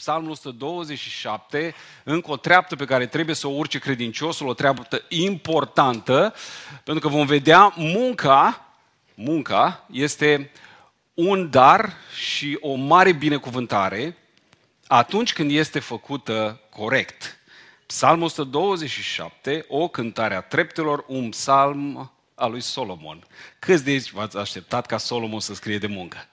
Psalmul 0.00 0.30
127, 0.30 1.74
încă 2.04 2.30
o 2.30 2.36
treaptă 2.36 2.76
pe 2.76 2.84
care 2.84 3.06
trebuie 3.06 3.34
să 3.34 3.46
o 3.46 3.50
urce 3.50 3.78
credinciosul, 3.78 4.46
o 4.46 4.54
treaptă 4.54 5.04
importantă, 5.08 6.34
pentru 6.84 7.08
că 7.08 7.16
vom 7.16 7.26
vedea 7.26 7.74
munca, 7.76 8.66
munca 9.14 9.86
este 9.90 10.50
un 11.14 11.50
dar 11.50 11.92
și 12.14 12.58
o 12.60 12.74
mare 12.74 13.12
binecuvântare 13.12 14.16
atunci 14.86 15.32
când 15.32 15.50
este 15.50 15.78
făcută 15.78 16.60
corect. 16.70 17.38
Psalmul 17.86 18.24
127, 18.24 19.64
o 19.68 19.88
cântare 19.88 20.34
a 20.34 20.40
treptelor, 20.40 21.04
un 21.08 21.28
psalm 21.28 22.12
al 22.34 22.50
lui 22.50 22.60
Solomon. 22.60 23.26
Câți 23.58 23.84
de 23.84 23.90
aici 23.90 24.10
v-ați 24.10 24.36
așteptat 24.36 24.86
ca 24.86 24.98
Solomon 24.98 25.40
să 25.40 25.54
scrie 25.54 25.78
de 25.78 25.86
muncă? 25.86 26.28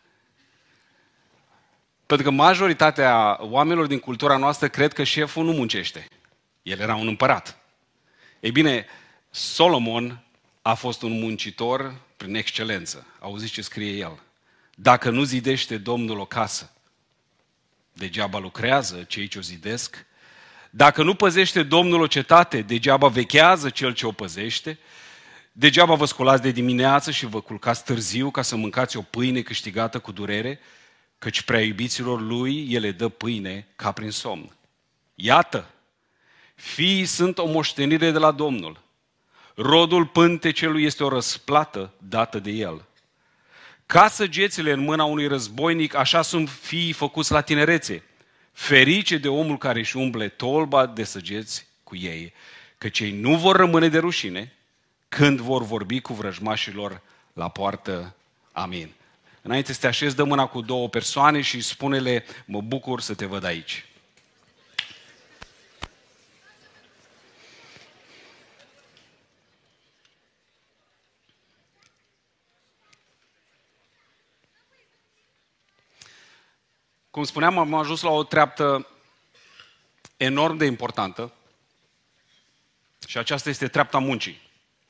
Pentru 2.07 2.25
că 2.25 2.31
majoritatea 2.31 3.37
oamenilor 3.39 3.87
din 3.87 3.99
cultura 3.99 4.37
noastră 4.37 4.67
cred 4.67 4.93
că 4.93 5.03
șeful 5.03 5.45
nu 5.45 5.51
muncește. 5.51 6.07
El 6.63 6.79
era 6.79 6.95
un 6.95 7.07
împărat. 7.07 7.59
Ei 8.39 8.51
bine, 8.51 8.85
Solomon 9.29 10.23
a 10.61 10.73
fost 10.73 11.01
un 11.01 11.19
muncitor 11.19 11.95
prin 12.17 12.35
excelență. 12.35 13.05
Auziți 13.19 13.51
ce 13.51 13.61
scrie 13.61 13.91
el? 13.91 14.19
Dacă 14.75 15.09
nu 15.09 15.23
zidește 15.23 15.77
Domnul 15.77 16.19
o 16.19 16.25
casă, 16.25 16.71
degeaba 17.93 18.39
lucrează 18.39 19.03
cei 19.07 19.27
ce 19.27 19.37
o 19.37 19.41
zidesc. 19.41 20.05
Dacă 20.69 21.03
nu 21.03 21.15
păzește 21.15 21.63
Domnul 21.63 22.01
o 22.01 22.07
cetate, 22.07 22.61
degeaba 22.61 23.07
vechează 23.07 23.69
cel 23.69 23.93
ce 23.93 24.05
o 24.05 24.11
păzește. 24.11 24.79
Degeaba 25.51 25.93
vă 25.93 26.05
scolați 26.05 26.41
de 26.41 26.51
dimineață 26.51 27.11
și 27.11 27.25
vă 27.25 27.41
culcați 27.41 27.83
târziu 27.83 28.31
ca 28.31 28.41
să 28.41 28.55
mâncați 28.55 28.97
o 28.97 29.01
pâine 29.01 29.41
câștigată 29.41 29.99
cu 29.99 30.11
durere, 30.11 30.59
căci 31.19 31.41
prea 31.41 31.61
iubiților 31.61 32.21
lui 32.21 32.73
el 32.73 32.81
le 32.81 32.91
dă 32.91 33.09
pâine 33.09 33.67
ca 33.75 33.91
prin 33.91 34.11
somn. 34.11 34.55
Iată, 35.15 35.69
fiii 36.55 37.05
sunt 37.05 37.37
o 37.37 37.45
moștenire 37.45 38.11
de 38.11 38.17
la 38.17 38.31
Domnul. 38.31 38.81
Rodul 39.55 40.05
pântecelui 40.05 40.83
este 40.83 41.03
o 41.03 41.09
răsplată 41.09 41.93
dată 41.97 42.39
de 42.39 42.51
el. 42.51 42.85
Ca 43.85 44.07
săgețile 44.07 44.71
în 44.71 44.79
mâna 44.79 45.03
unui 45.03 45.27
războinic, 45.27 45.93
așa 45.93 46.21
sunt 46.21 46.49
fiii 46.49 46.91
făcuți 46.91 47.31
la 47.31 47.41
tinerețe. 47.41 48.03
Ferice 48.51 49.17
de 49.17 49.27
omul 49.27 49.57
care 49.57 49.79
își 49.79 49.97
umble 49.97 50.27
tolba 50.27 50.85
de 50.85 51.03
săgeți 51.03 51.67
cu 51.83 51.95
ei, 51.95 52.33
că 52.77 52.89
cei 52.89 53.11
nu 53.11 53.35
vor 53.35 53.55
rămâne 53.55 53.87
de 53.87 53.97
rușine 53.97 54.53
când 55.09 55.39
vor 55.39 55.63
vorbi 55.63 56.01
cu 56.01 56.13
vrăjmașilor 56.13 57.01
la 57.33 57.49
poartă. 57.49 58.15
Amin. 58.51 58.96
Înainte 59.47 59.73
să 59.73 59.79
te 59.79 59.87
așezi, 59.87 60.15
dă 60.15 60.23
mâna 60.23 60.47
cu 60.47 60.61
două 60.61 60.89
persoane 60.89 61.41
și 61.41 61.61
spune-le, 61.61 62.25
mă 62.45 62.61
bucur 62.61 63.01
să 63.01 63.15
te 63.15 63.25
văd 63.25 63.43
aici. 63.43 63.85
Cum 77.09 77.23
spuneam, 77.23 77.57
am 77.57 77.73
ajuns 77.73 78.01
la 78.01 78.09
o 78.09 78.23
treaptă 78.23 78.87
enorm 80.17 80.57
de 80.57 80.65
importantă 80.65 81.33
și 83.07 83.17
aceasta 83.17 83.49
este 83.49 83.67
treapta 83.67 83.97
muncii. 83.97 84.46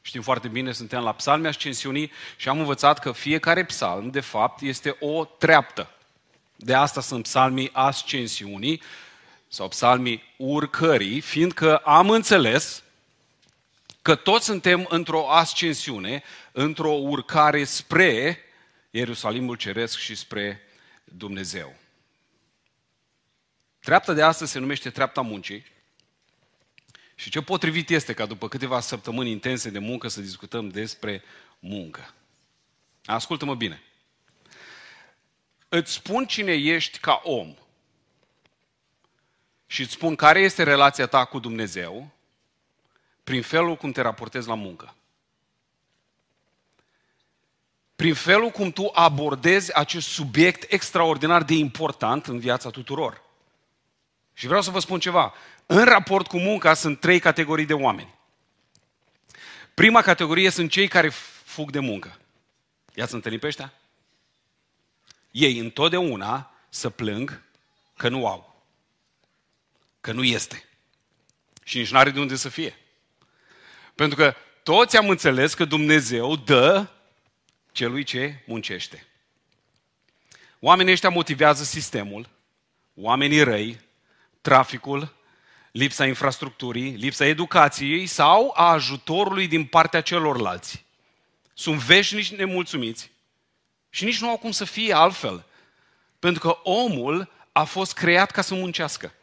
Știm 0.08 0.22
foarte 0.22 0.48
bine, 0.48 0.72
suntem 0.72 1.04
la 1.04 1.14
psalmi 1.14 1.48
ascensiunii 1.48 2.12
și 2.36 2.50
am 2.50 2.60
învățat 2.60 3.00
că 3.00 3.12
fiecare 3.12 3.66
psalm, 3.66 4.10
de 4.10 4.20
fapt, 4.20 4.62
este 4.62 4.96
o 5.00 5.26
treaptă. 5.26 5.90
De 6.56 6.74
asta 6.74 7.02
sunt 7.02 7.24
psalmii 7.24 7.70
ascensiunii 7.74 8.82
sau 9.48 9.68
psalmii 9.68 10.24
urcării, 10.38 11.22
fiindcă 11.22 11.78
am 11.78 12.10
înțeles 12.10 12.84
că 14.02 14.16
toți 14.16 14.46
suntem 14.46 14.86
într-o 14.90 15.30
ascensiune, 15.30 16.24
într-o 16.52 16.92
urcare 16.92 17.64
spre 17.64 18.40
Ierusalimul 18.90 19.56
Ceresc 19.56 19.98
și 19.98 20.16
spre 20.16 20.62
Dumnezeu. 21.04 21.76
Treapta 23.80 24.14
de 24.14 24.22
astăzi 24.22 24.52
se 24.52 24.60
numește 24.60 24.90
treapta 24.90 25.22
muncii. 25.22 25.66
Și 27.20 27.30
ce 27.30 27.42
potrivit 27.42 27.90
este 27.90 28.14
ca 28.14 28.26
după 28.26 28.48
câteva 28.48 28.80
săptămâni 28.80 29.32
intense 29.32 29.70
de 29.70 29.80
muncă 29.80 30.08
să 30.08 30.22
discutăm 30.22 30.70
despre 30.70 31.24
muncă. 31.60 32.14
Ascultă-mă 33.06 33.56
bine. 33.56 33.84
Îți 35.70 35.92
spun 35.92 36.26
cine 36.26 36.54
ești 36.54 37.00
ca 37.00 37.22
om 37.24 37.56
și 39.66 39.82
îți 39.82 39.92
spun 39.92 40.16
care 40.16 40.40
este 40.40 40.64
relația 40.64 41.08
ta 41.08 41.26
cu 41.26 41.40
Dumnezeu 41.40 42.10
prin 43.24 43.42
felul 43.42 43.76
cum 43.76 43.92
te 43.92 44.02
raportezi 44.02 44.48
la 44.48 44.56
muncă. 44.56 44.96
Prin 47.96 48.14
felul 48.14 48.50
cum 48.50 48.72
tu 48.72 48.90
abordezi 48.94 49.74
acest 49.74 50.08
subiect 50.08 50.72
extraordinar 50.72 51.44
de 51.44 51.54
important 51.54 52.28
în 52.28 52.40
viața 52.40 52.70
tuturor. 52.70 53.22
Și 54.34 54.46
vreau 54.46 54.62
să 54.62 54.72
vă 54.72 54.80
spun 54.80 55.00
ceva. 55.00 55.34
În 55.70 55.84
raport 55.84 56.28
cu 56.28 56.38
munca 56.38 56.74
sunt 56.74 57.00
trei 57.00 57.20
categorii 57.20 57.66
de 57.66 57.74
oameni. 57.74 58.16
Prima 59.74 60.02
categorie 60.02 60.50
sunt 60.50 60.72
cei 60.72 60.88
care 60.88 61.10
fug 61.44 61.72
de 61.72 61.80
muncă. 61.80 62.20
I-ați 62.94 63.14
întâlnit 63.14 63.40
pe 63.40 63.48
ăștia? 63.48 63.74
Ei 65.32 65.58
întotdeauna 65.58 66.52
să 66.70 66.90
plâng 66.90 67.42
că 67.98 68.10
nu 68.10 68.28
au. 68.28 68.66
Că 70.02 70.12
nu 70.12 70.24
este. 70.24 70.64
Și 71.64 71.78
nici 71.78 71.92
nu 71.92 71.98
are 71.98 72.10
de 72.10 72.20
unde 72.20 72.36
să 72.36 72.50
fie. 72.50 72.78
Pentru 73.96 74.18
că 74.18 74.36
toți 74.64 74.98
am 74.98 75.10
înțeles 75.10 75.54
că 75.54 75.66
Dumnezeu 75.66 76.36
dă 76.36 76.88
celui 77.72 78.04
ce 78.04 78.44
muncește. 78.46 79.08
Oamenii 80.60 80.92
ăștia 80.92 81.10
motivează 81.10 81.64
sistemul, 81.64 82.30
oamenii 82.96 83.44
răi 83.44 83.80
traficul, 84.42 85.17
lipsa 85.78 86.06
infrastructurii, 86.06 86.90
lipsa 86.90 87.26
educației 87.26 88.06
sau 88.06 88.54
a 88.56 88.72
ajutorului 88.72 89.48
din 89.48 89.66
partea 89.66 90.02
celorlalți. 90.02 90.86
Sunt 91.54 91.80
veșnici 91.80 92.32
nemulțumiți 92.32 93.12
și 93.90 94.04
nici 94.04 94.22
nu 94.22 94.30
au 94.30 94.38
cum 94.38 94.52
să 94.52 94.66
fie 94.66 94.94
altfel. 94.94 95.46
Pentru 96.20 96.42
că 96.42 96.60
omul 96.64 97.32
a 97.52 97.64
fost 97.64 97.94
creat 97.94 98.32
ca 98.32 98.42
să 98.42 98.54
muncească. 98.54 99.14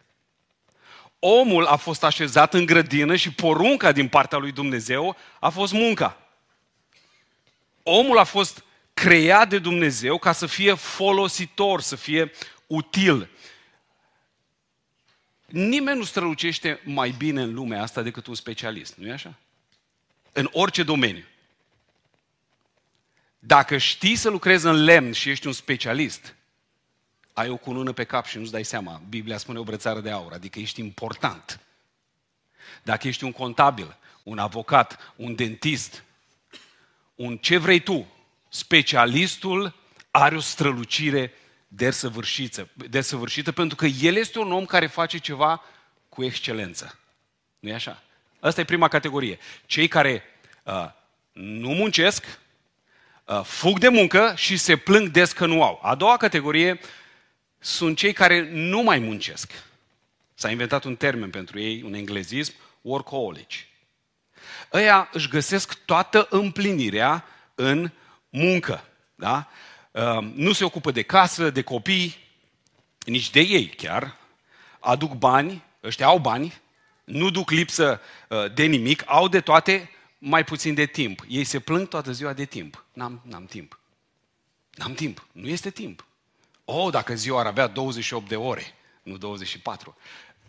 Omul 1.19 1.66
a 1.66 1.76
fost 1.76 2.04
așezat 2.04 2.54
în 2.54 2.66
grădină 2.66 3.16
și 3.16 3.32
porunca 3.32 3.92
din 3.92 4.09
partea 4.09 4.38
lui 4.38 4.53
Dumnezeu 4.53 5.16
a 5.41 5.48
fost 5.48 5.72
munca. 5.72 6.16
Omul 7.82 8.19
a 8.19 8.25
fost 8.25 8.65
creat 8.94 9.48
de 9.48 9.59
Dumnezeu 9.59 10.19
ca 10.19 10.32
să 10.32 10.47
fie 10.47 10.75
folositor, 10.75 11.81
să 11.81 11.97
fie 11.97 12.31
util. 12.66 13.28
Nimeni 15.47 15.99
nu 15.99 16.05
strălucește 16.05 16.81
mai 16.84 17.10
bine 17.10 17.43
în 17.43 17.55
lumea 17.55 17.82
asta 17.82 18.03
decât 18.03 18.27
un 18.27 18.34
specialist, 18.34 18.94
nu-i 18.94 19.12
așa? 19.12 19.34
În 20.32 20.49
orice 20.53 20.82
domeniu. 20.82 21.25
Dacă 23.38 23.77
știi 23.77 24.16
să 24.16 24.28
lucrezi 24.28 24.66
în 24.66 24.84
lemn 24.84 25.12
și 25.12 25.31
ești 25.31 25.47
un 25.47 25.53
specialist, 25.53 26.34
ai 27.33 27.49
o 27.49 27.56
cunună 27.56 27.93
pe 27.93 28.04
cap 28.04 28.27
și 28.27 28.38
nu-ți 28.38 28.50
dai 28.50 28.65
seama. 28.65 29.03
Biblia 29.09 29.38
spune 29.38 29.59
o 29.59 29.62
brățară 29.62 30.00
de 30.00 30.10
aur, 30.10 30.33
adică 30.33 30.59
ești 30.59 30.81
important. 30.81 31.60
Dacă 32.83 33.09
ești 33.09 33.25
un 33.25 33.33
contabil, 33.33 33.97
un 34.22 34.38
avocat, 34.38 35.12
un 35.16 35.34
dentist, 35.34 36.04
un 37.15 37.37
ce 37.37 37.56
vrei 37.56 37.81
tu, 37.81 38.06
specialistul 38.49 39.75
are 40.10 40.37
o 40.37 40.41
strălucire 40.41 41.33
desăvârșită, 41.77 42.69
desăvârșită 42.73 43.53
pentru 43.53 43.77
că 43.77 43.87
el 43.87 44.17
este 44.17 44.39
un 44.39 44.53
om 44.53 44.65
care 44.65 44.87
face 44.87 45.19
ceva 45.19 45.63
cu 46.09 46.25
excelență. 46.25 46.98
nu 47.59 47.69
e 47.69 47.75
așa? 47.75 48.03
Asta 48.41 48.60
e 48.60 48.65
prima 48.65 48.89
categorie. 48.89 49.39
Cei 49.66 49.89
care 49.89 50.22
uh, 50.63 50.91
nu 51.33 51.69
muncesc, 51.69 52.39
uh, 53.25 53.41
fug 53.45 53.78
de 53.78 53.89
muncă 53.89 54.33
și 54.37 54.57
se 54.57 54.77
plâng 54.77 55.09
des 55.09 55.33
că 55.33 55.47
nu 55.47 55.63
au. 55.63 55.81
A 55.83 55.95
doua 55.95 56.16
categorie 56.16 56.81
sunt 57.59 57.97
cei 57.97 58.13
care 58.13 58.48
nu 58.51 58.83
mai 58.83 58.98
muncesc. 58.98 59.53
S-a 60.34 60.51
inventat 60.51 60.84
un 60.84 60.97
termen 60.97 61.31
pentru 61.31 61.60
ei, 61.60 61.83
un 61.83 61.95
englezism, 61.95 62.54
workaholic. 62.81 63.51
Ăia 64.72 65.09
își 65.13 65.28
găsesc 65.28 65.75
toată 65.84 66.27
împlinirea 66.31 67.25
în 67.54 67.91
muncă. 68.28 68.84
Da? 69.15 69.48
Ehm, 69.95 70.33
nu 70.35 70.53
se 70.53 70.65
ocupă 70.65 70.91
de 70.91 71.03
casă, 71.03 71.51
de 71.51 71.63
copii, 71.63 72.17
nici 73.07 73.31
de 73.31 73.41
ei 73.41 73.67
chiar, 73.67 74.17
aduc 74.81 75.13
bani, 75.13 75.63
ăștia 75.83 76.07
au 76.07 76.19
bani, 76.19 76.61
nu 77.05 77.31
duc 77.31 77.51
lipsă 77.51 78.01
ă, 78.31 78.49
de 78.49 78.65
nimic, 78.65 79.03
au 79.07 79.29
de 79.29 79.41
toate, 79.41 79.91
mai 80.19 80.45
puțin 80.45 80.75
de 80.75 80.87
timp. 80.87 81.25
Ei 81.29 81.45
se 81.45 81.61
plâng 81.61 81.89
toată 81.89 82.13
ziua 82.13 82.33
de 82.33 82.45
timp. 82.45 82.85
N-am, 82.93 83.21
n-am 83.23 83.45
timp. 83.45 83.79
N-am 84.75 84.95
timp. 84.95 85.27
Nu 85.33 85.49
este 85.49 85.71
timp. 85.71 86.05
Oh, 86.65 86.93
dacă 86.93 87.15
ziua 87.15 87.41
ar 87.41 87.47
avea 87.47 87.67
28 87.67 88.29
de 88.29 88.37
ore. 88.37 88.75
nu 89.03 89.17
24. 89.17 89.97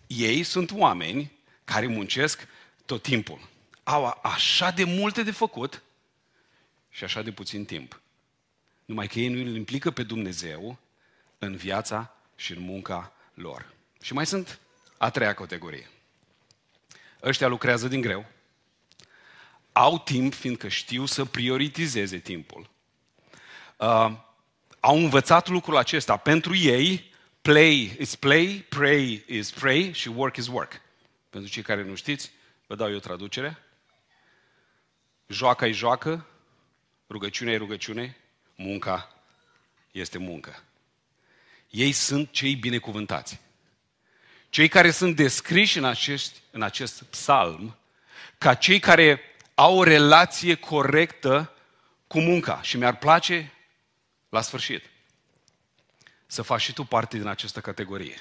Ei 0.08 0.44
sunt 0.44 0.72
oameni 0.72 1.32
care 1.64 1.88
muncesc 1.88 2.48
tot 2.86 3.02
timpul. 3.02 3.40
Au 3.84 4.20
așa 4.24 4.72
de 4.72 4.84
multe 4.84 5.24
de 5.24 5.32
făcut 5.32 5.82
și 6.90 7.04
așa 7.04 7.22
de 7.22 7.32
puțin 7.32 7.66
timp. 7.66 8.00
Numai 8.86 9.08
că 9.08 9.20
ei 9.20 9.28
nu 9.28 9.40
îl 9.40 9.56
implică 9.56 9.92
pe 9.92 10.04
Dumnezeu 10.04 10.78
în 11.40 11.56
viața 11.56 12.16
și 12.36 12.52
în 12.52 12.60
munca 12.60 13.14
lor. 13.34 13.74
Și 14.02 14.14
mai 14.14 14.26
sunt 14.26 14.60
a 14.98 15.10
treia 15.10 15.34
categorie. 15.34 15.90
Ăștia 17.24 17.48
lucrează 17.48 17.88
din 17.88 18.02
greu, 18.02 18.26
au 19.72 20.00
timp 20.00 20.34
fiindcă 20.34 20.68
știu 20.68 21.06
să 21.06 21.26
prioritizeze 21.26 22.18
timpul. 22.18 22.70
Uh, 23.78 24.12
au 24.80 24.98
învățat 24.98 25.48
lucrul 25.48 25.78
acesta. 25.78 26.18
Pentru 26.18 26.56
ei, 26.56 27.12
play 27.42 27.96
is 28.00 28.16
play, 28.16 28.66
pray 28.70 29.24
is 29.28 29.52
pray 29.52 29.92
și 29.94 30.08
work 30.08 30.36
is 30.36 30.48
work. 30.48 30.82
Pentru 31.30 31.52
cei 31.52 31.64
care 31.64 31.84
nu 31.84 31.96
știți, 31.96 32.32
vă 32.68 32.76
dau 32.76 32.92
eu 32.92 33.00
traducere. 33.00 33.58
Joaca 35.28 35.68
e 35.68 35.72
joacă, 35.72 36.26
rugăciunea 37.10 37.54
e 37.54 37.58
rugăciune, 37.58 38.18
munca 38.56 39.16
este 39.92 40.18
muncă. 40.18 40.63
Ei 41.69 41.92
sunt 41.92 42.31
cei 42.31 42.56
binecuvântați. 42.56 43.40
Cei 44.50 44.68
care 44.68 44.92
sunt 44.92 45.16
descriși 45.16 45.78
în 45.78 45.86
acest, 45.86 46.36
în 46.52 46.62
acest 46.62 47.04
psalm 47.04 47.78
ca 48.38 48.54
cei 48.54 48.80
care 48.80 49.22
au 49.56 49.78
o 49.78 49.84
relație 49.84 50.56
corectă 50.56 51.54
cu 52.07 52.19
munca. 52.19 52.62
Și 52.62 52.78
mi-ar 52.78 52.98
place, 52.98 53.54
la 54.30 54.42
sfârșit, 54.42 54.84
să 56.25 56.42
faci 56.42 56.62
și 56.62 56.74
tu 56.74 56.84
parte 56.84 57.18
din 57.18 57.28
această 57.28 57.60
categorie. 57.60 58.18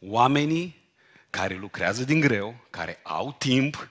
Oamenii 0.00 0.76
care 1.30 1.54
lucrează 1.54 2.04
din 2.04 2.20
greu, 2.20 2.66
care 2.70 3.00
au 3.02 3.32
timp, 3.38 3.88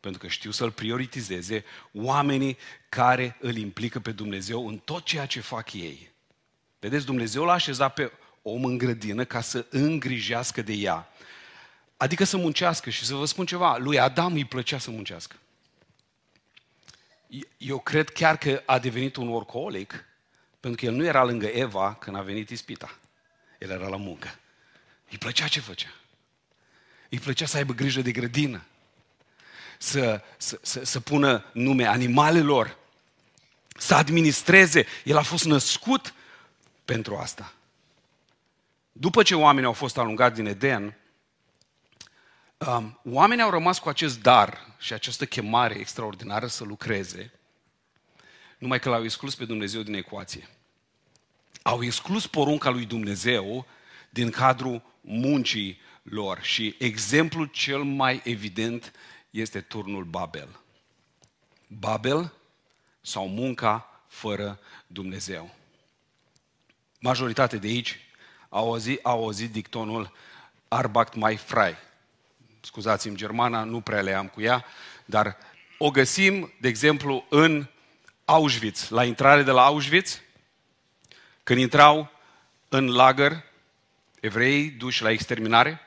pentru 0.00 0.20
că 0.20 0.26
știu 0.26 0.50
să-L 0.50 0.70
prioritizeze, 0.70 1.64
oamenii 1.92 2.56
care 2.88 3.36
îl 3.40 3.56
implică 3.56 4.00
pe 4.00 4.12
Dumnezeu 4.12 4.68
în 4.68 4.78
tot 4.78 5.04
ceea 5.04 5.26
ce 5.26 5.40
fac 5.40 5.72
ei. 5.72 6.10
Vedeți, 6.78 7.04
Dumnezeu 7.04 7.44
l-a 7.44 7.52
așezat 7.52 7.94
pe 7.94 8.12
om 8.42 8.64
în 8.64 8.78
grădină 8.78 9.24
ca 9.24 9.40
să 9.40 9.66
îngrijească 9.70 10.62
de 10.62 10.72
ea. 10.72 11.08
Adică 11.96 12.24
să 12.24 12.36
muncească 12.36 12.90
și 12.90 13.04
să 13.04 13.14
vă 13.14 13.24
spun 13.24 13.46
ceva, 13.46 13.76
lui 13.76 13.98
Adam 13.98 14.32
îi 14.32 14.44
plăcea 14.44 14.78
să 14.78 14.90
muncească. 14.90 15.36
Eu 17.56 17.78
cred 17.78 18.08
chiar 18.08 18.36
că 18.36 18.62
a 18.66 18.78
devenit 18.78 19.16
un 19.16 19.28
orcoolic 19.28 20.04
pentru 20.60 20.80
că 20.80 20.86
el 20.86 20.96
nu 20.96 21.04
era 21.04 21.24
lângă 21.24 21.46
Eva 21.46 21.94
când 21.94 22.16
a 22.16 22.22
venit 22.22 22.50
ispita. 22.50 22.98
El 23.58 23.70
era 23.70 23.88
la 23.88 23.96
muncă. 23.96 24.38
Îi 25.10 25.18
plăcea 25.18 25.46
ce 25.46 25.60
făcea. 25.60 25.94
Îi 27.08 27.18
plăcea 27.18 27.46
să 27.46 27.56
aibă 27.56 27.72
grijă 27.72 28.00
de 28.00 28.12
grădină. 28.12 28.64
Să, 29.82 30.22
să, 30.36 30.58
să, 30.62 30.84
să 30.84 31.00
pună 31.00 31.44
nume 31.52 31.86
animalelor. 31.86 32.76
Să 33.76 33.94
administreze. 33.94 34.86
El 35.04 35.16
a 35.16 35.22
fost 35.22 35.44
născut 35.44 36.14
pentru 36.84 37.16
asta. 37.16 37.54
După 38.92 39.22
ce 39.22 39.34
oamenii 39.34 39.66
au 39.66 39.72
fost 39.72 39.98
alungați 39.98 40.34
din 40.34 40.46
Eden, 40.46 40.96
um, 42.56 43.00
oamenii 43.04 43.44
au 43.44 43.50
rămas 43.50 43.78
cu 43.78 43.88
acest 43.88 44.22
dar 44.22 44.74
și 44.78 44.92
această 44.92 45.26
chemare 45.26 45.74
extraordinară 45.74 46.46
să 46.46 46.64
lucreze, 46.64 47.32
numai 48.58 48.80
că 48.80 48.88
l-au 48.88 49.04
exclus 49.04 49.34
pe 49.34 49.44
Dumnezeu 49.44 49.82
din 49.82 49.94
ecuație. 49.94 50.48
Au 51.62 51.82
exclus 51.82 52.26
porunca 52.26 52.70
lui 52.70 52.84
Dumnezeu 52.84 53.66
din 54.10 54.30
cadrul 54.30 54.82
muncii 55.00 55.80
lor 56.02 56.38
și 56.42 56.74
exemplul 56.78 57.46
cel 57.46 57.82
mai 57.82 58.20
evident 58.24 58.92
este 59.30 59.60
turnul 59.60 60.04
Babel. 60.04 60.60
Babel 61.66 62.32
sau 63.00 63.28
munca 63.28 64.02
fără 64.08 64.58
Dumnezeu. 64.86 65.54
Majoritatea 67.00 67.58
de 67.58 67.66
aici 67.66 67.98
au 68.48 68.70
auzit, 68.72 69.04
au 69.04 69.22
auzit 69.22 69.52
dictonul 69.52 70.12
Arbacht 70.68 71.14
mai 71.14 71.36
frei. 71.36 71.76
Scuzați-mi 72.60 73.16
germana, 73.16 73.62
nu 73.62 73.80
prea 73.80 74.00
le 74.00 74.14
am 74.14 74.28
cu 74.28 74.40
ea, 74.40 74.64
dar 75.04 75.36
o 75.78 75.90
găsim, 75.90 76.52
de 76.60 76.68
exemplu, 76.68 77.26
în 77.28 77.66
Auschwitz, 78.24 78.88
la 78.88 79.04
intrare 79.04 79.42
de 79.42 79.50
la 79.50 79.64
Auschwitz, 79.64 80.20
când 81.42 81.60
intrau 81.60 82.10
în 82.68 82.86
lagăr, 82.86 83.44
evrei 84.20 84.70
duși 84.70 85.02
la 85.02 85.10
exterminare, 85.10 85.80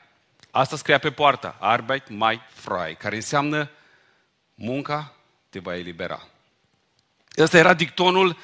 asta 0.54 0.76
scria 0.76 0.98
pe 0.98 1.10
poartă, 1.10 1.56
Arbeit 1.60 2.08
mai 2.08 2.40
frei, 2.52 2.96
care 2.96 3.14
înseamnă 3.14 3.70
munca 4.54 5.14
te 5.48 5.58
va 5.58 5.76
elibera. 5.76 6.28
Ăsta 7.38 7.58
era 7.58 7.74
dictonul 7.74 8.36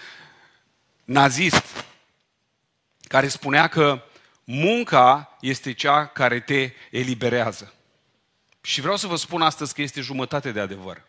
nazist, 1.04 1.84
care 3.08 3.28
spunea 3.28 3.68
că 3.68 4.02
munca 4.44 5.36
este 5.40 5.72
cea 5.72 6.06
care 6.06 6.40
te 6.40 6.72
eliberează. 6.90 7.74
Și 8.60 8.80
vreau 8.80 8.96
să 8.96 9.06
vă 9.06 9.16
spun 9.16 9.42
astăzi 9.42 9.74
că 9.74 9.82
este 9.82 10.00
jumătate 10.00 10.52
de 10.52 10.60
adevăr. 10.60 11.02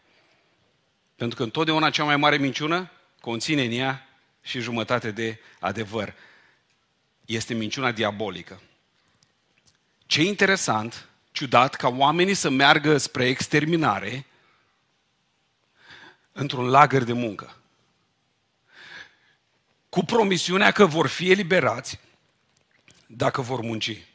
Pentru 1.16 1.38
că 1.38 1.44
întotdeauna 1.44 1.90
cea 1.90 2.04
mai 2.04 2.18
mare 2.18 2.38
minciună 2.38 2.92
conține 3.22 3.64
în 3.64 3.72
ea 3.72 4.08
și 4.42 4.60
jumătate 4.60 5.12
de 5.12 5.40
adevăr. 5.60 6.14
Este 7.26 7.54
minciuna 7.54 7.92
diabolică. 7.92 8.62
Ce 10.12 10.24
interesant, 10.24 11.08
ciudat, 11.32 11.76
ca 11.76 11.88
oamenii 11.88 12.34
să 12.34 12.50
meargă 12.50 12.98
spre 12.98 13.28
exterminare 13.28 14.26
într-un 16.32 16.70
lagăr 16.70 17.04
de 17.04 17.14
muncă. 17.14 17.56
Cu 19.90 20.04
promisiunea 20.04 20.72
că 20.72 20.86
vor 20.86 21.08
fi 21.08 21.32
eliberați 21.32 22.00
dacă 23.06 23.42
vor 23.42 23.62
munci. 23.62 24.06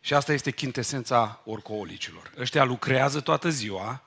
Și 0.00 0.14
asta 0.14 0.32
este 0.32 0.50
chintesența 0.50 1.40
orcoolicilor. 1.44 2.32
Ăștia 2.38 2.64
lucrează 2.64 3.20
toată 3.20 3.48
ziua, 3.48 4.02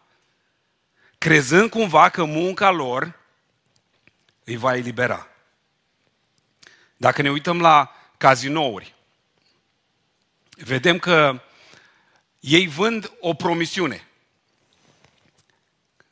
crezând 1.18 1.69
cumva 1.69 2.09
că 2.09 2.24
munca 2.24 2.71
lor 2.71 3.19
îi 4.44 4.56
va 4.56 4.75
elibera. 4.75 5.27
Dacă 6.98 7.21
ne 7.21 7.31
uităm 7.31 7.62
la 7.62 7.91
cazinouri, 8.18 8.95
vedem 10.55 10.99
că 10.99 11.41
ei 12.39 12.67
vând 12.67 13.12
o 13.19 13.33
promisiune 13.33 14.07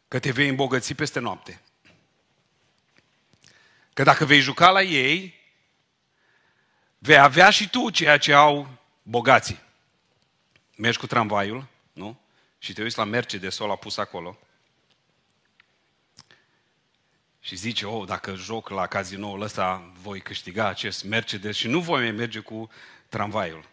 că 0.08 0.20
te 0.20 0.32
vei 0.32 0.48
îmbogăți 0.48 0.94
peste 0.94 1.20
noapte. 1.20 1.62
Că 3.94 4.04
dacă 4.04 4.26
vei 4.26 4.40
juca 4.40 4.70
la 4.70 4.82
ei, 4.82 5.34
vei 6.98 7.18
avea 7.18 7.50
și 7.50 7.70
tu 7.70 7.90
ceea 7.90 8.18
ce 8.18 8.34
au 8.34 8.78
bogații. 9.04 9.60
Mergi 10.76 10.98
cu 10.98 11.08
tramvaiul, 11.08 11.68
nu? 11.94 12.20
Și 12.60 12.74
te 12.74 12.82
uiți 12.82 12.98
la 12.98 13.04
Mercedes-ul 13.04 13.66
ăla 13.66 13.76
pus 13.76 13.98
acolo 13.98 14.38
și 17.44 17.56
zice, 17.56 17.86
oh, 17.86 18.08
dacă 18.08 18.36
joc 18.36 18.70
la 18.70 18.88
cazinoul 18.88 19.42
ăsta, 19.42 19.92
voi 20.02 20.22
câștiga 20.22 20.68
acest 20.68 21.04
Mercedes 21.04 21.56
și 21.56 21.68
nu 21.68 21.80
voi 21.80 22.02
mai 22.02 22.12
merge 22.12 22.40
cu 22.40 22.70
tramvaiul. 23.10 23.70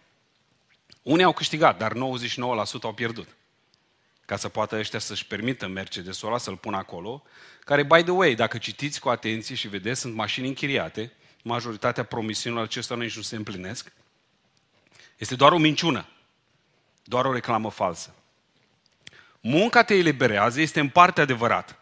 Unii 1.03 1.25
au 1.25 1.33
câștigat, 1.33 1.79
dar 1.79 1.93
99% 1.93 1.97
au 2.83 2.93
pierdut. 2.95 3.29
Ca 4.27 4.37
să 4.37 4.49
poată 4.49 4.77
ăștia 4.79 4.99
să-și 4.99 5.27
permită 5.27 5.67
Mercedesul 5.67 6.29
ăla 6.29 6.39
să-l 6.39 6.57
pună 6.57 6.77
acolo, 6.77 7.23
care, 7.65 7.83
by 7.83 8.03
the 8.03 8.11
way, 8.11 8.35
dacă 8.35 8.59
citiți 8.59 9.01
cu 9.01 9.09
atenție 9.09 9.55
și 9.55 9.69
vedeți, 9.69 10.01
sunt 10.01 10.15
mașini 10.15 10.49
închiriate, 10.49 11.13
majoritatea 11.43 12.05
promisiunilor 12.05 12.65
acestora 12.65 13.01
nici 13.01 13.17
nu 13.17 13.23
se 13.23 13.37
împlinesc. 13.37 13.93
Este 15.19 15.35
doar 15.35 15.53
o 15.53 15.59
minciună, 15.59 16.07
doar 17.05 17.25
o 17.25 17.33
reclamă 17.33 17.71
falsă. 17.71 18.15
Munca 19.41 19.83
te 19.83 19.95
eliberează, 19.95 20.61
este 20.61 20.81
în 20.81 20.89
parte 20.89 21.21
adevărat 21.21 21.81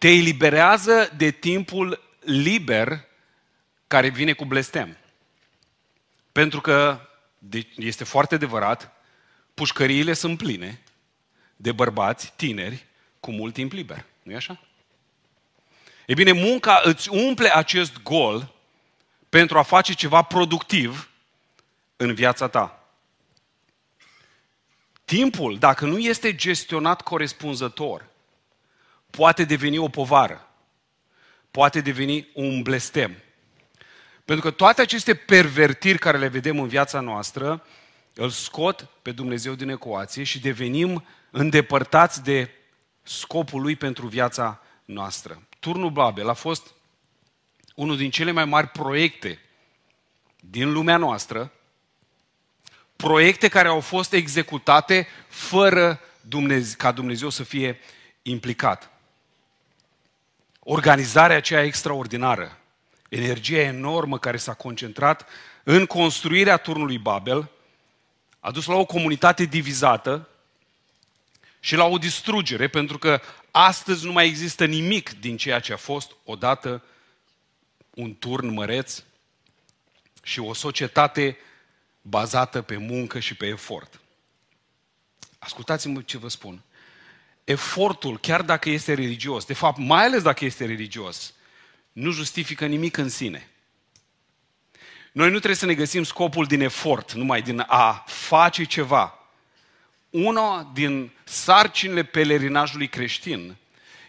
te 0.00 0.08
eliberează 0.08 1.12
de 1.16 1.30
timpul 1.30 2.02
liber 2.20 3.04
care 3.86 4.08
vine 4.08 4.32
cu 4.32 4.44
blestem. 4.44 4.96
Pentru 6.32 6.60
că, 6.60 7.00
este 7.76 8.04
foarte 8.04 8.34
adevărat, 8.34 8.92
pușcăriile 9.54 10.12
sunt 10.12 10.38
pline 10.38 10.82
de 11.56 11.72
bărbați 11.72 12.32
tineri 12.36 12.86
cu 13.20 13.30
mult 13.30 13.54
timp 13.54 13.72
liber. 13.72 14.04
nu 14.22 14.32
e 14.32 14.36
așa? 14.36 14.60
E 16.06 16.14
bine, 16.14 16.32
munca 16.32 16.80
îți 16.84 17.08
umple 17.08 17.54
acest 17.54 18.02
gol 18.02 18.52
pentru 19.28 19.58
a 19.58 19.62
face 19.62 19.94
ceva 19.94 20.22
productiv 20.22 21.10
în 21.96 22.14
viața 22.14 22.48
ta. 22.48 22.88
Timpul, 25.04 25.58
dacă 25.58 25.86
nu 25.86 25.98
este 25.98 26.34
gestionat 26.34 27.02
corespunzător, 27.02 28.06
poate 29.10 29.44
deveni 29.44 29.78
o 29.78 29.88
povară, 29.88 30.48
poate 31.50 31.80
deveni 31.80 32.28
un 32.34 32.62
blestem. 32.62 33.16
Pentru 34.30 34.50
că 34.50 34.56
toate 34.56 34.80
aceste 34.80 35.14
pervertiri 35.14 35.98
care 35.98 36.18
le 36.18 36.28
vedem 36.28 36.60
în 36.60 36.68
viața 36.68 37.00
noastră, 37.00 37.66
îl 38.14 38.28
scot 38.28 38.88
pe 39.02 39.12
Dumnezeu 39.12 39.54
din 39.54 39.68
ecuație 39.68 40.22
și 40.22 40.40
devenim 40.40 41.04
îndepărtați 41.30 42.22
de 42.22 42.50
scopul 43.02 43.60
lui 43.60 43.76
pentru 43.76 44.06
viața 44.06 44.62
noastră. 44.84 45.42
Turnul 45.60 45.90
Babel 45.90 46.28
a 46.28 46.32
fost 46.32 46.74
unul 47.74 47.96
din 47.96 48.10
cele 48.10 48.30
mai 48.30 48.44
mari 48.44 48.66
proiecte 48.66 49.38
din 50.40 50.72
lumea 50.72 50.96
noastră, 50.96 51.52
proiecte 52.96 53.48
care 53.48 53.68
au 53.68 53.80
fost 53.80 54.12
executate 54.12 55.06
fără 55.28 56.00
Dumnezeu, 56.20 56.74
ca 56.78 56.92
Dumnezeu 56.92 57.28
să 57.28 57.42
fie 57.42 57.78
implicat. 58.22 58.90
Organizarea 60.60 61.36
aceea 61.36 61.62
extraordinară, 61.62 62.59
energia 63.10 63.60
enormă 63.60 64.18
care 64.18 64.36
s-a 64.36 64.54
concentrat 64.54 65.28
în 65.62 65.86
construirea 65.86 66.56
turnului 66.56 66.98
Babel, 66.98 67.50
a 68.40 68.50
dus 68.50 68.66
la 68.66 68.74
o 68.74 68.84
comunitate 68.84 69.44
divizată 69.44 70.28
și 71.60 71.74
la 71.74 71.84
o 71.84 71.98
distrugere, 71.98 72.68
pentru 72.68 72.98
că 72.98 73.20
astăzi 73.50 74.04
nu 74.04 74.12
mai 74.12 74.26
există 74.26 74.64
nimic 74.64 75.20
din 75.20 75.36
ceea 75.36 75.60
ce 75.60 75.72
a 75.72 75.76
fost 75.76 76.10
odată 76.24 76.82
un 77.90 78.14
turn 78.18 78.48
măreț 78.48 79.02
și 80.22 80.40
o 80.40 80.54
societate 80.54 81.36
bazată 82.02 82.62
pe 82.62 82.76
muncă 82.76 83.18
și 83.18 83.34
pe 83.34 83.46
efort. 83.46 84.00
Ascultați-mă 85.38 86.02
ce 86.02 86.18
vă 86.18 86.28
spun. 86.28 86.62
Efortul, 87.44 88.18
chiar 88.18 88.42
dacă 88.42 88.70
este 88.70 88.94
religios, 88.94 89.44
de 89.44 89.54
fapt, 89.54 89.78
mai 89.78 90.04
ales 90.04 90.22
dacă 90.22 90.44
este 90.44 90.66
religios, 90.66 91.34
nu 92.00 92.10
justifică 92.10 92.66
nimic 92.66 92.96
în 92.96 93.08
sine. 93.08 93.48
Noi 95.12 95.26
nu 95.26 95.36
trebuie 95.36 95.54
să 95.54 95.66
ne 95.66 95.74
găsim 95.74 96.02
scopul 96.02 96.44
din 96.44 96.60
efort, 96.60 97.12
numai 97.12 97.42
din 97.42 97.64
a 97.66 98.04
face 98.06 98.64
ceva. 98.64 99.18
Una 100.10 100.70
din 100.74 101.10
sarcinile 101.24 102.02
pelerinajului 102.02 102.88
creștin 102.88 103.56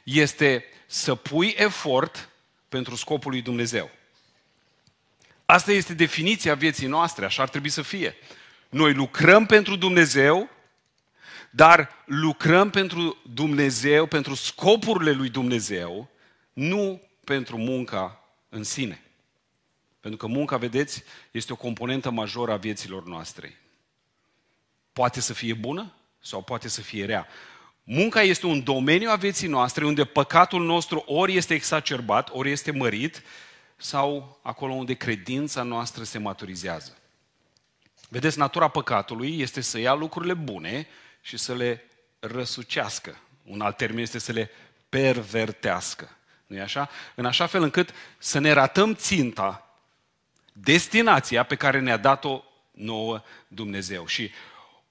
este 0.03 0.65
să 0.85 1.15
pui 1.15 1.53
efort 1.57 2.29
pentru 2.69 2.95
scopul 2.95 3.31
lui 3.31 3.41
Dumnezeu. 3.41 3.89
Asta 5.45 5.71
este 5.71 5.93
definiția 5.93 6.55
vieții 6.55 6.87
noastre, 6.87 7.25
așa 7.25 7.41
ar 7.41 7.49
trebui 7.49 7.69
să 7.69 7.81
fie. 7.81 8.15
Noi 8.69 8.93
lucrăm 8.93 9.45
pentru 9.45 9.75
Dumnezeu, 9.75 10.49
dar 11.49 12.03
lucrăm 12.05 12.69
pentru 12.69 13.17
Dumnezeu, 13.33 14.05
pentru 14.05 14.35
scopurile 14.35 15.11
lui 15.11 15.29
Dumnezeu, 15.29 16.09
nu 16.53 17.01
pentru 17.23 17.57
munca 17.57 18.23
în 18.49 18.63
sine. 18.63 19.01
Pentru 19.99 20.19
că 20.19 20.27
munca, 20.27 20.57
vedeți, 20.57 21.03
este 21.31 21.53
o 21.53 21.55
componentă 21.55 22.09
majoră 22.09 22.51
a 22.51 22.57
vieților 22.57 23.03
noastre. 23.03 23.57
Poate 24.93 25.19
să 25.19 25.33
fie 25.33 25.53
bună 25.53 25.93
sau 26.19 26.41
poate 26.41 26.67
să 26.67 26.81
fie 26.81 27.05
rea. 27.05 27.27
Munca 27.83 28.21
este 28.21 28.45
un 28.45 28.63
domeniu 28.63 29.09
a 29.09 29.15
vieții 29.15 29.47
noastre 29.47 29.85
unde 29.85 30.05
păcatul 30.05 30.65
nostru 30.65 31.03
ori 31.05 31.35
este 31.35 31.53
exacerbat, 31.53 32.29
ori 32.33 32.51
este 32.51 32.71
mărit, 32.71 33.23
sau 33.77 34.39
acolo 34.41 34.73
unde 34.73 34.93
credința 34.93 35.63
noastră 35.63 36.03
se 36.03 36.17
maturizează. 36.17 36.97
Vedeți, 38.09 38.37
natura 38.37 38.67
păcatului 38.67 39.39
este 39.39 39.61
să 39.61 39.79
ia 39.79 39.93
lucrurile 39.93 40.33
bune 40.33 40.87
și 41.21 41.37
să 41.37 41.53
le 41.53 41.83
răsucească. 42.19 43.17
Un 43.43 43.61
alt 43.61 43.77
termen 43.77 44.01
este 44.01 44.19
să 44.19 44.31
le 44.31 44.49
pervertească. 44.89 46.17
Nu 46.51 46.57
e 46.57 46.61
așa? 46.61 46.89
În 47.15 47.25
așa 47.25 47.45
fel 47.45 47.63
încât 47.63 47.93
să 48.17 48.39
ne 48.39 48.51
ratăm 48.51 48.93
ținta 48.93 49.75
destinația 50.53 51.43
pe 51.43 51.55
care 51.55 51.79
ne-a 51.79 51.97
dat-o 51.97 52.43
nouă 52.71 53.21
Dumnezeu. 53.47 54.05
Și 54.05 54.31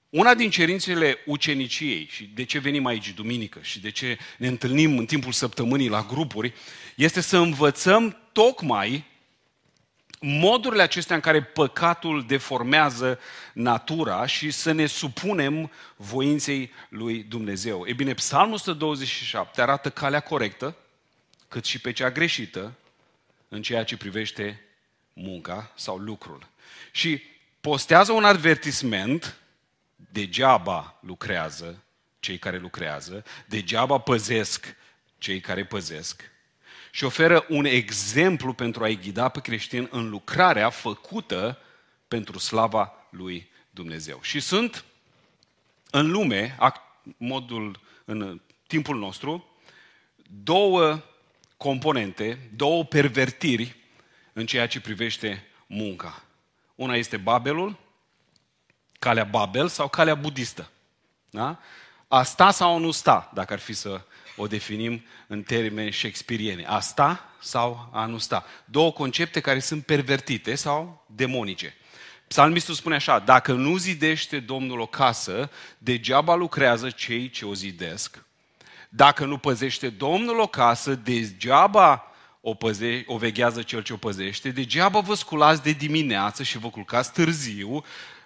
una 0.09 0.33
din 0.33 0.49
cerințele 0.49 1.17
uceniciei 1.25 2.07
și 2.11 2.31
de 2.33 2.43
ce 2.43 2.59
venim 2.59 2.85
aici 2.85 3.13
duminică 3.13 3.59
și 3.61 3.79
de 3.79 3.89
ce 3.89 4.17
ne 4.37 4.47
întâlnim 4.47 4.97
în 4.97 5.05
timpul 5.05 5.31
săptămânii 5.31 5.89
la 5.89 6.01
grupuri, 6.01 6.53
este 6.95 7.21
să 7.21 7.37
învățăm 7.37 8.17
tocmai 8.31 9.05
modurile 10.19 10.81
acestea 10.81 11.15
în 11.15 11.21
care 11.21 11.43
păcatul 11.43 12.25
deformează 12.27 13.19
natura 13.53 14.25
și 14.25 14.51
să 14.51 14.71
ne 14.71 14.85
supunem 14.85 15.71
voinței 15.95 16.71
lui 16.89 17.23
Dumnezeu. 17.23 17.85
E 17.87 17.93
bine, 17.93 18.13
Psalmul 18.13 18.53
127 18.53 19.61
arată 19.61 19.89
calea 19.89 20.19
corectă, 20.19 20.75
cât 21.51 21.65
și 21.65 21.79
pe 21.79 21.91
cea 21.91 22.11
greșită, 22.11 22.73
în 23.47 23.61
ceea 23.61 23.83
ce 23.83 23.97
privește 23.97 24.61
munca 25.13 25.71
sau 25.75 25.97
lucrul. 25.97 26.47
Și 26.91 27.21
postează 27.61 28.11
un 28.11 28.23
advertisment, 28.23 29.37
degeaba 29.95 30.99
lucrează 30.99 31.83
cei 32.19 32.37
care 32.37 32.57
lucrează, 32.57 33.23
degeaba 33.45 33.97
păzesc 33.97 34.75
cei 35.17 35.39
care 35.39 35.65
păzesc, 35.65 36.31
și 36.91 37.03
oferă 37.03 37.45
un 37.49 37.65
exemplu 37.65 38.53
pentru 38.53 38.83
a-i 38.83 38.99
ghida 38.99 39.29
pe 39.29 39.41
creștini 39.41 39.87
în 39.91 40.09
lucrarea 40.09 40.69
făcută 40.69 41.57
pentru 42.07 42.37
slava 42.39 42.93
lui 43.09 43.49
Dumnezeu. 43.69 44.19
Și 44.21 44.39
sunt 44.39 44.85
în 45.89 46.11
lume, 46.11 46.57
modul, 47.17 47.79
în 48.05 48.41
timpul 48.67 48.97
nostru, 48.97 49.57
două 50.43 51.03
componente, 51.61 52.49
două 52.55 52.83
pervertiri 52.85 53.75
în 54.33 54.45
ceea 54.45 54.67
ce 54.67 54.81
privește 54.81 55.43
munca. 55.67 56.23
Una 56.75 56.95
este 56.95 57.17
Babelul, 57.17 57.77
calea 58.99 59.23
Babel 59.23 59.67
sau 59.67 59.87
calea 59.87 60.15
budistă. 60.15 60.71
Da? 61.29 61.59
A 62.07 62.23
sta 62.23 62.51
sau 62.51 62.75
a 62.75 62.77
nu 62.77 62.91
sta, 62.91 63.31
dacă 63.33 63.53
ar 63.53 63.59
fi 63.59 63.73
să 63.73 64.01
o 64.35 64.47
definim 64.47 65.05
în 65.27 65.43
termeni 65.43 65.93
shakespearieni. 65.93 66.65
A 66.65 66.79
sta 66.79 67.29
sau 67.41 67.89
a 67.93 68.05
nu 68.05 68.17
sta. 68.17 68.45
Două 68.65 68.91
concepte 68.91 69.39
care 69.39 69.59
sunt 69.59 69.85
pervertite 69.85 70.55
sau 70.55 71.05
demonice. 71.15 71.75
Psalmistul 72.27 72.73
spune 72.73 72.95
așa, 72.95 73.19
dacă 73.19 73.53
nu 73.53 73.77
zidește 73.77 74.39
Domnul 74.39 74.79
o 74.79 74.85
casă, 74.85 75.51
degeaba 75.77 76.35
lucrează 76.35 76.89
cei 76.89 77.29
ce 77.29 77.45
o 77.45 77.53
zidesc. 77.53 78.25
Dacă 78.93 79.25
nu 79.25 79.37
păzește 79.37 79.89
Domnul 79.89 80.39
o 80.39 80.47
casă, 80.47 80.95
degeaba 80.95 82.11
o, 82.41 82.53
păze, 82.53 83.03
o 83.07 83.17
veghează 83.17 83.61
cel 83.61 83.83
ce 83.83 83.93
o 83.93 83.97
păzește, 83.97 84.51
degeaba 84.51 84.99
vă 84.99 85.13
sculați 85.13 85.63
de 85.63 85.71
dimineață 85.71 86.43
și 86.43 86.57
vă 86.57 86.69
culcați 86.69 87.11
târziu 87.11 87.83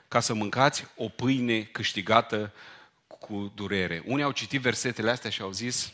ca 0.08 0.20
să 0.20 0.34
mâncați 0.34 0.86
o 0.96 1.10
pâine 1.10 1.62
câștigată 1.62 2.54
cu 3.08 3.52
durere. 3.56 4.04
Unii 4.06 4.24
au 4.24 4.32
citit 4.32 4.62
versetele 4.62 5.12
astea 5.12 5.30
și 5.30 5.42
au 5.42 5.52
zis, 5.52 5.92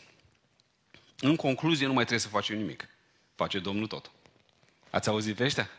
în 1.20 1.36
concluzie 1.36 1.86
nu 1.86 1.94
mai 1.94 2.06
trebuie 2.06 2.26
să 2.26 2.28
facem 2.28 2.58
nimic. 2.58 2.88
Face 3.36 3.60
Domnul 3.60 3.88
tot. 3.88 4.12
Ați 4.90 5.10
auzit 5.10 5.36
pe 5.36 5.44
ăștia? 5.44 5.70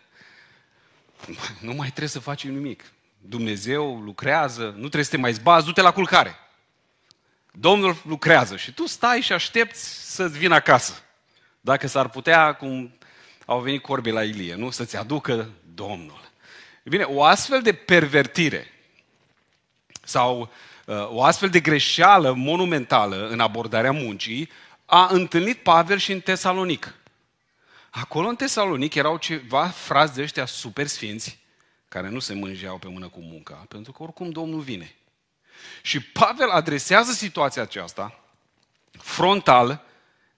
Nu 1.60 1.72
mai 1.72 1.88
trebuie 1.88 2.08
să 2.08 2.20
facem 2.20 2.52
nimic. 2.52 2.92
Dumnezeu 3.18 4.00
lucrează, 4.00 4.64
nu 4.64 4.78
trebuie 4.78 5.04
să 5.04 5.10
te 5.10 5.16
mai 5.16 5.32
zbazi, 5.32 5.64
du-te 5.64 5.80
la 5.80 5.92
culcare. 5.92 6.36
Domnul 7.54 7.96
lucrează 8.06 8.56
și 8.56 8.72
tu 8.72 8.86
stai 8.86 9.20
și 9.20 9.32
aștepți 9.32 10.14
să-ți 10.14 10.38
vină 10.38 10.54
acasă. 10.54 11.02
Dacă 11.60 11.86
s-ar 11.86 12.08
putea, 12.08 12.54
cum 12.54 12.92
au 13.46 13.60
venit 13.60 13.82
corbe 13.82 14.10
la 14.10 14.24
Ilie, 14.24 14.54
nu? 14.54 14.70
Să-ți 14.70 14.96
aducă 14.96 15.50
Domnul. 15.74 16.30
E 16.82 16.88
bine, 16.88 17.02
o 17.02 17.22
astfel 17.22 17.62
de 17.62 17.72
pervertire 17.72 18.66
sau 20.04 20.50
uh, 20.86 21.08
o 21.08 21.22
astfel 21.22 21.48
de 21.48 21.60
greșeală 21.60 22.32
monumentală 22.32 23.28
în 23.28 23.40
abordarea 23.40 23.92
muncii 23.92 24.50
a 24.86 25.08
întâlnit 25.10 25.58
Pavel 25.58 25.98
și 25.98 26.12
în 26.12 26.20
Tesalonic. 26.20 26.94
Acolo 27.90 28.28
în 28.28 28.36
Tesalonic 28.36 28.94
erau 28.94 29.16
ceva 29.16 29.66
frați 29.66 30.14
de 30.14 30.22
ăștia 30.22 30.46
super 30.46 30.86
sfinți 30.86 31.38
care 31.88 32.08
nu 32.08 32.18
se 32.18 32.34
mângeau 32.34 32.78
pe 32.78 32.88
mână 32.88 33.08
cu 33.08 33.20
munca, 33.20 33.64
pentru 33.68 33.92
că 33.92 34.02
oricum 34.02 34.30
Domnul 34.30 34.60
vine. 34.60 34.94
Și 35.82 36.00
Pavel 36.00 36.48
adresează 36.50 37.12
situația 37.12 37.62
aceasta 37.62 38.22
frontal, 38.98 39.84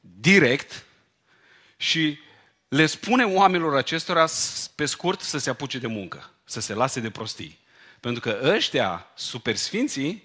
direct 0.00 0.85
și 1.76 2.19
le 2.69 2.87
spune 2.87 3.25
oamenilor 3.25 3.76
acestora 3.76 4.26
pe 4.75 4.85
scurt 4.85 5.21
să 5.21 5.38
se 5.38 5.50
apuce 5.50 5.78
de 5.78 5.87
muncă, 5.87 6.31
să 6.45 6.61
se 6.61 6.75
lase 6.75 7.00
de 7.00 7.11
prostii. 7.11 7.59
Pentru 8.00 8.21
că 8.21 8.40
ăștia 8.43 9.07
super 9.14 9.57
sfinții 9.57 10.23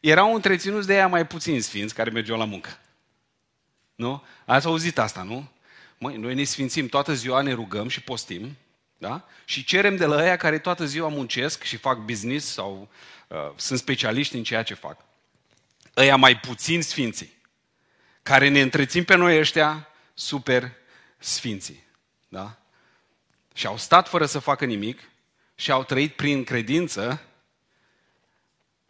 erau 0.00 0.34
întreținuți 0.34 0.86
de 0.86 0.94
ea 0.94 1.06
mai 1.06 1.26
puțin 1.26 1.62
sfinți 1.62 1.94
care 1.94 2.10
mergeau 2.10 2.38
la 2.38 2.44
muncă. 2.44 2.78
Nu? 3.94 4.22
Ați 4.44 4.66
auzit 4.66 4.98
asta, 4.98 5.22
nu? 5.22 5.48
Măi, 5.98 6.16
noi 6.16 6.34
ne 6.34 6.44
sfințim, 6.44 6.86
toată 6.86 7.14
ziua 7.14 7.40
ne 7.40 7.52
rugăm 7.52 7.88
și 7.88 8.00
postim, 8.00 8.56
da? 8.98 9.24
Și 9.44 9.64
cerem 9.64 9.96
de 9.96 10.06
la 10.06 10.16
aia 10.16 10.36
care 10.36 10.58
toată 10.58 10.84
ziua 10.84 11.08
muncesc 11.08 11.62
și 11.62 11.76
fac 11.76 11.98
business 11.98 12.46
sau 12.52 12.80
uh, 12.80 12.88
sunt 13.56 13.78
specialiști 13.78 14.36
în 14.36 14.42
ceea 14.42 14.62
ce 14.62 14.74
fac. 14.74 15.04
Ăia 15.96 16.16
mai 16.16 16.38
puțin 16.38 16.82
sfinții, 16.82 17.36
care 18.22 18.48
ne 18.48 18.60
întrețin 18.60 19.04
pe 19.04 19.14
noi 19.14 19.38
ăștia 19.38 19.88
super 20.14 20.72
sfinții. 21.18 21.84
Da? 22.28 22.58
Și 23.54 23.66
au 23.66 23.76
stat 23.76 24.08
fără 24.08 24.26
să 24.26 24.38
facă 24.38 24.64
nimic 24.64 25.00
și 25.54 25.70
au 25.70 25.84
trăit 25.84 26.14
prin 26.14 26.44
credință 26.44 27.22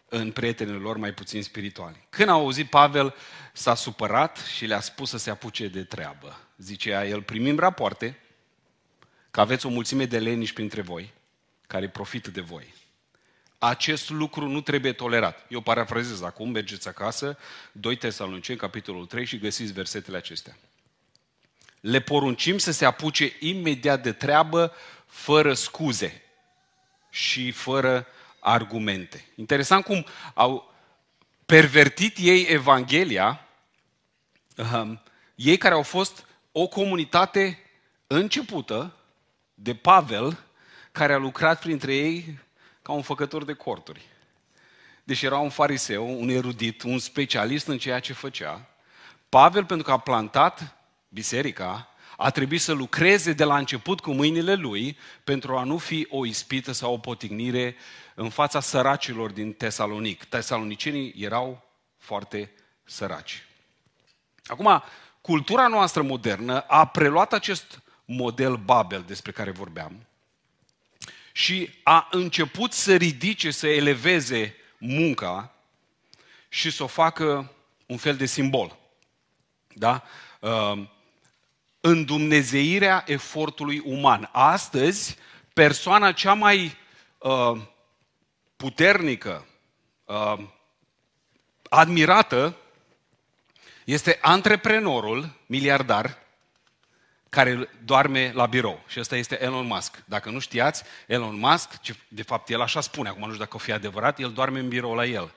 în 0.09 0.33
prietenii 0.33 0.81
lor 0.81 0.97
mai 0.97 1.13
puțin 1.13 1.43
spirituali. 1.43 2.07
Când 2.11 2.29
au 2.29 2.41
auzit 2.41 2.71
Pavel, 2.71 3.15
s-a 3.53 3.75
supărat 3.75 4.37
și 4.37 4.67
le-a 4.67 4.81
spus 4.81 5.09
să 5.09 5.19
se 5.19 5.31
apuce 5.31 5.69
de 5.69 5.85
treabă. 5.85 6.41
Zicea 6.57 7.07
el, 7.07 7.23
primim 7.23 7.59
rapoarte 7.59 8.21
că 9.31 9.41
aveți 9.41 9.67
o 9.67 9.69
mulțime 9.69 10.05
de 10.05 10.19
leniși 10.19 10.53
printre 10.53 10.81
voi 10.81 11.13
care 11.67 11.89
profită 11.89 12.31
de 12.31 12.41
voi. 12.41 12.75
Acest 13.59 14.11
lucru 14.11 14.49
nu 14.49 14.61
trebuie 14.61 14.93
tolerat. 14.93 15.47
Eu 15.49 15.61
parafrazez 15.61 16.23
acum, 16.23 16.51
mergeți 16.51 16.89
acasă, 16.89 17.39
2 17.73 17.97
Tesaloniceni, 17.97 18.59
capitolul 18.59 19.07
3 19.07 19.25
și 19.25 19.39
găsiți 19.39 19.73
versetele 19.73 20.17
acestea. 20.17 20.57
Le 21.81 22.01
poruncim 22.01 22.59
să 22.59 22.73
se 22.73 22.85
apuce 22.85 23.33
imediat 23.39 24.03
de 24.03 24.13
treabă, 24.13 24.73
fără 25.07 25.55
scuze 25.55 26.23
și 27.11 27.51
fără 27.51 28.07
argumente. 28.41 29.25
Interesant 29.35 29.85
cum 29.85 30.07
au 30.35 30.75
pervertit 31.47 32.17
ei 32.19 32.47
Evanghelia, 32.49 33.47
um, 34.73 35.01
ei 35.35 35.57
care 35.57 35.75
au 35.75 35.83
fost 35.83 36.27
o 36.53 36.67
comunitate 36.67 37.59
începută 38.07 38.97
de 39.55 39.75
Pavel, 39.75 40.39
care 40.93 41.13
a 41.13 41.19
lucrat 41.19 41.61
printre 41.61 41.95
ei 41.95 42.39
ca 42.87 42.93
un 42.93 43.03
făcător 43.03 43.45
de 43.45 43.53
corturi. 43.53 44.01
Deci 45.05 45.23
era 45.23 45.39
un 45.39 45.51
fariseu, 45.51 46.21
un 46.21 46.29
erudit, 46.29 46.83
un 46.83 46.99
specialist 46.99 47.67
în 47.67 47.79
ceea 47.79 48.01
ce 48.01 48.13
făcea. 48.13 48.69
Pavel, 49.29 49.65
pentru 49.65 49.87
că 49.87 49.93
a 49.93 49.99
plantat 49.99 50.77
biserica, 51.09 51.89
a 52.17 52.31
trebuit 52.31 52.61
să 52.61 52.73
lucreze 52.73 53.33
de 53.33 53.45
la 53.45 53.57
început 53.59 54.01
cu 54.01 54.13
mâinile 54.13 54.55
lui 54.55 54.99
pentru 55.25 55.57
a 55.57 55.65
nu 55.65 55.79
fi 55.79 56.07
o 56.11 56.27
ispită 56.27 56.73
sau 56.73 56.93
o 56.93 56.99
potignire 56.99 57.77
în 58.15 58.31
fața 58.31 58.61
săracilor 58.61 59.31
din 59.31 59.53
Tesalonic. 59.53 60.25
Tesalonicenii 60.25 61.15
erau 61.19 61.63
foarte 61.99 62.51
săraci. 62.85 63.47
Acum, 64.45 64.83
cultura 65.21 65.67
noastră 65.67 66.03
modernă 66.03 66.61
a 66.61 66.87
preluat 66.87 67.33
acest 67.33 67.83
model 68.05 68.57
Babel 68.57 69.05
despre 69.07 69.33
care 69.33 69.51
vorbeam 69.51 70.07
și 71.37 71.71
a 71.83 72.09
început 72.11 72.73
să 72.73 72.97
ridice, 72.97 73.51
să 73.51 73.67
eleveze 73.67 74.55
munca 74.79 75.55
și 76.49 76.71
să 76.71 76.83
o 76.83 76.87
facă 76.87 77.53
un 77.87 77.97
fel 77.97 78.17
de 78.17 78.27
simbol. 78.27 78.77
Da? 79.75 80.03
Uh, 80.41 80.83
îndumnezeirea 81.81 83.05
efortului 83.07 83.83
uman. 83.85 84.29
Astăzi, 84.33 85.17
persoana 85.53 86.13
cea 86.13 86.35
mai 86.35 86.77
uh, 87.19 87.61
puternică, 88.57 89.47
uh, 90.05 90.39
admirată, 91.69 92.57
este 93.85 94.19
antreprenorul 94.21 95.33
miliardar 95.47 96.19
care 97.37 97.69
doarme 97.85 98.33
la 98.35 98.47
birou. 98.47 98.85
Și 98.87 99.01
ăsta 99.01 99.17
este 99.17 99.43
Elon 99.43 99.67
Musk. 99.67 100.03
Dacă 100.05 100.31
nu 100.31 100.39
știați, 100.39 100.83
Elon 101.07 101.39
Musk, 101.39 101.71
de 102.09 102.23
fapt 102.23 102.49
el 102.49 102.61
așa 102.61 102.81
spune, 102.81 103.09
acum 103.09 103.21
nu 103.21 103.27
știu 103.27 103.39
dacă 103.45 103.57
o 103.57 103.59
fi 103.59 103.73
adevărat, 103.73 104.19
el 104.19 104.33
doarme 104.33 104.59
în 104.59 104.69
birou 104.69 104.95
la 104.95 105.05
el. 105.05 105.35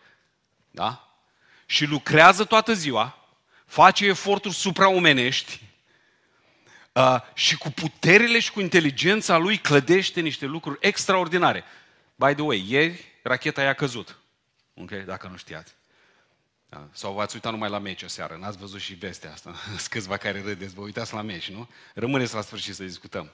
Da? 0.72 1.18
Și 1.66 1.86
lucrează 1.86 2.44
toată 2.44 2.74
ziua, 2.74 3.28
face 3.66 4.06
eforturi 4.06 4.54
supraomenești 4.54 5.62
uh, 6.92 7.18
și 7.34 7.58
cu 7.58 7.72
puterile 7.72 8.40
și 8.40 8.52
cu 8.52 8.60
inteligența 8.60 9.38
lui 9.38 9.58
clădește 9.58 10.20
niște 10.22 10.46
lucruri 10.46 10.78
extraordinare. 10.82 11.64
By 12.16 12.34
the 12.34 12.42
way, 12.42 12.66
ieri 12.68 13.06
racheta 13.22 13.62
i-a 13.62 13.74
căzut. 13.74 14.18
Ok? 14.74 14.92
Dacă 14.92 15.28
nu 15.28 15.38
știați. 15.38 15.76
Da? 16.70 16.88
Sau 16.92 17.14
v-ați 17.14 17.36
uitat 17.36 17.52
numai 17.52 17.70
la 17.70 17.80
meci 17.80 18.04
o 18.04 18.08
seară, 18.08 18.38
n-ați 18.40 18.58
văzut 18.58 18.80
și 18.80 18.94
vestea 18.94 19.32
asta. 19.32 19.56
Sunt 19.68 19.88
câțiva 19.88 20.18
care 20.18 20.42
râdeți, 20.42 20.74
vă 20.74 20.82
uitați 20.82 21.14
la 21.14 21.22
meci, 21.22 21.50
nu? 21.52 21.70
Rămâneți 21.94 22.34
la 22.34 22.42
sfârșit 22.42 22.76
să 22.76 22.84
discutăm. 22.84 23.32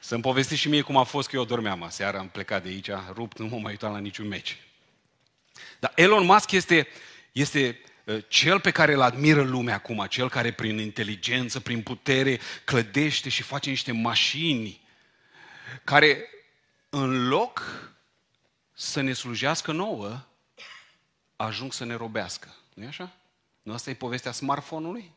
Să-mi 0.00 0.22
povestiți 0.22 0.60
și 0.60 0.68
mie 0.68 0.80
cum 0.80 0.96
a 0.96 1.02
fost 1.02 1.28
că 1.28 1.36
eu 1.36 1.44
dormeam 1.44 1.82
aseară, 1.82 2.18
am 2.18 2.28
plecat 2.28 2.62
de 2.62 2.68
aici, 2.68 2.90
rupt, 3.12 3.38
nu 3.38 3.46
mă 3.46 3.58
mai 3.58 3.70
uitam 3.70 3.92
la 3.92 3.98
niciun 3.98 4.28
meci. 4.28 4.58
Dar 5.78 5.92
Elon 5.94 6.24
Musk 6.24 6.50
este, 6.50 6.88
este 7.32 7.80
uh, 8.04 8.24
cel 8.28 8.60
pe 8.60 8.70
care 8.70 8.92
îl 8.92 9.00
admiră 9.00 9.42
lumea 9.42 9.74
acum, 9.74 10.06
cel 10.08 10.28
care 10.28 10.52
prin 10.52 10.78
inteligență, 10.78 11.60
prin 11.60 11.82
putere, 11.82 12.40
clădește 12.64 13.28
și 13.28 13.42
face 13.42 13.70
niște 13.70 13.92
mașini 13.92 14.80
care 15.84 16.28
în 16.88 17.28
loc 17.28 17.62
să 18.72 19.00
ne 19.00 19.12
slujească 19.12 19.72
nouă, 19.72 20.29
ajung 21.46 21.72
să 21.72 21.84
ne 21.84 21.94
robească. 21.94 22.54
nu 22.74 22.84
e 22.84 22.86
așa? 22.86 23.12
Nu 23.62 23.72
asta 23.72 23.90
e 23.90 23.94
povestea 23.94 24.32
smartphone-ului? 24.32 25.12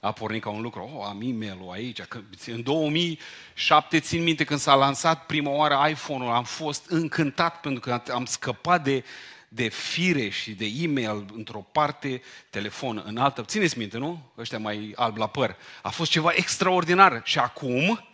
A 0.00 0.12
pornit 0.12 0.42
ca 0.42 0.48
un 0.48 0.60
lucru, 0.60 0.90
oh, 0.94 1.04
am 1.06 1.20
e-mail-ul 1.22 1.70
aici. 1.72 2.00
În 2.46 2.62
2007 2.62 4.00
țin 4.00 4.22
minte 4.22 4.44
când 4.44 4.60
s-a 4.60 4.74
lansat 4.74 5.26
prima 5.26 5.50
oară 5.50 5.88
iPhone-ul, 5.90 6.32
am 6.32 6.44
fost 6.44 6.90
încântat 6.90 7.60
pentru 7.60 7.80
că 7.80 8.02
am 8.12 8.24
scăpat 8.24 8.82
de, 8.82 9.04
de 9.48 9.68
fire 9.68 10.28
și 10.28 10.52
de 10.52 10.64
e-mail 10.64 11.26
într-o 11.34 11.60
parte, 11.60 12.22
telefon 12.50 13.02
în 13.06 13.16
altă. 13.16 13.42
Țineți 13.42 13.78
minte, 13.78 13.98
nu? 13.98 14.32
Ăștia 14.38 14.58
mai 14.58 14.92
alb 14.96 15.16
la 15.16 15.26
păr. 15.26 15.56
A 15.82 15.90
fost 15.90 16.10
ceva 16.10 16.30
extraordinar. 16.32 17.20
Și 17.24 17.38
acum 17.38 18.08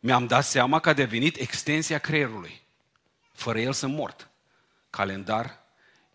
mi-am 0.00 0.26
dat 0.26 0.44
seama 0.44 0.80
că 0.80 0.88
a 0.88 0.92
devenit 0.92 1.36
extensia 1.36 1.98
creierului. 1.98 2.62
Fără 3.32 3.60
el 3.60 3.72
sunt 3.72 3.94
mort. 3.94 4.30
Calendar, 4.90 5.66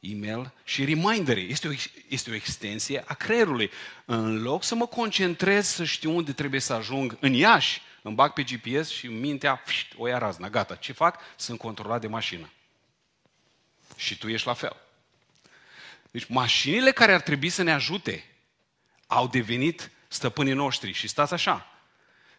e-mail 0.03 0.51
și 0.63 0.85
reminder 0.85 1.37
Este 1.37 1.67
o, 1.67 1.71
este 2.07 2.29
o 2.31 2.33
extensie 2.33 3.03
a 3.05 3.13
creierului. 3.13 3.71
În 4.05 4.41
loc 4.41 4.63
să 4.63 4.75
mă 4.75 4.85
concentrez 4.85 5.67
să 5.67 5.83
știu 5.83 6.15
unde 6.15 6.33
trebuie 6.33 6.59
să 6.59 6.73
ajung 6.73 7.17
în 7.19 7.33
Iași, 7.33 7.81
îmi 8.01 8.15
bag 8.15 8.33
pe 8.33 8.43
GPS 8.43 8.89
și 8.89 9.07
mintea, 9.07 9.55
pșt, 9.55 9.93
o 9.97 10.07
ia 10.07 10.17
razna, 10.17 10.49
gata. 10.49 10.75
Ce 10.75 10.93
fac? 10.93 11.19
Sunt 11.35 11.57
controlat 11.57 12.01
de 12.01 12.07
mașină. 12.07 12.49
Și 13.95 14.17
tu 14.17 14.27
ești 14.27 14.47
la 14.47 14.53
fel. 14.53 14.75
Deci 16.11 16.25
mașinile 16.25 16.91
care 16.91 17.13
ar 17.13 17.21
trebui 17.21 17.49
să 17.49 17.63
ne 17.63 17.71
ajute 17.71 18.25
au 19.07 19.27
devenit 19.27 19.91
stăpânii 20.07 20.53
noștri. 20.53 20.91
Și 20.91 21.07
stați 21.07 21.33
așa, 21.33 21.67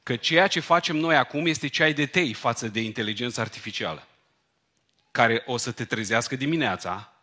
că 0.02 0.16
ceea 0.16 0.46
ce 0.46 0.60
facem 0.60 0.96
noi 0.96 1.16
acum 1.16 1.46
este 1.46 1.68
ceai 1.68 1.92
de 1.92 2.06
tei 2.06 2.32
față 2.32 2.68
de 2.68 2.80
inteligența 2.80 3.42
artificială, 3.42 4.06
care 5.10 5.42
o 5.46 5.56
să 5.56 5.72
te 5.72 5.84
trezească 5.84 6.36
dimineața 6.36 7.13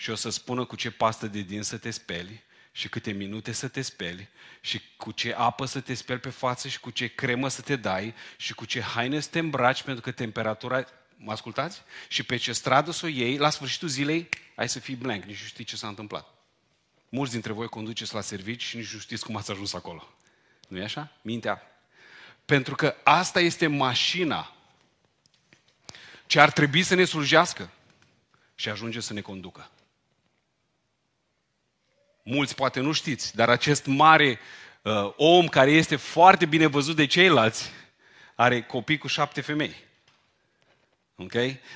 și 0.00 0.10
o 0.10 0.14
să 0.14 0.30
spună 0.30 0.64
cu 0.64 0.76
ce 0.76 0.90
pastă 0.90 1.26
de 1.26 1.40
din 1.40 1.62
să 1.62 1.78
te 1.78 1.90
speli 1.90 2.42
și 2.72 2.88
câte 2.88 3.12
minute 3.12 3.52
să 3.52 3.68
te 3.68 3.82
speli 3.82 4.28
și 4.60 4.80
cu 4.96 5.10
ce 5.10 5.34
apă 5.34 5.64
să 5.64 5.80
te 5.80 5.94
speli 5.94 6.18
pe 6.18 6.30
față 6.30 6.68
și 6.68 6.80
cu 6.80 6.90
ce 6.90 7.06
cremă 7.06 7.48
să 7.48 7.60
te 7.60 7.76
dai 7.76 8.14
și 8.36 8.54
cu 8.54 8.64
ce 8.64 8.80
haine 8.80 9.20
să 9.20 9.28
te 9.28 9.38
îmbraci 9.38 9.82
pentru 9.82 10.02
că 10.02 10.10
temperatura... 10.10 10.84
Mă 11.16 11.32
ascultați? 11.32 11.82
Și 12.08 12.22
pe 12.22 12.36
ce 12.36 12.52
stradă 12.52 12.90
să 12.90 13.06
o 13.06 13.08
iei, 13.08 13.36
la 13.36 13.50
sfârșitul 13.50 13.88
zilei 13.88 14.28
ai 14.54 14.68
să 14.68 14.78
fii 14.78 14.94
blank, 14.94 15.24
nici 15.24 15.40
nu 15.40 15.46
știi 15.46 15.64
ce 15.64 15.76
s-a 15.76 15.88
întâmplat. 15.88 16.34
Mulți 17.08 17.32
dintre 17.32 17.52
voi 17.52 17.68
conduceți 17.68 18.14
la 18.14 18.20
servici 18.20 18.62
și 18.62 18.76
nici 18.76 18.92
nu 18.92 18.98
știți 18.98 19.24
cum 19.24 19.36
ați 19.36 19.50
ajuns 19.50 19.72
acolo. 19.72 20.14
nu 20.68 20.78
e 20.78 20.82
așa? 20.82 21.12
Mintea. 21.22 21.62
Pentru 22.44 22.74
că 22.74 22.96
asta 23.02 23.40
este 23.40 23.66
mașina 23.66 24.56
ce 26.26 26.40
ar 26.40 26.50
trebui 26.50 26.82
să 26.82 26.94
ne 26.94 27.04
slujească 27.04 27.70
și 28.54 28.68
ajunge 28.68 29.00
să 29.00 29.12
ne 29.12 29.20
conducă. 29.20 29.70
Mulți 32.30 32.54
poate 32.54 32.80
nu 32.80 32.92
știți, 32.92 33.36
dar 33.36 33.48
acest 33.48 33.86
mare 33.86 34.38
uh, 34.82 35.12
om 35.16 35.46
care 35.48 35.70
este 35.70 35.96
foarte 35.96 36.46
bine 36.46 36.66
văzut 36.66 36.96
de 36.96 37.06
ceilalți 37.06 37.70
are 38.34 38.62
copii 38.62 38.98
cu 38.98 39.06
șapte 39.06 39.40
femei. 39.40 39.74
Ok? 41.16 41.32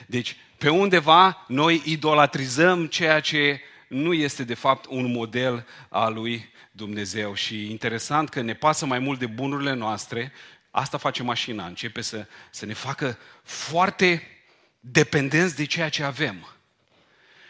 Deci, 0.07 0.37
pe 0.59 0.69
undeva 0.69 1.45
noi 1.49 1.83
idolatrizăm 1.85 2.87
ceea 2.87 3.21
ce 3.21 3.61
nu 3.89 4.13
este 4.13 4.45
de 4.45 4.55
fapt 4.55 4.87
un 4.89 5.13
model 5.13 5.67
al 5.89 6.15
lui 6.15 6.51
Dumnezeu. 6.71 7.35
Și 7.35 7.71
interesant 7.71 8.29
că 8.29 8.41
ne 8.41 8.55
pasă 8.55 8.87
mai 8.87 8.99
mult 8.99 9.19
de 9.19 9.27
bunurile 9.27 9.73
noastre, 9.73 10.33
asta 10.71 10.99
face 10.99 11.23
mașina, 11.23 11.67
începe 11.67 12.01
să, 12.01 12.27
să 12.51 12.67
ne 12.67 12.73
facă 12.73 13.19
foarte 13.43 14.23
dependenți 14.81 15.57
de 15.57 15.65
ceea 15.65 15.89
ce 15.89 16.03
avem. 16.03 16.49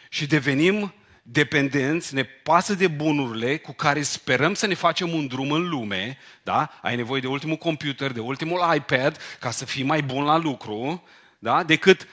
Și 0.09 0.25
devenim 0.25 0.93
dependenți, 1.27 2.13
ne 2.13 2.23
pasă 2.23 2.73
de 2.73 2.87
bunurile 2.87 3.57
cu 3.57 3.71
care 3.71 4.01
sperăm 4.01 4.53
să 4.53 4.67
ne 4.67 4.73
facem 4.73 5.13
un 5.13 5.27
drum 5.27 5.51
în 5.51 5.69
lume, 5.69 6.17
da? 6.43 6.79
Ai 6.81 6.95
nevoie 6.95 7.21
de 7.21 7.27
ultimul 7.27 7.55
computer, 7.55 8.11
de 8.11 8.19
ultimul 8.19 8.75
iPad 8.75 9.17
ca 9.39 9.51
să 9.51 9.65
fii 9.65 9.83
mai 9.83 10.03
bun 10.03 10.23
la 10.23 10.37
lucru, 10.37 11.03
da? 11.39 11.63
Decât 11.63 12.07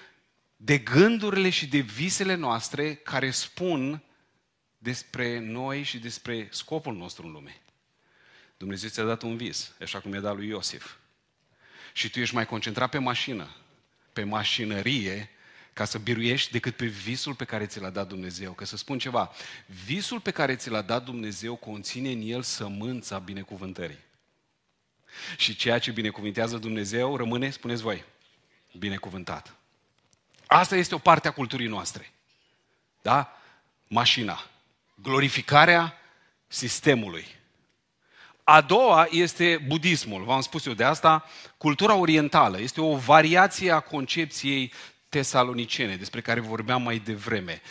de 0.56 0.78
gândurile 0.78 1.50
și 1.50 1.66
de 1.66 1.78
visele 1.78 2.34
noastre 2.34 2.94
care 2.94 3.30
spun 3.30 4.02
despre 4.78 5.38
noi 5.38 5.82
și 5.82 5.98
despre 5.98 6.48
scopul 6.50 6.94
nostru 6.94 7.26
în 7.26 7.32
lume. 7.32 7.60
Dumnezeu 8.56 8.88
ți-a 8.88 9.04
dat 9.04 9.22
un 9.22 9.36
vis, 9.36 9.72
așa 9.80 10.00
cum 10.00 10.12
i-a 10.12 10.20
dat 10.20 10.36
lui 10.36 10.48
Iosif. 10.48 10.94
și 11.92 12.10
tu 12.10 12.20
ești 12.20 12.34
mai 12.34 12.46
concentrat 12.46 12.90
pe 12.90 12.98
mașină, 12.98 13.56
pe 14.12 14.24
mașinărie, 14.24 15.30
ca 15.72 15.84
să 15.84 15.98
biruiești 15.98 16.52
decât 16.52 16.76
pe 16.76 16.86
visul 16.86 17.34
pe 17.34 17.44
care 17.44 17.66
ți 17.66 17.80
l-a 17.80 17.90
dat 17.90 18.08
Dumnezeu. 18.08 18.52
Că 18.52 18.64
să 18.64 18.76
spun 18.76 18.98
ceva, 18.98 19.30
visul 19.84 20.20
pe 20.20 20.30
care 20.30 20.56
ți 20.56 20.70
l-a 20.70 20.82
dat 20.82 21.04
Dumnezeu 21.04 21.54
conține 21.56 22.10
în 22.10 22.20
el 22.24 22.42
sămânța 22.42 23.18
binecuvântării. 23.18 23.98
Și 25.36 25.56
ceea 25.56 25.78
ce 25.78 25.90
binecuvintează 25.90 26.56
Dumnezeu 26.56 27.16
rămâne, 27.16 27.50
spuneți 27.50 27.82
voi, 27.82 28.04
binecuvântat. 28.78 29.54
Asta 30.46 30.76
este 30.76 30.94
o 30.94 30.98
parte 30.98 31.28
a 31.28 31.32
culturii 31.32 31.66
noastre. 31.66 32.12
Da? 33.02 33.36
Mașina. 33.88 34.46
Glorificarea 34.94 35.98
sistemului. 36.46 37.26
A 38.44 38.60
doua 38.60 39.06
este 39.10 39.64
budismul. 39.66 40.24
V-am 40.24 40.40
spus 40.40 40.66
eu 40.66 40.72
de 40.72 40.84
asta. 40.84 41.24
Cultura 41.56 41.94
orientală 41.94 42.60
este 42.60 42.80
o 42.80 42.96
variație 42.96 43.70
a 43.70 43.80
concepției 43.80 44.72
tesalonicene, 45.12 45.96
despre 45.96 46.20
care 46.20 46.40
vorbeam 46.40 46.82
mai 46.82 46.98
devreme. 46.98 47.62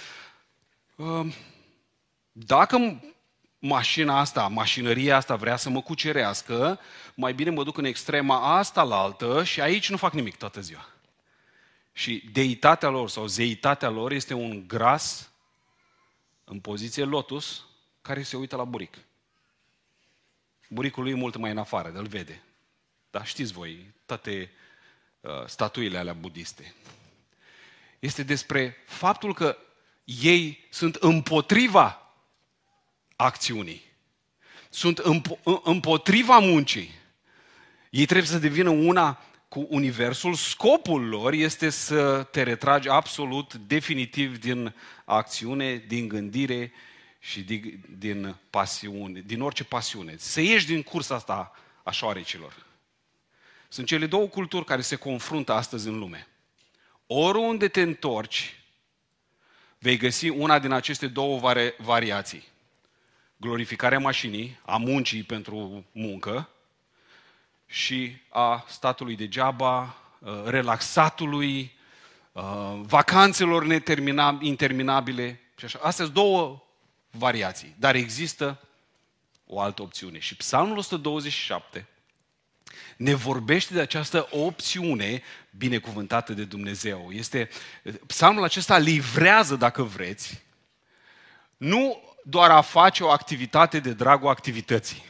Ehm, 0.95 1.33
dacă 2.31 3.01
mașina 3.59 4.19
asta, 4.19 4.47
mașinăria 4.47 5.15
asta 5.15 5.35
vrea 5.35 5.55
să 5.55 5.69
mă 5.69 5.81
cucerească, 5.81 6.79
mai 7.15 7.33
bine 7.33 7.49
mă 7.49 7.63
duc 7.63 7.77
în 7.77 7.85
extrema 7.85 8.57
asta 8.57 8.83
la 8.83 8.95
altă 8.95 9.43
și 9.43 9.61
aici 9.61 9.89
nu 9.89 9.97
fac 9.97 10.13
nimic 10.13 10.35
toată 10.35 10.61
ziua. 10.61 10.89
Și 11.93 12.29
deitatea 12.31 12.89
lor 12.89 13.09
sau 13.09 13.25
zeitatea 13.25 13.89
lor 13.89 14.11
este 14.11 14.33
un 14.33 14.67
gras 14.67 15.31
în 16.43 16.59
poziție 16.59 17.03
lotus 17.03 17.65
care 18.01 18.23
se 18.23 18.37
uită 18.37 18.55
la 18.55 18.63
buric. 18.63 18.97
Buricul 20.69 21.03
lui 21.03 21.11
e 21.11 21.15
mult 21.15 21.35
mai 21.35 21.51
în 21.51 21.57
afară, 21.57 21.89
de-l 21.89 22.07
vede. 22.07 22.41
Dar 23.11 23.25
știți 23.25 23.53
voi, 23.53 23.93
toate 24.05 24.51
uh, 25.21 25.45
statuile 25.45 25.97
alea 25.97 26.13
budiste. 26.13 26.73
Este 28.01 28.23
despre 28.23 28.77
faptul 28.85 29.33
că 29.33 29.57
ei 30.03 30.67
sunt 30.69 30.95
împotriva 30.95 32.13
acțiunii. 33.15 33.81
Sunt 34.69 35.01
împotriva 35.63 36.39
muncii. 36.39 36.91
Ei 37.89 38.05
trebuie 38.05 38.27
să 38.27 38.37
devină 38.37 38.69
una 38.69 39.25
cu 39.47 39.67
Universul. 39.69 40.33
Scopul 40.33 41.07
lor 41.07 41.33
este 41.33 41.69
să 41.69 42.27
te 42.31 42.43
retragi 42.43 42.89
absolut, 42.89 43.53
definitiv 43.53 44.39
din 44.39 44.75
acțiune, 45.05 45.83
din 45.87 46.07
gândire 46.07 46.71
și 47.19 47.41
din, 47.41 47.83
din 47.97 48.35
pasiune, 48.49 49.23
din 49.25 49.41
orice 49.41 49.63
pasiune. 49.63 50.15
Să 50.17 50.41
ieși 50.41 50.65
din 50.65 50.83
cursa 50.83 51.15
asta 51.15 51.51
a 51.83 51.91
șoarecilor. 51.91 52.65
Sunt 53.67 53.87
cele 53.87 54.05
două 54.05 54.27
culturi 54.27 54.65
care 54.65 54.81
se 54.81 54.95
confruntă 54.95 55.53
astăzi 55.53 55.87
în 55.87 55.99
lume. 55.99 56.27
Oriunde 57.13 57.67
te 57.67 57.81
întorci, 57.81 58.59
vei 59.77 59.97
găsi 59.97 60.29
una 60.29 60.59
din 60.59 60.71
aceste 60.71 61.07
două 61.07 61.39
vari- 61.39 61.75
variații. 61.77 62.47
Glorificarea 63.37 63.99
mașinii, 63.99 64.59
a 64.65 64.77
muncii 64.77 65.23
pentru 65.23 65.85
muncă 65.91 66.49
și 67.65 68.17
a 68.29 68.65
statului 68.67 69.15
degeaba, 69.15 69.97
uh, 70.19 70.43
relaxatului, 70.45 71.77
uh, 72.31 72.79
vacanțelor 72.81 73.65
interminabile 74.41 75.39
și 75.55 75.65
așa. 75.65 75.79
Astea 75.81 76.05
sunt 76.05 76.15
două 76.15 76.63
variații, 77.09 77.75
dar 77.79 77.95
există 77.95 78.67
o 79.45 79.59
altă 79.59 79.81
opțiune. 79.81 80.19
Și 80.19 80.35
Psalmul 80.35 80.77
127 80.77 81.87
ne 82.97 83.13
vorbește 83.13 83.73
de 83.73 83.79
această 83.79 84.27
opțiune 84.31 85.21
binecuvântată 85.57 86.33
de 86.33 86.43
Dumnezeu. 86.43 87.09
Este, 87.11 87.49
psalmul 88.07 88.43
acesta 88.43 88.77
livrează, 88.77 89.55
dacă 89.55 89.83
vreți, 89.83 90.41
nu 91.57 92.03
doar 92.23 92.49
a 92.49 92.61
face 92.61 93.03
o 93.03 93.09
activitate 93.09 93.79
de 93.79 93.93
dragul 93.93 94.29
activității, 94.29 95.03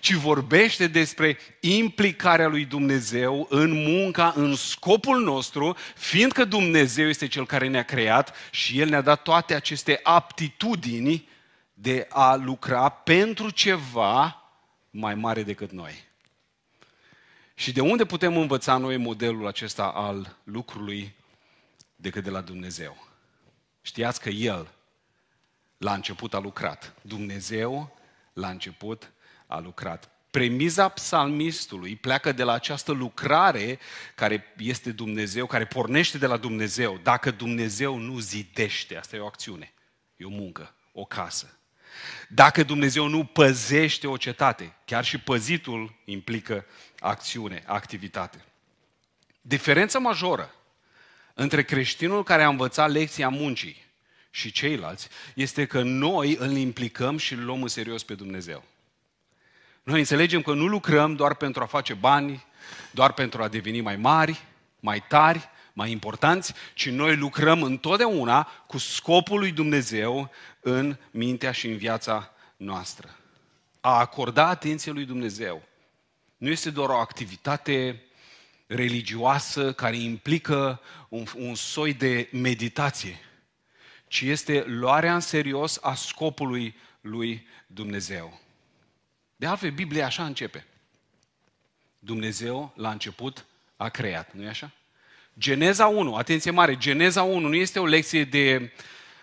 ci 0.00 0.12
vorbește 0.12 0.86
despre 0.86 1.38
implicarea 1.60 2.48
lui 2.48 2.64
Dumnezeu 2.64 3.46
în 3.50 3.72
munca, 3.72 4.32
în 4.36 4.54
scopul 4.54 5.22
nostru, 5.22 5.76
fiindcă 5.94 6.44
Dumnezeu 6.44 7.08
este 7.08 7.26
Cel 7.26 7.46
care 7.46 7.68
ne-a 7.68 7.82
creat 7.82 8.34
și 8.50 8.80
El 8.80 8.88
ne-a 8.88 9.00
dat 9.00 9.22
toate 9.22 9.54
aceste 9.54 10.00
aptitudini 10.02 11.28
de 11.74 12.06
a 12.08 12.34
lucra 12.34 12.88
pentru 12.88 13.50
ceva 13.50 14.42
mai 14.90 15.14
mare 15.14 15.42
decât 15.42 15.70
noi. 15.70 16.10
Și 17.62 17.72
de 17.72 17.80
unde 17.80 18.04
putem 18.04 18.36
învăța 18.36 18.76
noi 18.76 18.96
modelul 18.96 19.46
acesta 19.46 19.84
al 19.84 20.36
lucrului 20.44 21.14
decât 21.96 22.24
de 22.24 22.30
la 22.30 22.40
Dumnezeu? 22.40 23.08
Știați 23.82 24.20
că 24.20 24.28
El 24.28 24.68
la 25.76 25.94
început 25.94 26.34
a 26.34 26.38
lucrat. 26.38 26.94
Dumnezeu 27.02 27.96
la 28.32 28.48
început 28.48 29.12
a 29.46 29.58
lucrat. 29.58 30.10
Premiza 30.30 30.88
psalmistului 30.88 31.96
pleacă 31.96 32.32
de 32.32 32.42
la 32.42 32.52
această 32.52 32.92
lucrare 32.92 33.78
care 34.14 34.54
este 34.56 34.92
Dumnezeu, 34.92 35.46
care 35.46 35.66
pornește 35.66 36.18
de 36.18 36.26
la 36.26 36.36
Dumnezeu. 36.36 36.98
Dacă 37.02 37.30
Dumnezeu 37.30 37.98
nu 37.98 38.18
zidește, 38.18 38.96
asta 38.96 39.16
e 39.16 39.20
o 39.20 39.26
acțiune, 39.26 39.72
e 40.16 40.24
o 40.24 40.28
muncă, 40.28 40.74
o 40.92 41.04
casă. 41.04 41.58
Dacă 42.28 42.62
Dumnezeu 42.62 43.06
nu 43.06 43.24
păzește 43.24 44.06
o 44.06 44.16
cetate, 44.16 44.74
chiar 44.84 45.04
și 45.04 45.18
păzitul 45.18 45.94
implică 46.04 46.66
acțiune, 46.98 47.62
activitate. 47.66 48.44
Diferența 49.40 49.98
majoră 49.98 50.54
între 51.34 51.62
creștinul 51.62 52.22
care 52.22 52.42
a 52.42 52.48
învățat 52.48 52.90
lecția 52.90 53.28
muncii 53.28 53.84
și 54.30 54.52
ceilalți 54.52 55.08
este 55.34 55.66
că 55.66 55.82
noi 55.82 56.36
îl 56.38 56.56
implicăm 56.56 57.16
și 57.16 57.32
îl 57.32 57.44
luăm 57.44 57.62
în 57.62 57.68
serios 57.68 58.02
pe 58.02 58.14
Dumnezeu. 58.14 58.64
Noi 59.82 59.98
înțelegem 59.98 60.42
că 60.42 60.52
nu 60.52 60.66
lucrăm 60.66 61.14
doar 61.14 61.34
pentru 61.34 61.62
a 61.62 61.66
face 61.66 61.94
bani, 61.94 62.44
doar 62.90 63.12
pentru 63.12 63.42
a 63.42 63.48
deveni 63.48 63.80
mai 63.80 63.96
mari, 63.96 64.44
mai 64.80 65.04
tari, 65.08 65.48
mai 65.72 65.90
importanți, 65.90 66.54
ci 66.74 66.88
noi 66.88 67.16
lucrăm 67.16 67.62
întotdeauna 67.62 68.42
cu 68.66 68.78
scopul 68.78 69.38
lui 69.38 69.52
Dumnezeu 69.52 70.30
în 70.60 70.96
mintea 71.10 71.52
și 71.52 71.66
în 71.66 71.76
viața 71.76 72.32
noastră. 72.56 73.16
A 73.80 73.98
acorda 73.98 74.46
atenție 74.46 74.92
lui 74.92 75.04
Dumnezeu 75.04 75.62
nu 76.36 76.48
este 76.50 76.70
doar 76.70 76.88
o 76.88 76.96
activitate 76.96 78.02
religioasă 78.66 79.72
care 79.72 79.96
implică 79.96 80.80
un, 81.08 81.24
un 81.36 81.54
soi 81.54 81.94
de 81.94 82.28
meditație, 82.32 83.20
ci 84.06 84.20
este 84.20 84.64
luarea 84.66 85.14
în 85.14 85.20
serios 85.20 85.78
a 85.82 85.94
scopului 85.94 86.76
lui 87.00 87.46
Dumnezeu. 87.66 88.40
De 89.36 89.46
altfel, 89.46 89.70
Biblia 89.70 90.06
așa 90.06 90.24
începe. 90.24 90.66
Dumnezeu, 91.98 92.72
la 92.76 92.90
început, 92.90 93.46
a 93.76 93.88
creat, 93.88 94.32
nu-i 94.32 94.48
așa? 94.48 94.70
Geneza 95.38 95.86
1, 95.86 96.14
atenție 96.14 96.50
mare, 96.50 96.76
Geneza 96.76 97.22
1 97.22 97.48
nu 97.48 97.54
este 97.54 97.78
o 97.78 97.86
lecție 97.86 98.24
de, 98.24 98.72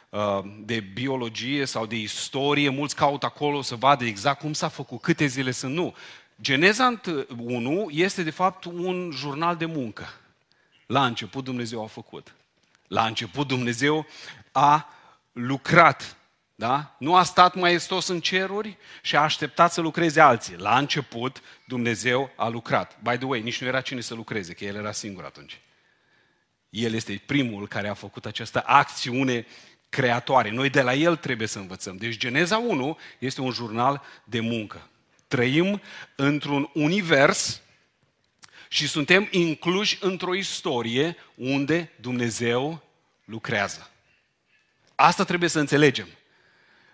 uh, 0.10 0.40
de 0.60 0.80
biologie 0.80 1.66
sau 1.66 1.86
de 1.86 1.96
istorie, 1.96 2.70
mulți 2.70 2.96
caută 2.96 3.26
acolo 3.26 3.62
să 3.62 3.76
vadă 3.76 4.06
exact 4.06 4.40
cum 4.40 4.54
s-a 4.54 4.68
făcut, 4.68 5.02
câte 5.02 5.26
zile 5.26 5.52
sunt, 5.52 5.74
nu. 5.74 5.96
Geneza 6.42 7.00
1 7.38 7.88
este 7.92 8.24
de 8.24 8.30
fapt 8.30 8.66
un 8.66 9.12
jurnal 9.14 9.56
de 9.56 9.66
muncă. 9.66 10.14
La 10.86 11.06
început 11.06 11.44
Dumnezeu 11.44 11.84
a 11.84 11.88
făcut. 11.88 12.36
La 12.88 13.06
început 13.06 13.48
Dumnezeu 13.48 14.06
a 14.52 14.88
lucrat. 15.32 16.18
Da? 16.56 16.96
Nu 16.98 17.16
a 17.16 17.24
stat 17.24 17.56
maestos 17.56 18.08
în 18.08 18.20
ceruri 18.20 18.78
și 19.02 19.16
a 19.16 19.22
așteptat 19.22 19.72
să 19.72 19.82
lucreze 19.82 20.22
alții. 20.22 20.56
La 20.58 20.78
început 20.78 21.42
Dumnezeu 21.66 22.32
a 22.36 22.48
lucrat. 22.48 22.98
By 23.02 23.18
the 23.18 23.26
way, 23.26 23.42
nici 23.42 23.62
nu 23.62 23.68
era 23.68 23.82
cine 23.82 24.02
să 24.02 24.14
lucreze, 24.14 24.54
că 24.54 24.64
El 24.64 24.76
era 24.76 24.92
singur 24.92 25.24
atunci. 25.24 25.60
El 26.70 26.94
este 26.94 27.22
primul 27.26 27.68
care 27.68 27.88
a 27.88 27.94
făcut 27.94 28.26
această 28.26 28.64
acțiune 28.66 29.46
creatoare. 29.90 30.50
Noi 30.50 30.70
de 30.70 30.82
la 30.82 30.94
El 30.94 31.16
trebuie 31.16 31.48
să 31.48 31.60
învățăm. 31.60 31.98
Deci 31.98 32.18
Geneza 32.18 32.58
1 32.58 32.98
este 33.20 33.42
un 33.42 33.52
jurnal 33.52 34.02
de 34.24 34.40
muncă. 34.40 34.90
Trăim 35.28 35.82
într-un 36.16 36.70
univers 36.74 37.62
și 38.68 38.88
suntem 38.88 39.28
incluși 39.32 39.98
într-o 40.02 40.36
istorie 40.36 41.16
unde 41.36 41.92
Dumnezeu 41.96 42.84
lucrează. 43.26 43.90
Asta 44.96 45.24
trebuie 45.24 45.50
să 45.50 45.60
înțelegem. 45.60 46.08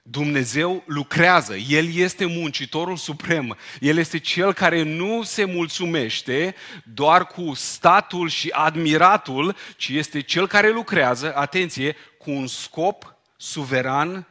Dumnezeu 0.08 0.84
lucrează, 0.86 1.56
El 1.56 1.94
este 1.94 2.26
muncitorul 2.26 2.98
suprem, 2.98 3.58
El 3.80 3.98
este 3.98 4.20
Cel 4.20 4.54
care 4.54 4.82
nu 4.82 5.24
se 5.24 5.44
mulțumește 5.46 6.56
doar 6.84 7.28
cu 7.28 7.54
statul 7.54 8.30
și 8.30 8.50
admiratul, 8.50 9.56
ci 9.78 9.90
este 9.90 10.22
Cel 10.22 10.48
care 10.48 10.70
lucrează, 10.70 11.36
atenție, 11.36 11.96
cu 12.18 12.32
un 12.32 12.48
scop 12.48 13.16
suveran 13.38 14.28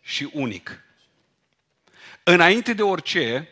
și 0.00 0.30
unic. 0.32 0.82
Înainte 2.22 2.72
de 2.72 2.82
orice, 2.82 3.48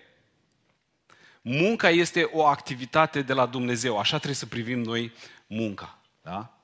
munca 1.43 1.91
este 1.91 2.29
o 2.33 2.45
activitate 2.45 3.23
de 3.23 3.33
la 3.33 3.47
Dumnezeu. 3.47 3.99
Așa 3.99 4.17
trebuie 4.17 4.35
să 4.35 4.47
privim 4.47 4.81
noi 4.81 5.13
munca. 5.47 5.99
Da? 6.23 6.59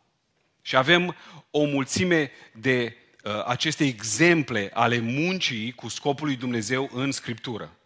Și 0.60 0.76
avem 0.76 1.16
o 1.50 1.64
mulțime 1.64 2.30
de 2.52 2.96
uh, 2.96 3.01
aceste 3.46 3.85
exemple 3.85 4.70
ale 4.74 4.98
muncii 4.98 5.72
cu 5.72 5.88
scopul 5.88 6.26
lui 6.26 6.37
Dumnezeu 6.37 6.90
în 6.92 7.12
Scriptură. 7.12 7.76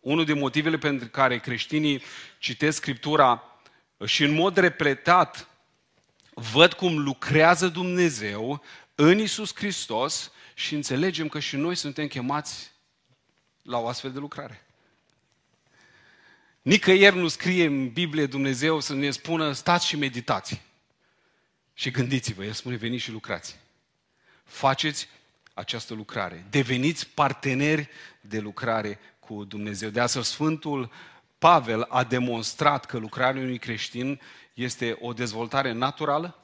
Unul 0.00 0.24
din 0.24 0.38
motivele 0.38 0.78
pentru 0.78 1.08
care 1.08 1.38
creștinii 1.38 2.02
citesc 2.38 2.76
Scriptura 2.76 3.42
și 4.04 4.24
în 4.24 4.34
mod 4.34 4.56
repletat 4.56 5.48
văd 6.34 6.72
cum 6.72 6.98
lucrează 6.98 7.68
Dumnezeu 7.68 8.62
în 8.94 9.18
Isus 9.18 9.54
Hristos 9.54 10.32
și 10.54 10.74
înțelegem 10.74 11.28
că 11.28 11.38
și 11.38 11.56
noi 11.56 11.74
suntem 11.74 12.06
chemați 12.06 12.72
la 13.62 13.78
o 13.78 13.88
astfel 13.88 14.12
de 14.12 14.18
lucrare. 14.18 14.66
Nicăieri 16.62 17.16
nu 17.16 17.28
scrie 17.28 17.64
în 17.64 17.88
Biblie 17.88 18.26
Dumnezeu 18.26 18.80
să 18.80 18.94
ne 18.94 19.10
spună 19.10 19.52
stați 19.52 19.86
și 19.86 19.96
meditați. 19.96 20.62
Și 21.74 21.90
gândiți-vă, 21.90 22.44
El 22.44 22.52
spune 22.52 22.76
veniți 22.76 23.02
și 23.02 23.10
lucrați. 23.10 23.56
Faceți 24.44 25.08
această 25.54 25.94
lucrare. 25.94 26.46
Deveniți 26.50 27.08
parteneri 27.08 27.88
de 28.20 28.38
lucrare 28.38 28.98
cu 29.18 29.44
Dumnezeu. 29.44 29.88
De 29.88 30.00
asta 30.00 30.22
Sfântul 30.22 30.90
Pavel 31.38 31.86
a 31.88 32.04
demonstrat 32.04 32.84
că 32.84 32.98
lucrarea 32.98 33.42
unui 33.42 33.58
creștin 33.58 34.20
este 34.54 34.96
o 35.00 35.12
dezvoltare 35.12 35.72
naturală, 35.72 36.38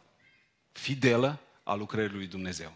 fidelă 0.73 1.39
a 1.63 1.75
lucrării 1.75 2.17
lui 2.17 2.27
Dumnezeu. 2.27 2.73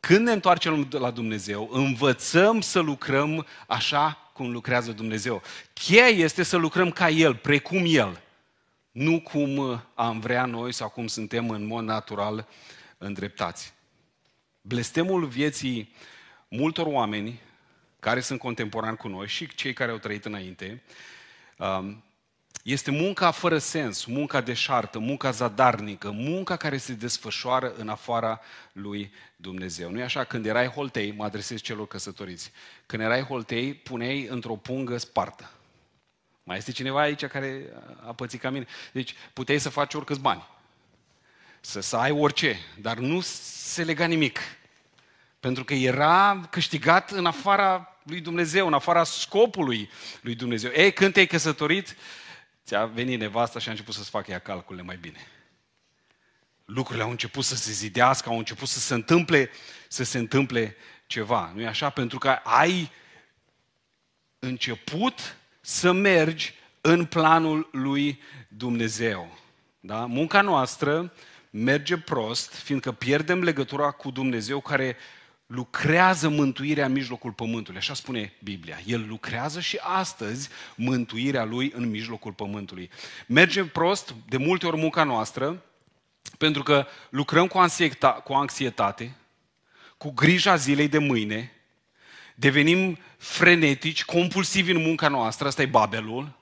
Când 0.00 0.26
ne 0.26 0.32
întoarcem 0.32 0.88
la 0.90 1.10
Dumnezeu, 1.10 1.68
învățăm 1.72 2.60
să 2.60 2.80
lucrăm 2.80 3.46
așa 3.66 4.30
cum 4.32 4.50
lucrează 4.50 4.92
Dumnezeu. 4.92 5.42
Cheia 5.72 6.06
este 6.06 6.42
să 6.42 6.56
lucrăm 6.56 6.90
ca 6.90 7.08
El, 7.08 7.34
precum 7.34 7.82
El. 7.86 8.20
Nu 8.90 9.20
cum 9.20 9.82
am 9.94 10.20
vrea 10.20 10.44
noi 10.44 10.72
sau 10.72 10.88
cum 10.88 11.06
suntem 11.06 11.50
în 11.50 11.66
mod 11.66 11.84
natural 11.84 12.46
îndreptați. 12.98 13.72
Blestemul 14.60 15.26
vieții 15.26 15.94
multor 16.48 16.86
oameni 16.86 17.40
care 18.00 18.20
sunt 18.20 18.38
contemporani 18.38 18.96
cu 18.96 19.08
noi 19.08 19.26
și 19.26 19.54
cei 19.54 19.72
care 19.72 19.90
au 19.90 19.98
trăit 19.98 20.24
înainte, 20.24 20.82
um, 21.58 22.04
este 22.62 22.90
munca 22.90 23.30
fără 23.30 23.58
sens, 23.58 24.04
munca 24.04 24.40
deșartă, 24.40 24.98
munca 24.98 25.30
zadarnică, 25.30 26.10
munca 26.10 26.56
care 26.56 26.76
se 26.76 26.92
desfășoară 26.92 27.74
în 27.76 27.88
afara 27.88 28.40
lui 28.72 29.12
Dumnezeu. 29.36 29.90
Nu 29.90 29.98
e 29.98 30.02
așa? 30.02 30.24
Când 30.24 30.46
erai 30.46 30.66
holtei, 30.66 31.12
mă 31.12 31.24
adresez 31.24 31.60
celor 31.60 31.86
căsătoriți, 31.86 32.52
când 32.86 33.02
erai 33.02 33.22
holtei, 33.22 33.74
puneai 33.74 34.26
într-o 34.26 34.56
pungă 34.56 34.96
spartă. 34.96 35.50
Mai 36.42 36.56
este 36.56 36.72
cineva 36.72 37.00
aici 37.00 37.24
care 37.24 37.72
a 38.06 38.12
pățit 38.12 38.40
ca 38.40 38.50
mine? 38.50 38.66
Deci 38.92 39.14
puteai 39.32 39.58
să 39.58 39.68
faci 39.68 39.94
oricâți 39.94 40.20
bani. 40.20 40.46
Să, 41.60 41.80
să 41.80 41.96
ai 41.96 42.10
orice, 42.10 42.58
dar 42.80 42.98
nu 42.98 43.20
se 43.20 43.82
lega 43.82 44.06
nimic. 44.06 44.40
Pentru 45.40 45.64
că 45.64 45.74
era 45.74 46.46
câștigat 46.50 47.10
în 47.10 47.26
afara 47.26 47.96
lui 48.02 48.20
Dumnezeu, 48.20 48.66
în 48.66 48.72
afara 48.72 49.04
scopului 49.04 49.90
lui 50.20 50.34
Dumnezeu. 50.34 50.70
Ei, 50.70 50.92
când 50.92 51.12
te-ai 51.12 51.26
căsătorit, 51.26 51.96
ți-a 52.64 52.84
venit 52.84 53.18
nevasta 53.18 53.58
și 53.58 53.68
a 53.68 53.70
început 53.70 53.94
să-ți 53.94 54.10
facă 54.10 54.30
ea 54.30 54.38
calculele 54.38 54.86
mai 54.86 54.96
bine. 54.96 55.26
Lucrurile 56.64 57.04
au 57.04 57.10
început 57.10 57.44
să 57.44 57.56
se 57.56 57.72
zidească, 57.72 58.28
au 58.28 58.38
început 58.38 58.68
să 58.68 58.78
se 58.78 58.94
întâmple, 58.94 59.50
să 59.88 60.04
se 60.04 60.18
întâmple 60.18 60.76
ceva. 61.06 61.52
Nu 61.54 61.60
e 61.60 61.66
așa? 61.66 61.90
Pentru 61.90 62.18
că 62.18 62.28
ai 62.30 62.90
început 64.38 65.36
să 65.60 65.92
mergi 65.92 66.54
în 66.80 67.04
planul 67.04 67.68
lui 67.72 68.20
Dumnezeu. 68.48 69.38
Da? 69.80 70.06
Munca 70.06 70.40
noastră 70.40 71.12
merge 71.50 71.98
prost, 71.98 72.54
fiindcă 72.54 72.92
pierdem 72.92 73.42
legătura 73.42 73.90
cu 73.90 74.10
Dumnezeu 74.10 74.60
care 74.60 74.96
lucrează 75.46 76.28
mântuirea 76.28 76.86
în 76.86 76.92
mijlocul 76.92 77.32
pământului. 77.32 77.78
Așa 77.80 77.94
spune 77.94 78.32
Biblia. 78.42 78.80
El 78.86 79.06
lucrează 79.08 79.60
și 79.60 79.78
astăzi 79.82 80.48
mântuirea 80.74 81.44
lui 81.44 81.72
în 81.74 81.90
mijlocul 81.90 82.32
pământului. 82.32 82.90
Mergem 83.26 83.68
prost 83.68 84.14
de 84.28 84.36
multe 84.36 84.66
ori 84.66 84.76
munca 84.76 85.04
noastră, 85.04 85.62
pentru 86.38 86.62
că 86.62 86.86
lucrăm 87.10 87.46
cu, 87.46 87.58
anxieta- 87.58 88.22
cu 88.24 88.32
anxietate, 88.32 89.16
cu 89.96 90.10
grija 90.10 90.56
zilei 90.56 90.88
de 90.88 90.98
mâine, 90.98 91.52
devenim 92.34 92.98
frenetici, 93.16 94.04
compulsivi 94.04 94.70
în 94.70 94.82
munca 94.82 95.08
noastră, 95.08 95.46
asta 95.46 95.62
e 95.62 95.66
Babelul, 95.66 96.38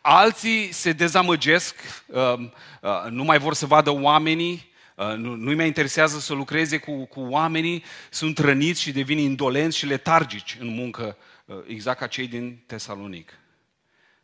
alții 0.00 0.72
se 0.72 0.92
dezamăgesc, 0.92 1.74
uh, 2.06 2.34
uh, 2.80 3.10
nu 3.10 3.24
mai 3.24 3.38
vor 3.38 3.54
să 3.54 3.66
vadă 3.66 3.90
oamenii, 3.90 4.70
Uh, 5.00 5.16
nu, 5.16 5.34
nu-i 5.34 5.54
mai 5.54 5.66
interesează 5.66 6.18
să 6.18 6.34
lucreze 6.34 6.78
cu, 6.78 7.04
cu 7.04 7.20
oamenii, 7.20 7.84
sunt 8.10 8.38
răniți 8.38 8.80
și 8.80 8.92
devin 8.92 9.18
indolenți 9.18 9.76
și 9.76 9.86
letargici 9.86 10.56
în 10.60 10.74
muncă, 10.74 11.16
uh, 11.44 11.56
exact 11.66 11.98
ca 11.98 12.06
cei 12.06 12.26
din 12.26 12.62
Tesalonic. 12.66 13.32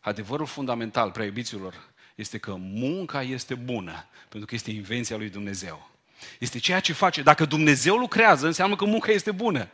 Adevărul 0.00 0.46
fundamental, 0.46 1.10
prea 1.10 1.24
iubiților, 1.24 1.74
este 2.14 2.38
că 2.38 2.54
munca 2.58 3.22
este 3.22 3.54
bună, 3.54 4.06
pentru 4.28 4.48
că 4.48 4.54
este 4.54 4.70
invenția 4.70 5.16
lui 5.16 5.28
Dumnezeu. 5.28 5.90
Este 6.38 6.58
ceea 6.58 6.80
ce 6.80 6.92
face. 6.92 7.22
Dacă 7.22 7.44
Dumnezeu 7.44 7.96
lucrează, 7.96 8.46
înseamnă 8.46 8.76
că 8.76 8.84
munca 8.84 9.12
este 9.12 9.30
bună. 9.30 9.68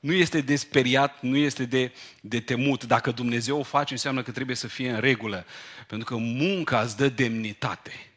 Nu 0.00 0.12
este 0.12 0.40
de 0.40 0.56
speriat, 0.56 1.22
nu 1.22 1.36
este 1.36 1.64
de, 1.64 1.92
de 2.20 2.40
temut. 2.40 2.84
Dacă 2.84 3.10
Dumnezeu 3.10 3.58
o 3.58 3.62
face, 3.62 3.92
înseamnă 3.92 4.22
că 4.22 4.30
trebuie 4.30 4.56
să 4.56 4.66
fie 4.66 4.90
în 4.90 5.00
regulă. 5.00 5.46
Pentru 5.86 6.08
că 6.08 6.16
munca 6.16 6.80
îți 6.80 6.96
dă 6.96 7.08
demnitate. 7.08 8.12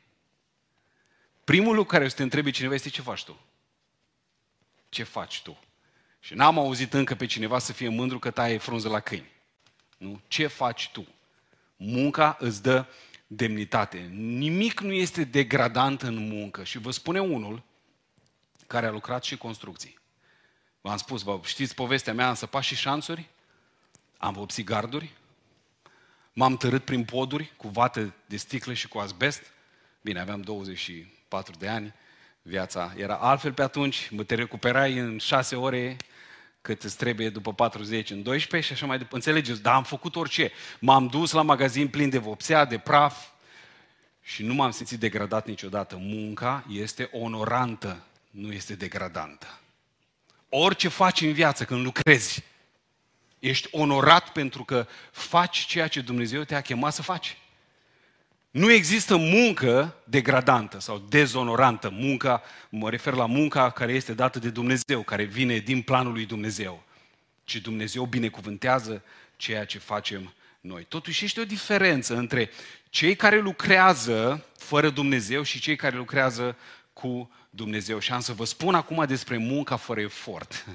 Primul 1.44 1.76
lucru 1.76 1.92
care 1.92 2.04
o 2.04 2.08
să 2.08 2.16
te 2.16 2.24
întrebi 2.24 2.52
cineva 2.52 2.74
este 2.74 2.90
ce 2.90 3.02
faci 3.02 3.24
tu? 3.24 3.40
Ce 4.90 5.04
faci 5.04 5.42
tu? 5.42 5.60
Și 6.20 6.34
n-am 6.34 6.60
auzit 6.60 6.94
încă 6.94 7.16
pe 7.16 7.26
cineva 7.26 7.60
să 7.60 7.74
fie 7.74 7.90
mândru 7.90 8.20
că 8.20 8.32
taie 8.32 8.58
frunză 8.58 8.90
la 8.90 9.00
câini. 9.00 9.32
Nu? 9.98 10.22
Ce 10.28 10.48
faci 10.48 10.90
tu? 10.94 11.08
Munca 11.76 12.38
îți 12.40 12.62
dă 12.62 12.86
demnitate. 13.28 13.98
Nimic 14.14 14.80
nu 14.80 14.92
este 14.92 15.24
degradant 15.24 16.02
în 16.02 16.28
muncă. 16.28 16.64
Și 16.64 16.78
vă 16.78 16.92
spune 16.92 17.20
unul 17.20 17.64
care 18.68 18.86
a 18.86 18.92
lucrat 18.92 19.24
și 19.24 19.38
construcții. 19.38 20.01
V-am 20.82 20.98
spus, 20.98 21.22
vă 21.22 21.40
știți 21.44 21.76
povestea 21.76 22.14
mea, 22.14 22.28
am 22.28 22.34
săpat 22.34 22.64
și 22.64 22.76
șanțuri, 22.76 23.30
am 24.18 24.34
vopsit 24.34 24.66
garduri, 24.66 25.12
m-am 26.34 26.58
tărât 26.58 26.84
prin 26.84 27.04
poduri 27.04 27.54
cu 27.58 27.68
vată 27.68 28.14
de 28.26 28.38
sticlă 28.38 28.74
și 28.74 28.88
cu 28.88 28.98
asbest. 28.98 29.42
Bine, 30.02 30.20
aveam 30.20 30.42
20 30.42 30.92
4 31.28 31.54
de 31.58 31.68
ani, 31.68 31.94
viața 32.42 32.94
era 32.98 33.16
altfel 33.16 33.54
pe 33.54 33.62
atunci, 33.62 34.10
mă 34.12 34.24
te 34.24 34.36
recuperai 34.36 34.98
în 34.98 35.18
6 35.18 35.56
ore 35.56 35.98
cât 36.62 36.84
îți 36.84 36.98
trebuie 36.98 37.30
după 37.30 37.54
40 37.54 38.10
în 38.10 38.24
12 38.24 38.68
și 38.68 38.74
așa 38.74 38.86
mai 38.86 38.98
departe. 38.98 39.30
Înțelegeți? 39.30 39.62
Dar 39.62 39.74
am 39.74 39.84
făcut 39.84 40.16
orice. 40.16 40.52
M-am 40.80 41.08
dus 41.08 41.32
la 41.32 41.42
magazin 41.42 41.88
plin 41.88 42.10
de 42.10 42.18
vopsea, 42.18 42.66
de 42.66 42.78
praf 42.78 43.28
și 44.22 44.44
nu 44.44 44.54
m-am 44.54 44.72
simțit 44.72 45.00
degradat 45.00 45.48
niciodată. 45.48 45.98
Munca 46.00 46.66
este 46.70 47.10
onorantă, 47.12 48.04
nu 48.30 48.52
este 48.52 48.76
degradantă. 48.76 49.61
Orice 50.54 50.88
faci 50.88 51.22
în 51.22 51.34
viață 51.34 51.64
când 51.64 51.84
lucrezi, 51.84 52.44
ești 53.40 53.68
onorat 53.72 54.32
pentru 54.32 54.64
că 54.64 54.88
faci 55.12 55.58
ceea 55.58 55.88
ce 55.88 56.02
Dumnezeu 56.02 56.44
te-a 56.44 56.62
chemat 56.62 56.94
să 56.94 57.02
faci. 57.02 57.38
Nu 58.52 58.72
există 58.72 59.16
muncă 59.16 59.96
degradantă 60.04 60.80
sau 60.80 60.98
dezonorantă. 61.10 61.90
Munca, 61.90 62.42
mă 62.70 62.90
refer 62.90 63.14
la 63.14 63.26
munca 63.26 63.70
care 63.70 63.94
este 63.94 64.14
dată 64.14 64.40
de 64.40 64.50
Dumnezeu, 64.50 65.02
care 65.02 65.24
vine 65.24 65.58
din 65.58 65.82
planul 65.82 66.14
lui 66.14 66.26
Dumnezeu. 66.26 66.84
Ci 67.44 67.56
Dumnezeu 67.56 68.06
binecuvântează 68.06 69.04
ceea 69.36 69.66
ce 69.66 69.80
facem 69.80 70.34
noi. 70.62 70.84
Totuși 70.84 71.26
este 71.26 71.40
o 71.40 71.46
diferență 71.46 72.16
între 72.16 72.50
cei 72.90 73.16
care 73.16 73.40
lucrează 73.40 74.46
fără 74.58 74.90
Dumnezeu 74.90 75.44
și 75.44 75.60
cei 75.60 75.76
care 75.76 75.96
lucrează 75.96 76.58
cu 76.94 77.32
Dumnezeu. 77.54 78.00
Și 78.00 78.12
am 78.12 78.20
să 78.20 78.34
vă 78.34 78.46
spun 78.46 78.76
acum 78.76 79.06
despre 79.06 79.38
munca 79.38 79.76
fără 79.76 80.02
efort. 80.02 80.66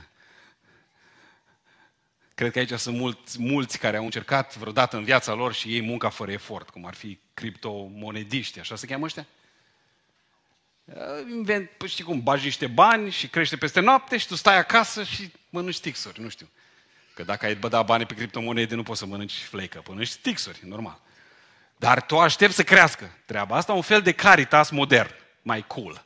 Cred 2.35 2.53
că 2.53 2.59
aici 2.59 2.73
sunt 2.73 2.97
mulți, 2.97 3.41
mulți 3.41 3.79
care 3.79 3.97
au 3.97 4.05
încercat 4.05 4.57
vreodată 4.57 4.97
în 4.97 5.05
viața 5.05 5.33
lor 5.33 5.53
și 5.53 5.75
ei 5.75 5.83
munca 5.83 6.09
fără 6.09 6.33
efort, 6.33 6.71
cum 6.71 6.87
ar 6.87 6.95
fi 6.95 7.19
criptomonediști, 7.35 8.61
așa 8.61 8.77
se 8.77 8.87
cheamă 8.87 9.05
ăștia? 9.05 9.27
Invent, 11.31 11.71
păi 11.71 11.89
știi 11.89 12.05
cum, 12.05 12.23
bagi 12.23 12.45
niște 12.45 12.67
bani 12.67 13.11
și 13.11 13.29
crește 13.29 13.57
peste 13.57 13.81
noapte 13.81 14.17
și 14.17 14.27
tu 14.27 14.35
stai 14.35 14.59
acasă 14.59 15.05
și 15.05 15.33
mănânci 15.51 15.81
tixuri, 15.81 16.21
nu 16.21 16.29
știu. 16.29 16.49
Că 17.15 17.23
dacă 17.23 17.47
ai 17.47 17.55
băda 17.55 17.83
bani 17.83 18.07
pe 18.07 18.15
criptomonede, 18.15 18.75
nu 18.75 18.83
poți 18.83 18.99
să 18.99 19.07
mănânci 19.07 19.39
fleică, 19.39 19.83
mănânci 19.89 20.15
tixuri, 20.15 20.61
normal. 20.63 21.01
Dar 21.77 22.03
tu 22.03 22.19
aștepți 22.19 22.57
să 22.57 22.63
crească 22.63 23.11
treaba 23.25 23.57
asta, 23.57 23.73
un 23.73 23.83
fel 23.83 24.03
de 24.03 24.13
caritas 24.13 24.71
modern, 24.71 25.15
mai 25.43 25.67
cool. 25.67 26.06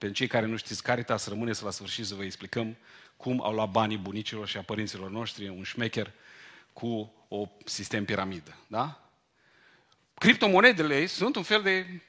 Pentru 0.00 0.18
cei 0.18 0.26
care 0.26 0.46
nu 0.46 0.56
știți 0.56 0.82
caritas, 0.82 1.26
rămâneți 1.26 1.62
la 1.62 1.70
sfârșit 1.70 2.06
să 2.06 2.14
vă 2.14 2.24
explicăm 2.24 2.76
cum 3.16 3.42
au 3.42 3.52
luat 3.52 3.70
banii 3.70 3.96
bunicilor 3.96 4.48
și 4.48 4.56
a 4.56 4.62
părinților 4.62 5.10
noștri, 5.10 5.48
un 5.48 5.62
șmecher 5.62 6.12
cu 6.72 7.12
o 7.28 7.48
sistem 7.64 8.04
piramidă. 8.04 8.56
Da? 8.66 9.10
Criptomonedele 10.14 11.06
sunt 11.06 11.36
un 11.36 11.42
fel 11.42 11.62
de, 11.62 12.02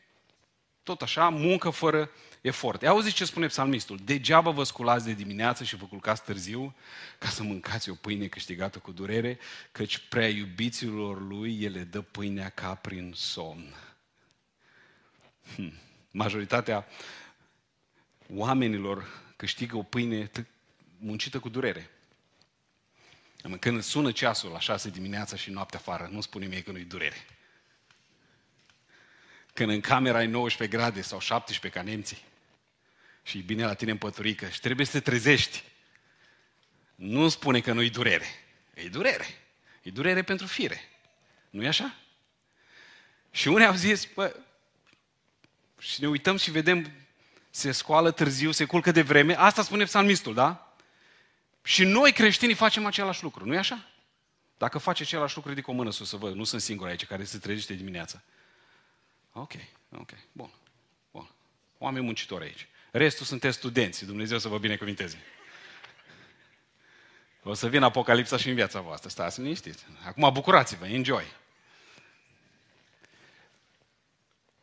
tot 0.83 1.01
așa, 1.01 1.29
muncă 1.29 1.69
fără 1.69 2.11
efort. 2.41 2.83
Auziți 2.83 3.15
ce 3.15 3.25
spune 3.25 3.47
psalmistul? 3.47 3.99
Degeaba 4.03 4.49
vă 4.51 4.63
sculați 4.63 5.05
de 5.05 5.13
dimineață 5.13 5.63
și 5.63 5.75
vă 5.75 5.85
culcați 5.85 6.23
târziu 6.23 6.75
ca 7.17 7.27
să 7.27 7.43
mâncați 7.43 7.89
o 7.89 7.93
pâine 7.93 8.27
câștigată 8.27 8.79
cu 8.79 8.91
durere, 8.91 9.39
căci 9.71 9.97
prea 9.97 10.27
iubiților 10.27 11.21
lui 11.21 11.59
ele 11.61 11.83
dă 11.83 12.01
pâinea 12.01 12.49
ca 12.49 12.75
prin 12.75 13.13
somn. 13.15 13.75
Hmm. 15.55 15.73
Majoritatea 16.11 16.87
oamenilor 18.35 19.07
câștigă 19.35 19.77
o 19.77 19.83
pâine 19.83 20.31
muncită 20.97 21.39
cu 21.39 21.49
durere. 21.49 21.89
Când 23.59 23.83
sună 23.83 24.11
ceasul 24.11 24.51
la 24.51 24.59
șase 24.59 24.89
dimineața 24.89 25.35
și 25.35 25.49
noaptea 25.49 25.79
afară, 25.79 26.09
nu 26.11 26.21
spune 26.21 26.45
mie 26.45 26.61
că 26.61 26.71
nu-i 26.71 26.83
durere. 26.83 27.25
Când 29.53 29.69
în 29.69 29.81
camera 29.81 30.17
ai 30.17 30.27
19 30.27 30.77
grade 30.77 31.01
sau 31.01 31.19
17 31.19 31.79
ca 31.79 31.85
nemții 31.85 32.23
și 33.23 33.37
e 33.37 33.41
bine 33.41 33.65
la 33.65 33.73
tine 33.73 33.91
în 33.91 33.97
păturică 33.97 34.49
și 34.49 34.59
trebuie 34.59 34.85
să 34.85 34.91
te 34.91 35.09
trezești, 35.09 35.63
nu 36.95 37.29
spune 37.29 37.61
că 37.61 37.73
nu-i 37.73 37.89
durere. 37.89 38.25
E 38.73 38.87
durere. 38.87 39.25
E 39.81 39.89
durere 39.89 40.23
pentru 40.23 40.45
fire. 40.47 40.81
nu 41.49 41.63
e 41.63 41.67
așa? 41.67 41.95
Și 43.31 43.47
unii 43.47 43.65
au 43.65 43.73
zis, 43.73 44.05
bă, 44.13 44.35
și 45.79 46.01
ne 46.01 46.07
uităm 46.07 46.37
și 46.37 46.51
vedem, 46.51 47.00
se 47.51 47.71
scoală 47.71 48.11
târziu, 48.11 48.51
se 48.51 48.65
culcă 48.65 48.91
de 48.91 49.01
vreme. 49.01 49.33
Asta 49.37 49.63
spune 49.63 49.83
psalmistul, 49.83 50.33
da? 50.33 50.75
Și 51.63 51.83
noi 51.83 52.11
creștinii 52.11 52.55
facem 52.55 52.85
același 52.85 53.23
lucru, 53.23 53.45
nu 53.45 53.53
e 53.53 53.57
așa? 53.57 53.85
Dacă 54.57 54.77
face 54.77 55.03
același 55.03 55.35
lucru, 55.35 55.49
ridic 55.49 55.67
o 55.67 55.71
mână 55.71 55.91
sus 55.91 56.09
să 56.09 56.17
văd. 56.17 56.35
Nu 56.35 56.43
sunt 56.43 56.61
singur 56.61 56.87
aici 56.87 57.05
care 57.05 57.23
se 57.23 57.37
trezește 57.37 57.73
dimineața. 57.73 58.21
Ok, 59.33 59.51
ok, 59.97 60.09
bun, 60.31 60.49
bun. 61.11 61.29
Oameni 61.77 62.05
muncitori 62.05 62.43
aici. 62.43 62.67
Restul 62.91 63.25
sunteți 63.25 63.57
studenți, 63.57 64.05
Dumnezeu 64.05 64.39
să 64.39 64.47
vă 64.47 64.57
binecuvinteze. 64.57 65.17
O 67.43 67.53
să 67.53 67.67
vină 67.67 67.85
apocalipsa 67.85 68.37
și 68.37 68.49
în 68.49 68.55
viața 68.55 68.81
voastră, 68.81 69.09
stați 69.09 69.41
liniștiți. 69.41 69.85
Acum 70.05 70.29
bucurați-vă, 70.33 70.85
enjoy. 70.85 71.25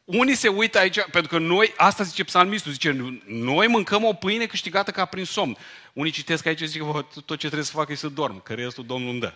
Unii 0.08 0.34
se 0.34 0.48
uită 0.48 0.78
aici, 0.78 1.00
pentru 1.10 1.30
că 1.30 1.38
noi, 1.38 1.74
asta 1.76 2.02
zice 2.02 2.24
psalmistul, 2.24 2.72
zice, 2.72 3.20
noi 3.26 3.66
mâncăm 3.66 4.04
o 4.04 4.12
pâine 4.12 4.46
câștigată 4.46 4.90
ca 4.90 5.04
prin 5.04 5.24
somn. 5.24 5.56
Unii 5.92 6.10
citesc 6.10 6.46
aici 6.46 6.58
și 6.58 6.66
zic, 6.66 6.82
tot 7.24 7.26
ce 7.26 7.36
trebuie 7.36 7.64
să 7.64 7.72
fac 7.72 7.88
e 7.88 7.94
să 7.94 8.08
dorm, 8.08 8.42
că 8.42 8.54
restul 8.54 8.86
Domnul 8.86 9.10
îmi 9.10 9.20
dă. 9.20 9.34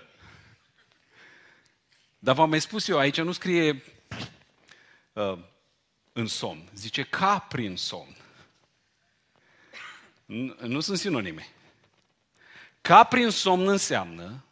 Dar 2.19 2.35
v-am 2.35 2.49
mai 2.49 2.61
spus 2.61 2.89
eu, 2.89 2.99
aici 2.99 3.21
nu 3.21 3.33
scrie 3.33 3.83
uh, 5.13 5.39
în 6.13 6.27
somn, 6.27 6.69
zice 6.75 7.03
ca 7.03 7.39
prin 7.39 7.77
somn. 7.77 8.17
Nu, 10.25 10.57
nu 10.61 10.81
sunt 10.81 10.99
sinonime. 10.99 11.49
Ca 12.81 13.05
prin 13.05 13.31
somn 13.31 13.69
înseamnă 13.69 14.45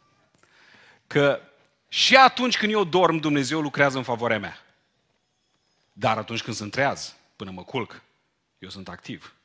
că 1.07 1.41
și 1.87 2.15
atunci 2.15 2.57
când 2.57 2.71
eu 2.71 2.83
dorm, 2.83 3.17
Dumnezeu 3.17 3.61
lucrează 3.61 3.97
în 3.97 4.03
favoarea 4.03 4.39
mea. 4.39 4.65
Dar 5.91 6.17
atunci 6.17 6.41
când 6.41 6.55
sunt 6.55 6.71
treaz, 6.71 7.15
până 7.35 7.51
mă 7.51 7.63
culc, 7.63 8.01
eu 8.59 8.69
sunt 8.69 8.89
activ. 8.89 9.35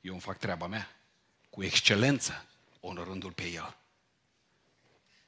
Eu 0.00 0.12
îmi 0.12 0.20
fac 0.20 0.38
treaba 0.38 0.66
mea. 0.66 0.96
Cu 1.50 1.62
excelență, 1.62 2.44
onorându-L 2.80 3.32
pe 3.32 3.48
El. 3.48 3.76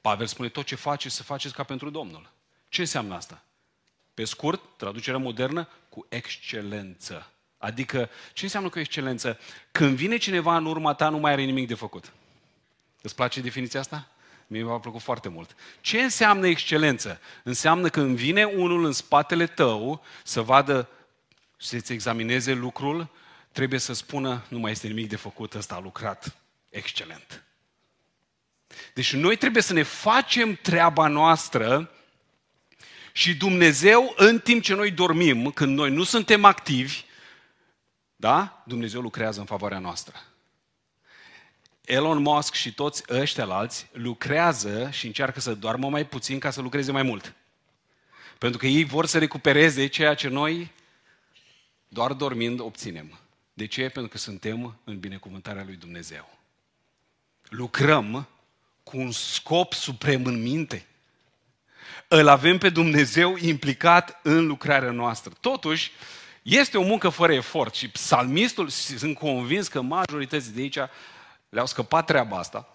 Pavel 0.01 0.27
spune, 0.27 0.49
tot 0.49 0.65
ce 0.65 0.75
faceți, 0.75 1.15
să 1.15 1.23
faceți 1.23 1.53
ca 1.53 1.63
pentru 1.63 1.89
Domnul. 1.89 2.31
Ce 2.69 2.81
înseamnă 2.81 3.15
asta? 3.15 3.43
Pe 4.13 4.25
scurt, 4.25 4.61
traducerea 4.77 5.19
modernă, 5.19 5.67
cu 5.89 6.05
excelență. 6.09 7.31
Adică, 7.57 8.09
ce 8.33 8.43
înseamnă 8.43 8.69
cu 8.69 8.79
excelență? 8.79 9.39
Când 9.71 9.95
vine 9.95 10.17
cineva 10.17 10.57
în 10.57 10.65
urma 10.65 10.93
ta, 10.93 11.09
nu 11.09 11.17
mai 11.17 11.31
are 11.31 11.43
nimic 11.43 11.67
de 11.67 11.73
făcut. 11.73 12.11
Îți 13.01 13.15
place 13.15 13.41
definiția 13.41 13.79
asta? 13.79 14.07
Mie 14.51 14.63
mi-a 14.63 14.77
plăcut 14.77 15.01
foarte 15.01 15.29
mult. 15.29 15.55
Ce 15.81 16.01
înseamnă 16.01 16.47
excelență? 16.47 17.19
Înseamnă 17.43 17.89
când 17.89 18.15
vine 18.15 18.43
unul 18.43 18.85
în 18.85 18.91
spatele 18.91 19.47
tău 19.47 20.03
să 20.23 20.41
vadă, 20.41 20.89
să-ți 21.57 21.93
examineze 21.93 22.53
lucrul, 22.53 23.09
trebuie 23.51 23.79
să 23.79 23.93
spună, 23.93 24.45
nu 24.47 24.59
mai 24.59 24.71
este 24.71 24.87
nimic 24.87 25.09
de 25.09 25.15
făcut, 25.15 25.53
ăsta 25.53 25.75
a 25.75 25.79
lucrat 25.79 26.35
excelent. 26.69 27.43
Deci 28.93 29.13
noi 29.13 29.35
trebuie 29.35 29.63
să 29.63 29.73
ne 29.73 29.83
facem 29.83 30.55
treaba 30.61 31.07
noastră 31.07 31.91
și 33.11 33.35
Dumnezeu, 33.35 34.13
în 34.15 34.39
timp 34.39 34.63
ce 34.63 34.73
noi 34.73 34.91
dormim, 34.91 35.51
când 35.51 35.77
noi 35.77 35.91
nu 35.91 36.03
suntem 36.03 36.45
activi, 36.45 37.03
da? 38.15 38.63
Dumnezeu 38.65 39.01
lucrează 39.01 39.39
în 39.39 39.45
favoarea 39.45 39.79
noastră. 39.79 40.28
Elon 41.89 42.21
Musk 42.21 42.53
și 42.53 42.73
toți 42.73 43.03
ăștia 43.09 43.45
alți 43.45 43.87
lucrează 43.91 44.89
și 44.91 45.05
încearcă 45.05 45.39
să 45.39 45.53
doarmă 45.53 45.89
mai 45.89 46.05
puțin 46.05 46.39
ca 46.39 46.51
să 46.51 46.61
lucreze 46.61 46.91
mai 46.91 47.03
mult. 47.03 47.33
Pentru 48.37 48.59
că 48.59 48.67
ei 48.67 48.83
vor 48.83 49.05
să 49.05 49.17
recupereze 49.17 49.87
ceea 49.87 50.13
ce 50.13 50.27
noi, 50.27 50.71
doar 51.87 52.13
dormind, 52.13 52.59
obținem. 52.59 53.19
De 53.53 53.65
ce? 53.65 53.81
Pentru 53.81 54.11
că 54.11 54.17
suntem 54.17 54.79
în 54.83 54.99
binecuvântarea 54.99 55.63
lui 55.65 55.75
Dumnezeu. 55.75 56.37
Lucrăm 57.43 58.27
cu 58.83 58.97
un 58.97 59.11
scop 59.11 59.73
suprem 59.73 60.25
în 60.25 60.41
minte. 60.41 60.85
Îl 62.07 62.27
avem 62.27 62.57
pe 62.57 62.69
Dumnezeu 62.69 63.35
implicat 63.37 64.19
în 64.23 64.47
lucrarea 64.47 64.91
noastră. 64.91 65.33
Totuși, 65.39 65.91
este 66.41 66.77
o 66.77 66.83
muncă 66.83 67.09
fără 67.09 67.33
efort 67.33 67.75
și 67.75 67.89
psalmistul, 67.89 68.69
și 68.69 68.97
sunt 68.97 69.17
convins 69.17 69.67
că 69.67 69.81
majoritatea 69.81 70.51
de 70.53 70.61
aici 70.61 70.77
le-au 71.49 71.65
scăpat 71.65 72.05
treaba 72.05 72.37
asta. 72.37 72.73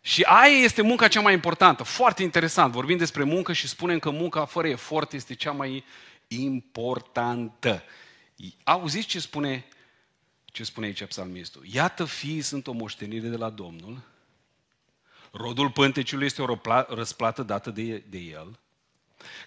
Și 0.00 0.22
aia 0.22 0.56
este 0.56 0.82
munca 0.82 1.08
cea 1.08 1.20
mai 1.20 1.32
importantă. 1.32 1.82
Foarte 1.82 2.22
interesant. 2.22 2.72
Vorbim 2.72 2.96
despre 2.96 3.22
muncă 3.22 3.52
și 3.52 3.68
spunem 3.68 3.98
că 3.98 4.10
munca 4.10 4.44
fără 4.44 4.68
efort 4.68 5.12
este 5.12 5.34
cea 5.34 5.52
mai 5.52 5.84
importantă. 6.28 7.82
Auziți 8.64 9.06
ce 9.06 9.20
spune, 9.20 9.64
ce 10.44 10.64
spune 10.64 10.86
aici 10.86 11.04
psalmistul? 11.04 11.62
Iată, 11.72 12.04
fiii 12.04 12.40
sunt 12.40 12.66
o 12.66 12.72
moștenire 12.72 13.28
de 13.28 13.36
la 13.36 13.50
Domnul, 13.50 14.02
rodul 15.30 15.70
pânteciului 15.70 16.26
este 16.26 16.42
o 16.42 16.58
răsplată 16.88 17.42
dată 17.42 17.70
de, 17.70 18.02
de 18.08 18.18
el, 18.18 18.58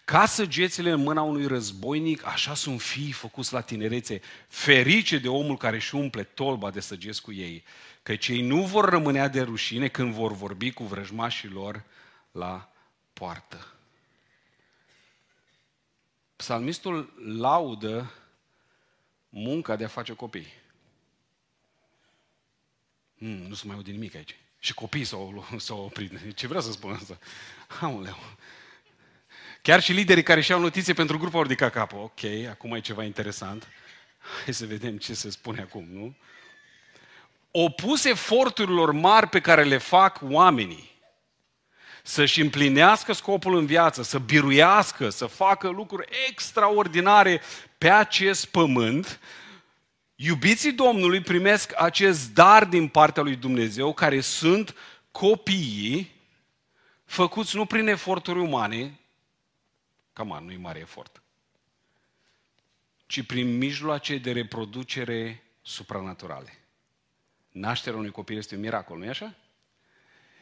ca 0.06 0.26
săgețile 0.26 0.90
în 0.90 1.02
mâna 1.02 1.22
unui 1.22 1.48
războinic, 1.48 2.26
așa 2.26 2.54
sunt 2.54 2.82
fii 2.82 3.12
făcuți 3.12 3.54
la 3.54 3.62
tinerețe, 3.62 4.22
ferice 4.48 5.18
de 5.18 5.28
omul 5.28 5.58
care 5.58 5.76
își 5.76 5.96
umple 5.96 6.24
tolba 6.24 6.72
de 6.72 6.80
săgeți 6.80 7.22
cu 7.22 7.34
ei 7.34 7.64
că 8.06 8.16
cei 8.16 8.42
nu 8.42 8.66
vor 8.66 8.90
rămânea 8.90 9.28
de 9.28 9.42
rușine 9.42 9.88
când 9.88 10.14
vor 10.14 10.32
vorbi 10.32 10.72
cu 10.72 10.84
vrăjmașii 10.84 11.50
lor 11.50 11.84
la 12.32 12.72
poartă. 13.14 13.74
Psalmistul 16.36 17.14
laudă 17.38 18.14
munca 19.30 19.76
de 19.76 19.84
a 19.84 19.88
face 19.88 20.14
copii. 20.14 20.54
Hmm, 23.18 23.48
nu 23.48 23.54
se 23.54 23.68
mai 23.68 23.76
aude 23.76 23.92
nimic 23.92 24.16
aici. 24.16 24.36
Și 24.60 24.74
copiii 24.74 25.06
s-au, 25.06 25.46
s-au 25.58 25.84
oprit. 25.84 26.36
Ce 26.36 26.48
vrea 26.48 26.62
să 26.62 26.72
spun 26.72 26.94
asta? 26.94 27.18
Aoleu. 27.82 28.18
Chiar 29.62 29.82
și 29.82 29.92
liderii 29.92 30.24
care 30.24 30.42
și-au 30.42 30.60
notițe 30.60 30.94
pentru 30.94 31.18
grupul 31.18 31.38
au 31.38 31.44
ridicat 31.44 31.72
capul. 31.72 32.00
Ok, 32.00 32.24
acum 32.50 32.74
e 32.74 32.80
ceva 32.80 33.04
interesant. 33.04 33.68
Hai 34.44 34.54
să 34.54 34.66
vedem 34.66 34.98
ce 34.98 35.14
se 35.14 35.30
spune 35.30 35.62
acum, 35.62 35.86
nu? 35.92 36.16
Opus 37.58 38.04
eforturilor 38.04 38.92
mari 38.92 39.28
pe 39.28 39.40
care 39.40 39.64
le 39.64 39.78
fac 39.78 40.20
oamenii 40.22 40.94
să-și 42.04 42.42
împlinească 42.42 43.14
scopul 43.14 43.58
în 43.58 43.66
viață, 43.66 44.04
să 44.04 44.20
biruiască, 44.20 45.10
să 45.10 45.26
facă 45.26 45.70
lucruri 45.70 46.08
extraordinare 46.28 47.42
pe 47.78 47.90
acest 47.90 48.46
pământ, 48.46 49.20
iubiții 50.16 50.72
Domnului 50.72 51.22
primesc 51.22 51.72
acest 51.82 52.34
dar 52.34 52.66
din 52.66 52.88
partea 52.88 53.24
lui 53.24 53.36
Dumnezeu, 53.36 53.94
care 53.94 54.20
sunt 54.20 54.76
copiii 55.12 56.12
făcuți 57.06 57.56
nu 57.56 57.66
prin 57.66 57.88
eforturi 57.88 58.40
umane, 58.40 59.00
cam 60.14 60.42
nu-i 60.46 60.58
mare 60.58 60.80
efort, 60.80 61.22
ci 63.06 63.26
prin 63.26 63.58
mijloace 63.58 64.18
de 64.18 64.32
reproducere 64.32 65.44
supranaturale. 65.62 66.65
Nașterea 67.56 67.98
unui 67.98 68.12
copil 68.12 68.38
este 68.38 68.56
un 68.56 68.62
miracol, 68.62 68.98
nu-i 68.98 69.08
așa? 69.08 69.34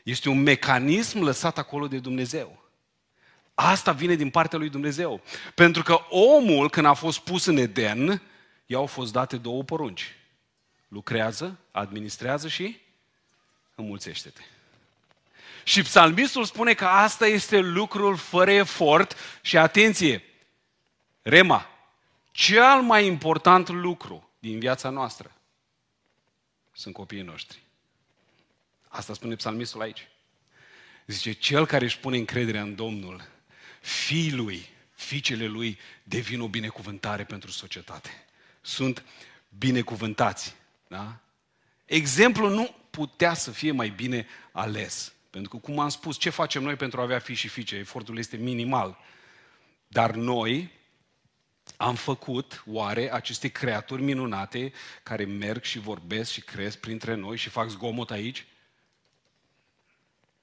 Este 0.03 0.29
un 0.29 0.41
mecanism 0.41 1.19
lăsat 1.19 1.57
acolo 1.57 1.87
de 1.87 1.99
Dumnezeu. 1.99 2.63
Asta 3.53 3.91
vine 3.91 4.15
din 4.15 4.29
partea 4.29 4.57
lui 4.57 4.69
Dumnezeu. 4.69 5.21
Pentru 5.55 5.83
că 5.83 5.99
omul, 6.09 6.69
când 6.69 6.85
a 6.85 6.93
fost 6.93 7.19
pus 7.19 7.45
în 7.45 7.57
Eden, 7.57 8.21
i-au 8.65 8.85
fost 8.85 9.11
date 9.11 9.37
două 9.37 9.63
porunci. 9.63 10.15
Lucrează, 10.87 11.57
administrează 11.71 12.47
și 12.47 12.79
înmulțește-te. 13.75 14.41
Și 15.63 15.81
psalmistul 15.81 16.45
spune 16.45 16.73
că 16.73 16.85
asta 16.85 17.27
este 17.27 17.59
lucrul 17.59 18.15
fără 18.15 18.51
efort 18.51 19.15
și 19.41 19.57
atenție, 19.57 20.23
Rema, 21.21 21.69
cel 22.31 22.81
mai 22.81 23.05
important 23.05 23.69
lucru 23.69 24.29
din 24.39 24.59
viața 24.59 24.89
noastră 24.89 25.31
sunt 26.83 26.95
copiii 26.95 27.21
noștri. 27.21 27.61
Asta 28.87 29.13
spune 29.13 29.35
psalmistul 29.35 29.81
aici. 29.81 30.07
Zice, 31.05 31.31
cel 31.31 31.65
care 31.65 31.83
își 31.85 31.99
pune 31.99 32.17
încrederea 32.17 32.61
în 32.61 32.75
Domnul, 32.75 33.27
fiii 33.81 34.31
lui, 34.31 34.69
fiicele 34.93 35.45
lui 35.45 35.79
devin 36.03 36.41
o 36.41 36.47
binecuvântare 36.47 37.23
pentru 37.23 37.51
societate. 37.51 38.09
Sunt 38.61 39.03
binecuvântați. 39.57 40.55
Da? 40.87 41.19
Exemplul 41.85 42.53
nu 42.53 42.75
putea 42.89 43.33
să 43.33 43.51
fie 43.51 43.71
mai 43.71 43.89
bine 43.89 44.27
ales. 44.51 45.13
Pentru 45.29 45.49
că, 45.49 45.57
cum 45.57 45.79
am 45.79 45.89
spus, 45.89 46.17
ce 46.17 46.29
facem 46.29 46.63
noi 46.63 46.75
pentru 46.75 46.99
a 46.99 47.03
avea 47.03 47.19
fi 47.19 47.33
și 47.33 47.47
fiice? 47.47 47.75
Efortul 47.75 48.17
este 48.17 48.37
minimal. 48.37 48.97
Dar 49.87 50.11
noi 50.15 50.71
am 51.77 51.95
făcut, 51.95 52.63
oare, 52.65 53.13
aceste 53.13 53.47
creaturi 53.47 54.01
minunate 54.01 54.73
care 55.03 55.25
merg 55.25 55.63
și 55.63 55.79
vorbesc 55.79 56.31
și 56.31 56.41
cresc 56.41 56.77
printre 56.77 57.15
noi 57.15 57.37
și 57.37 57.49
fac 57.49 57.69
zgomot 57.69 58.11
aici? 58.11 58.45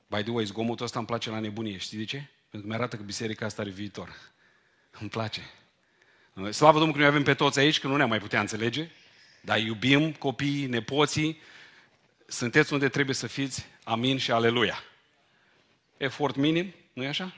By 0.07 0.23
the 0.23 0.31
way, 0.31 0.45
zgomotul 0.45 0.85
ăsta 0.85 0.99
îmi 0.99 1.07
place 1.09 1.31
la 1.31 1.39
nebunie. 1.39 1.77
Știi 1.77 1.99
de 1.99 2.05
ce? 2.05 2.17
Pentru 2.17 2.61
că 2.61 2.67
mi-arată 2.67 2.97
că 2.97 3.03
biserica 3.03 3.47
asta 3.47 3.63
are 3.63 3.71
viitor. 3.71 4.17
Îmi 5.01 5.11
place. 5.11 5.41
Slavă 6.51 6.79
Domnului 6.79 6.93
că 6.93 6.99
noi 6.99 7.07
avem 7.07 7.23
pe 7.23 7.35
toți 7.35 7.59
aici, 7.59 7.81
că 7.81 7.87
nu 7.87 7.97
ne-am 7.97 8.09
mai 8.09 8.19
putea 8.19 8.41
înțelege, 8.41 8.91
dar 9.41 9.59
iubim 9.59 10.13
copiii, 10.13 10.67
nepoții, 10.67 11.41
sunteți 12.27 12.73
unde 12.73 12.89
trebuie 12.89 13.15
să 13.15 13.27
fiți, 13.27 13.67
amin 13.85 14.19
și 14.19 14.31
aleluia. 14.31 14.83
Efort 15.97 16.37
minim, 16.37 16.75
nu-i 16.93 17.07
așa? 17.07 17.35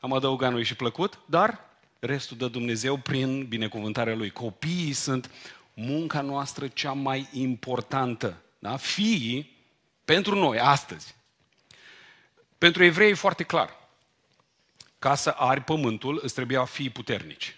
Am 0.00 0.12
adăugat 0.12 0.52
noi 0.52 0.64
și 0.64 0.76
plăcut, 0.76 1.18
dar 1.26 1.64
restul 2.06 2.36
de 2.36 2.48
Dumnezeu 2.48 2.96
prin 2.96 3.46
binecuvântarea 3.46 4.14
Lui. 4.14 4.30
Copiii 4.30 4.92
sunt 4.92 5.30
munca 5.74 6.20
noastră 6.20 6.68
cea 6.68 6.92
mai 6.92 7.28
importantă. 7.32 8.42
Da? 8.58 8.76
Fiii, 8.76 9.56
pentru 10.04 10.34
noi, 10.34 10.58
astăzi. 10.58 11.14
Pentru 12.58 12.84
evrei 12.84 13.10
e 13.10 13.14
foarte 13.14 13.42
clar. 13.42 13.76
Ca 14.98 15.14
să 15.14 15.30
ari 15.30 15.60
pământul, 15.60 16.20
îți 16.22 16.34
trebuia 16.34 16.64
fii 16.64 16.90
puternici. 16.90 17.56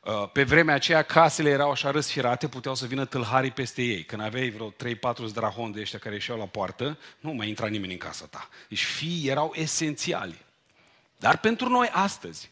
Uh, 0.00 0.30
pe 0.32 0.42
vremea 0.42 0.74
aceea, 0.74 1.02
casele 1.02 1.50
erau 1.50 1.70
așa 1.70 1.90
răsfirate, 1.90 2.48
puteau 2.48 2.74
să 2.74 2.86
vină 2.86 3.04
tâlharii 3.04 3.50
peste 3.50 3.82
ei. 3.82 4.04
Când 4.04 4.22
aveai 4.22 4.50
vreo 4.50 4.72
3-4 4.72 4.74
zdrahon 5.26 5.72
de 5.72 5.80
ăștia 5.80 5.98
care 5.98 6.14
ieșeau 6.14 6.38
la 6.38 6.46
poartă, 6.46 6.98
nu 7.18 7.32
mai 7.32 7.48
intra 7.48 7.66
nimeni 7.66 7.92
în 7.92 7.98
casa 7.98 8.26
ta. 8.26 8.48
Deci 8.68 8.84
fii 8.84 9.28
erau 9.28 9.52
esențiali. 9.54 10.44
Dar 11.16 11.38
pentru 11.38 11.68
noi 11.68 11.88
astăzi, 11.92 12.50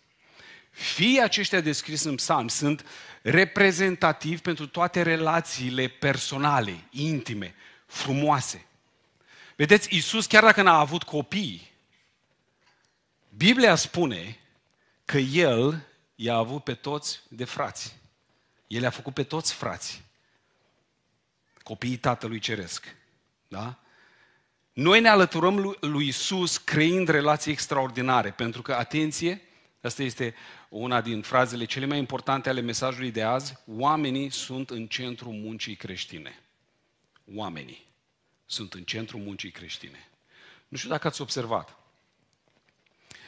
Fii 0.79 1.21
aceștia 1.23 1.61
descris 1.61 2.03
în 2.03 2.15
psalm 2.15 2.49
sunt 2.49 2.87
reprezentativi 3.23 4.41
pentru 4.41 4.67
toate 4.67 5.03
relațiile 5.03 5.89
personale, 5.89 6.85
intime, 6.91 7.55
frumoase. 7.87 8.67
Vedeți, 9.57 9.95
Iisus, 9.95 10.27
chiar 10.27 10.43
dacă 10.43 10.63
n-a 10.63 10.79
avut 10.79 11.03
copii, 11.03 11.71
Biblia 13.37 13.75
spune 13.75 14.39
că 15.05 15.19
El 15.19 15.87
i-a 16.15 16.35
avut 16.35 16.65
pe 16.65 16.75
toți 16.75 17.21
de 17.29 17.45
frați. 17.45 17.97
El 18.67 18.83
i-a 18.83 18.91
făcut 18.91 19.15
pe 19.15 19.23
toți 19.23 19.55
frați. 19.55 20.03
Copiii 21.63 21.97
Tatălui 21.97 22.39
Ceresc. 22.39 22.95
Da? 23.49 23.79
Noi 24.73 25.01
ne 25.01 25.09
alăturăm 25.09 25.77
lui 25.81 26.05
Iisus 26.05 26.59
creând 26.59 27.09
relații 27.09 27.53
extraordinare, 27.53 28.31
pentru 28.31 28.63
că, 28.63 28.75
atenție, 28.75 29.43
Asta 29.81 30.03
este 30.03 30.35
una 30.69 31.01
din 31.01 31.23
frazele 31.23 31.65
cele 31.65 31.87
mai 31.87 31.99
importante 31.99 32.49
ale 32.49 32.61
mesajului 32.61 33.11
de 33.11 33.23
azi. 33.23 33.57
Oamenii 33.67 34.31
sunt 34.31 34.71
în 34.71 34.87
centrul 34.87 35.33
muncii 35.33 35.77
creștine. 35.77 36.43
Oamenii 37.35 37.87
sunt 38.47 38.75
în 38.75 38.83
centrul 38.83 39.21
muncii 39.21 39.51
creștine. 39.51 40.09
Nu 40.69 40.77
știu 40.77 40.91
dacă 40.91 41.07
ați 41.07 41.21
observat, 41.21 41.77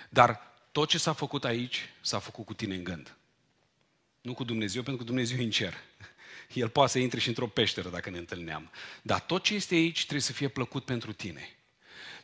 dar 0.09 0.41
tot 0.73 0.89
ce 0.89 0.99
s-a 0.99 1.13
făcut 1.13 1.45
aici 1.45 1.89
s-a 2.01 2.19
făcut 2.19 2.45
cu 2.45 2.55
tine 2.55 2.75
în 2.75 2.85
gând. 2.85 3.17
Nu 4.21 4.35
cu 4.35 4.45
Dumnezeu, 4.45 4.83
pentru 4.83 5.03
că 5.03 5.09
Dumnezeu 5.09 5.39
e 5.39 5.43
în 5.43 5.51
cer. 5.51 5.75
El 6.53 6.69
poate 6.69 6.91
să 6.91 6.99
intre 6.99 7.21
și 7.21 7.29
într-o 7.29 7.47
peșteră 7.47 7.89
dacă 7.89 8.11
ne 8.11 8.19
întâlneam. 8.19 8.71
Dar 9.03 9.21
tot 9.21 9.43
ce 9.43 9.55
este 9.55 9.75
aici 9.75 10.01
trebuie 10.01 10.21
să 10.21 10.33
fie 10.33 10.49
plăcut 10.49 10.85
pentru 10.85 11.13
tine. 11.13 11.57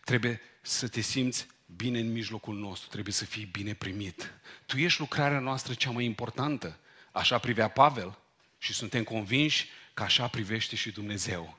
Trebuie 0.04 0.40
să 0.60 0.88
te 0.88 1.00
simți 1.00 1.46
bine 1.66 1.98
în 1.98 2.12
mijlocul 2.12 2.54
nostru, 2.54 2.88
trebuie 2.88 3.14
să 3.14 3.24
fii 3.24 3.48
bine 3.52 3.74
primit. 3.74 4.32
Tu 4.66 4.76
ești 4.76 5.00
lucrarea 5.00 5.38
noastră 5.38 5.74
cea 5.74 5.90
mai 5.90 6.04
importantă. 6.04 6.78
Așa 7.12 7.38
privea 7.38 7.68
Pavel 7.68 8.18
și 8.58 8.72
suntem 8.72 9.04
convinși 9.04 9.68
că 9.94 10.02
așa 10.02 10.26
privește 10.26 10.76
și 10.76 10.90
Dumnezeu. 10.90 11.56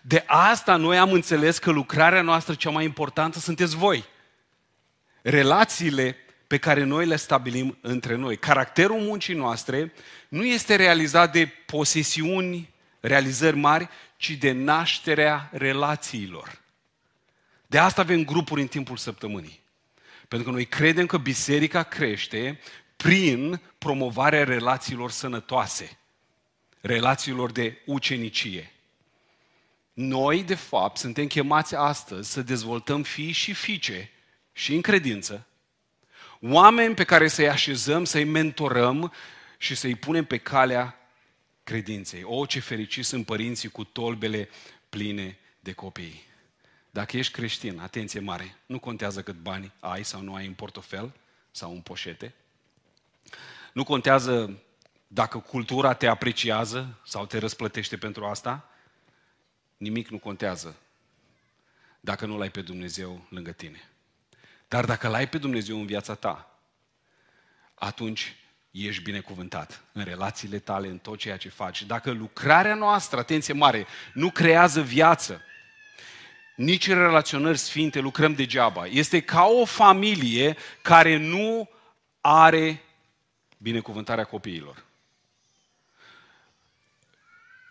De 0.00 0.24
asta 0.26 0.76
noi 0.76 0.98
am 0.98 1.12
înțeles 1.12 1.58
că 1.58 1.70
lucrarea 1.70 2.22
noastră 2.22 2.54
cea 2.54 2.70
mai 2.70 2.84
importantă 2.84 3.38
sunteți 3.38 3.76
voi. 3.76 4.04
Relațiile 5.22 6.16
pe 6.46 6.58
care 6.58 6.82
noi 6.82 7.06
le 7.06 7.16
stabilim 7.16 7.78
între 7.80 8.14
noi. 8.14 8.36
Caracterul 8.36 9.00
muncii 9.00 9.34
noastre 9.34 9.92
nu 10.28 10.44
este 10.44 10.76
realizat 10.76 11.32
de 11.32 11.46
posesiuni, 11.46 12.72
realizări 13.00 13.56
mari, 13.56 13.88
ci 14.16 14.30
de 14.30 14.52
nașterea 14.52 15.48
relațiilor. 15.52 16.62
De 17.74 17.80
asta 17.80 18.00
avem 18.00 18.24
grupuri 18.24 18.60
în 18.60 18.66
timpul 18.66 18.96
săptămânii. 18.96 19.60
Pentru 20.28 20.48
că 20.48 20.54
noi 20.54 20.66
credem 20.66 21.06
că 21.06 21.16
biserica 21.18 21.82
crește 21.82 22.60
prin 22.96 23.60
promovarea 23.78 24.44
relațiilor 24.44 25.10
sănătoase, 25.10 25.98
relațiilor 26.80 27.52
de 27.52 27.82
ucenicie. 27.84 28.72
Noi, 29.92 30.42
de 30.42 30.54
fapt, 30.54 30.96
suntem 30.96 31.26
chemați 31.26 31.74
astăzi 31.74 32.32
să 32.32 32.42
dezvoltăm 32.42 33.02
fii 33.02 33.32
și 33.32 33.52
fiice 33.52 34.10
și 34.52 34.74
în 34.74 34.80
credință, 34.80 35.46
oameni 36.40 36.94
pe 36.94 37.04
care 37.04 37.28
să-i 37.28 37.48
așezăm, 37.48 38.04
să-i 38.04 38.24
mentorăm 38.24 39.12
și 39.58 39.74
să-i 39.74 39.94
punem 39.94 40.24
pe 40.24 40.38
calea 40.38 40.98
credinței. 41.64 42.22
O, 42.24 42.46
ce 42.46 42.60
fericiți 42.60 43.08
sunt 43.08 43.26
părinții 43.26 43.68
cu 43.68 43.84
tolbele 43.84 44.48
pline 44.88 45.38
de 45.60 45.72
copii. 45.72 46.32
Dacă 46.94 47.16
ești 47.16 47.32
creștin, 47.32 47.78
atenție 47.78 48.20
mare, 48.20 48.56
nu 48.66 48.78
contează 48.78 49.22
cât 49.22 49.34
bani 49.34 49.72
ai 49.80 50.04
sau 50.04 50.20
nu 50.20 50.34
ai 50.34 50.46
în 50.46 50.52
portofel 50.52 51.12
sau 51.50 51.72
în 51.72 51.80
poșete. 51.80 52.34
Nu 53.72 53.84
contează 53.84 54.62
dacă 55.06 55.38
cultura 55.38 55.94
te 55.94 56.06
apreciază 56.06 56.98
sau 57.04 57.26
te 57.26 57.38
răsplătește 57.38 57.96
pentru 57.96 58.24
asta. 58.24 58.68
Nimic 59.76 60.08
nu 60.08 60.18
contează 60.18 60.76
dacă 62.00 62.26
nu 62.26 62.38
l-ai 62.38 62.50
pe 62.50 62.62
Dumnezeu 62.62 63.26
lângă 63.28 63.52
tine. 63.52 63.90
Dar 64.68 64.84
dacă 64.84 65.08
l-ai 65.08 65.28
pe 65.28 65.38
Dumnezeu 65.38 65.78
în 65.78 65.86
viața 65.86 66.14
ta, 66.14 66.58
atunci 67.74 68.36
ești 68.70 69.02
binecuvântat 69.02 69.84
în 69.92 70.04
relațiile 70.04 70.58
tale, 70.58 70.88
în 70.88 70.98
tot 70.98 71.18
ceea 71.18 71.36
ce 71.36 71.48
faci. 71.48 71.82
Dacă 71.82 72.10
lucrarea 72.10 72.74
noastră, 72.74 73.18
atenție 73.18 73.54
mare, 73.54 73.86
nu 74.12 74.30
creează 74.30 74.82
viață, 74.82 75.42
nici 76.54 76.88
în 76.88 76.98
relaționări 76.98 77.58
sfinte 77.58 78.00
lucrăm 78.00 78.34
degeaba. 78.34 78.86
Este 78.86 79.20
ca 79.20 79.44
o 79.44 79.64
familie 79.64 80.56
care 80.82 81.16
nu 81.16 81.68
are 82.20 82.82
binecuvântarea 83.58 84.24
copiilor. 84.24 84.84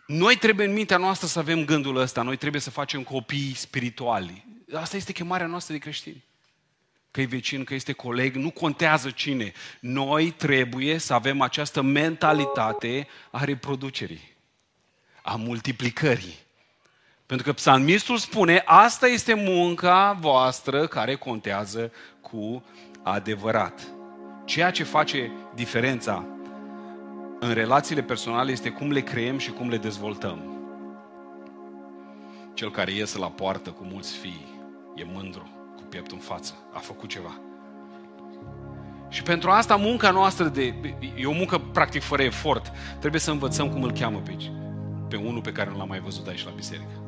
Noi 0.07 0.35
trebuie 0.35 0.65
în 0.65 0.73
mintea 0.73 0.97
noastră 0.97 1.27
să 1.27 1.39
avem 1.39 1.65
gândul 1.65 1.95
ăsta, 1.95 2.21
noi 2.21 2.37
trebuie 2.37 2.61
să 2.61 2.69
facem 2.69 3.03
copii 3.03 3.53
spirituali. 3.55 4.45
Asta 4.73 4.97
este 4.97 5.11
chemarea 5.11 5.47
noastră 5.47 5.73
de 5.73 5.79
creștini. 5.79 6.23
Că 7.11 7.21
e 7.21 7.25
vecin, 7.25 7.63
că 7.63 7.73
este 7.73 7.91
coleg, 7.91 8.35
nu 8.35 8.51
contează 8.51 9.09
cine. 9.09 9.53
Noi 9.79 10.31
trebuie 10.31 10.97
să 10.97 11.13
avem 11.13 11.41
această 11.41 11.81
mentalitate 11.81 13.07
a 13.31 13.43
reproducerii, 13.43 14.35
a 15.21 15.35
multiplicării. 15.35 16.42
Pentru 17.25 17.45
că 17.45 17.53
psalmistul 17.53 18.17
spune, 18.17 18.61
asta 18.65 19.07
este 19.07 19.33
munca 19.33 20.17
voastră 20.19 20.87
care 20.87 21.15
contează 21.15 21.91
cu 22.21 22.63
adevărat. 23.03 23.81
Ceea 24.45 24.71
ce 24.71 24.83
face 24.83 25.31
diferența 25.55 26.25
în 27.39 27.53
relațiile 27.53 28.01
personale 28.01 28.51
este 28.51 28.69
cum 28.69 28.91
le 28.91 29.01
creăm 29.01 29.37
și 29.37 29.51
cum 29.51 29.69
le 29.69 29.77
dezvoltăm. 29.77 30.41
Cel 32.53 32.71
care 32.71 32.91
iese 32.91 33.17
la 33.17 33.29
poartă 33.29 33.69
cu 33.69 33.83
mulți 33.83 34.17
fii 34.17 34.47
e 34.95 35.03
mândru, 35.13 35.49
cu 35.75 35.81
pieptul 35.81 36.17
în 36.17 36.23
față, 36.23 36.53
a 36.73 36.79
făcut 36.79 37.09
ceva. 37.09 37.39
Și 39.09 39.23
pentru 39.23 39.49
asta 39.49 39.75
munca 39.75 40.11
noastră 40.11 40.47
de, 40.47 40.73
e 41.15 41.25
o 41.25 41.31
muncă 41.31 41.57
practic 41.57 42.01
fără 42.01 42.23
efort. 42.23 42.71
Trebuie 42.99 43.21
să 43.21 43.31
învățăm 43.31 43.69
cum 43.69 43.83
îl 43.83 43.91
cheamă 43.91 44.19
pe, 44.19 44.37
pe 45.09 45.15
unul 45.15 45.41
pe 45.41 45.51
care 45.51 45.69
nu 45.69 45.77
l-am 45.77 45.87
mai 45.87 45.99
văzut 45.99 46.27
aici 46.27 46.45
la 46.45 46.51
biserică. 46.51 47.02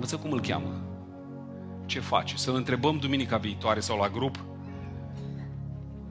Învăță 0.00 0.16
cum 0.16 0.32
îl 0.32 0.40
cheamă. 0.40 0.82
ce 1.86 2.00
faci. 2.00 2.34
Să-l 2.34 2.54
întrebăm 2.54 2.98
duminica 2.98 3.36
viitoare 3.36 3.80
sau 3.80 3.98
la 3.98 4.08
grup 4.08 4.38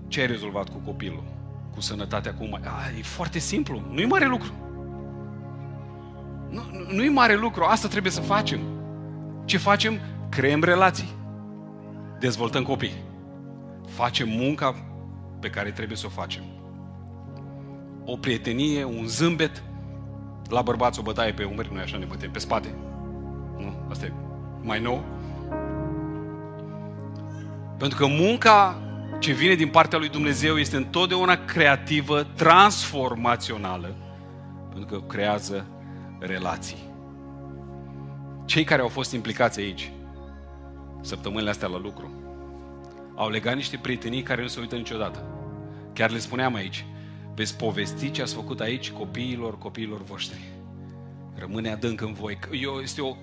ce 0.08 0.20
ai 0.22 0.28
rezolvat 0.28 0.70
cu 0.70 0.78
copilul, 0.86 1.24
cu 1.74 1.82
sănătatea, 1.82 2.34
cu... 2.34 2.50
A, 2.54 2.98
e 2.98 3.02
foarte 3.02 3.40
simplu, 3.40 3.82
nu 3.92 4.00
e 4.00 4.06
mare 4.06 4.26
lucru. 4.26 4.52
Nu, 6.50 6.62
nu 6.92 7.04
e 7.04 7.10
mare 7.10 7.36
lucru, 7.36 7.64
asta 7.64 7.88
trebuie 7.88 8.12
să 8.12 8.22
facem. 8.22 8.60
Ce 9.46 9.58
facem? 9.58 10.00
Creăm 10.30 10.64
relații. 10.64 11.14
Dezvoltăm 12.20 12.64
copii. 12.64 13.04
Facem 13.88 14.30
munca 14.30 14.76
pe 15.40 15.50
care 15.50 15.72
trebuie 15.72 15.98
să 15.98 16.06
o 16.06 16.10
facem. 16.10 16.44
O 18.06 18.18
prietenie, 18.18 18.84
un 18.84 19.06
zâmbet, 19.08 19.64
la 20.50 20.62
bărbați 20.62 21.00
o 21.00 21.04
bătaie 21.04 21.34
pe 21.34 21.44
umeri, 21.44 21.74
noi 21.74 21.82
așa 21.82 21.98
ne 21.98 22.06
bătem, 22.06 22.32
pe 22.32 22.40
spate. 22.40 22.76
Nu? 23.60 23.74
Asta 23.90 24.06
e 24.06 24.14
mai 24.62 24.80
nou. 24.80 25.04
Pentru 27.78 27.98
că 27.98 28.06
munca 28.06 28.82
ce 29.20 29.32
vine 29.32 29.54
din 29.54 29.68
partea 29.68 29.98
lui 29.98 30.10
Dumnezeu 30.10 30.58
este 30.58 30.76
întotdeauna 30.76 31.46
creativă, 31.46 32.24
transformațională, 32.24 33.96
pentru 34.70 35.00
că 35.00 35.06
creează 35.06 35.66
relații. 36.20 36.88
Cei 38.46 38.64
care 38.64 38.82
au 38.82 38.88
fost 38.88 39.12
implicați 39.12 39.60
aici, 39.60 39.92
săptămânile 41.02 41.50
astea 41.50 41.68
la 41.68 41.78
lucru, 41.78 42.12
au 43.16 43.30
legat 43.30 43.56
niște 43.56 43.78
prietenii 43.78 44.22
care 44.24 44.42
nu 44.42 44.48
se 44.48 44.60
uită 44.60 44.76
niciodată. 44.76 45.24
Chiar 45.94 46.12
le 46.12 46.18
spuneam 46.18 46.56
aici, 46.56 46.86
veți 47.36 47.58
povesti 47.58 48.12
ce 48.12 48.22
ați 48.22 48.34
făcut 48.34 48.60
aici 48.60 48.92
copiilor, 48.92 49.58
copiilor 49.58 50.04
voștri. 50.04 50.40
Rămâne 51.36 51.72
adânc 51.72 52.02
în 52.02 52.14
voi. 52.14 52.40
Eu, 52.52 52.80
este, 52.80 53.02
o, 53.02 53.16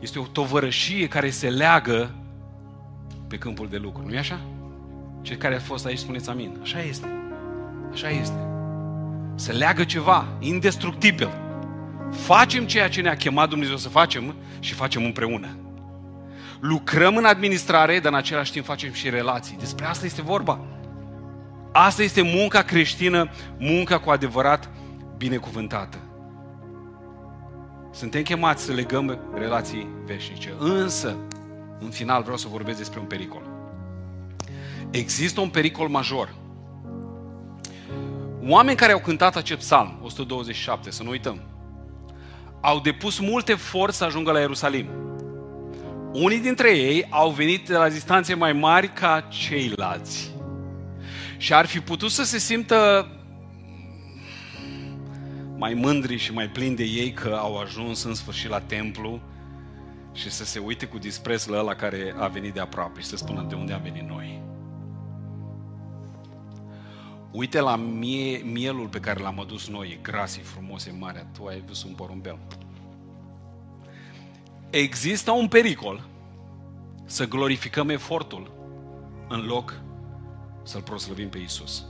este 0.00 0.18
o 0.18 0.22
tovărășie 0.22 1.08
care 1.08 1.30
se 1.30 1.48
leagă 1.48 2.14
pe 3.28 3.38
câmpul 3.38 3.68
de 3.68 3.76
lucru. 3.76 4.02
Nu-i 4.06 4.18
așa? 4.18 4.40
Cei 5.22 5.36
care 5.36 5.54
au 5.54 5.60
fost 5.60 5.86
aici, 5.86 5.98
spuneți 5.98 6.30
amin. 6.30 6.58
Așa 6.62 6.80
este. 6.80 7.08
Așa 7.92 8.08
este. 8.08 8.46
Se 9.34 9.52
leagă 9.52 9.84
ceva 9.84 10.26
indestructibil. 10.38 11.30
Facem 12.10 12.66
ceea 12.66 12.88
ce 12.88 13.00
ne-a 13.00 13.16
chemat 13.16 13.48
Dumnezeu 13.48 13.76
să 13.76 13.88
facem 13.88 14.34
și 14.60 14.74
facem 14.74 15.04
împreună. 15.04 15.56
Lucrăm 16.60 17.16
în 17.16 17.24
administrare, 17.24 18.00
dar 18.00 18.12
în 18.12 18.18
același 18.18 18.52
timp 18.52 18.64
facem 18.64 18.92
și 18.92 19.10
relații. 19.10 19.56
Despre 19.58 19.84
asta 19.84 20.06
este 20.06 20.22
vorba. 20.22 20.60
Asta 21.72 22.02
este 22.02 22.22
munca 22.22 22.62
creștină, 22.62 23.30
munca 23.58 23.98
cu 23.98 24.10
adevărat 24.10 24.70
binecuvântată. 25.16 25.98
Suntem 27.96 28.22
chemați 28.22 28.64
să 28.64 28.72
legăm 28.72 29.18
relații 29.34 29.88
veșnice. 30.04 30.54
Însă, 30.58 31.16
în 31.80 31.90
final 31.90 32.22
vreau 32.22 32.36
să 32.36 32.48
vorbesc 32.48 32.78
despre 32.78 33.00
un 33.00 33.06
pericol. 33.06 33.42
Există 34.90 35.40
un 35.40 35.48
pericol 35.48 35.88
major. 35.88 36.34
Oameni 38.42 38.76
care 38.76 38.92
au 38.92 38.98
cântat 38.98 39.36
acest 39.36 39.58
psalm, 39.58 39.98
127, 40.02 40.90
să 40.90 41.02
nu 41.02 41.10
uităm, 41.10 41.40
au 42.60 42.80
depus 42.80 43.18
multe 43.18 43.52
efort 43.52 43.94
să 43.94 44.04
ajungă 44.04 44.32
la 44.32 44.38
Ierusalim. 44.38 44.86
Unii 46.12 46.40
dintre 46.40 46.76
ei 46.76 47.06
au 47.10 47.30
venit 47.30 47.66
de 47.66 47.76
la 47.76 47.88
distanțe 47.88 48.34
mai 48.34 48.52
mari 48.52 48.92
ca 48.92 49.26
ceilalți. 49.28 50.30
Și 51.36 51.54
ar 51.54 51.66
fi 51.66 51.80
putut 51.80 52.10
să 52.10 52.24
se 52.24 52.38
simtă 52.38 53.10
mai 55.56 55.74
mândri 55.74 56.16
și 56.16 56.32
mai 56.32 56.48
plini 56.48 56.76
de 56.76 56.84
ei 56.84 57.12
că 57.12 57.36
au 57.40 57.58
ajuns 57.58 58.02
în 58.02 58.14
sfârșit 58.14 58.48
la 58.50 58.60
templu 58.60 59.20
și 60.12 60.30
să 60.30 60.44
se 60.44 60.58
uite 60.58 60.86
cu 60.86 60.98
dispreț 60.98 61.46
la 61.46 61.58
ăla 61.58 61.74
care 61.74 62.14
a 62.18 62.26
venit 62.26 62.54
de 62.54 62.60
aproape 62.60 63.00
și 63.00 63.06
să 63.06 63.16
spună 63.16 63.46
de 63.48 63.54
unde 63.54 63.72
am 63.72 63.82
venit 63.82 64.08
noi. 64.08 64.42
Uite 67.30 67.60
la 67.60 67.76
mie, 67.76 68.38
mielul 68.38 68.88
pe 68.88 69.00
care 69.00 69.20
l-am 69.20 69.40
adus 69.40 69.68
noi, 69.68 69.88
e 69.88 69.98
gras, 70.02 70.36
e 70.36 70.40
frumos, 70.40 70.86
e 70.86 70.92
mare, 70.98 71.26
tu 71.38 71.44
ai 71.44 71.62
văzut 71.66 71.88
un 71.88 71.94
porumbel. 71.94 72.38
Există 74.70 75.30
un 75.30 75.48
pericol 75.48 76.08
să 77.04 77.28
glorificăm 77.28 77.88
efortul 77.88 78.52
în 79.28 79.46
loc 79.46 79.80
să-L 80.62 80.82
proslăvim 80.82 81.28
pe 81.28 81.38
Isus. 81.38 81.84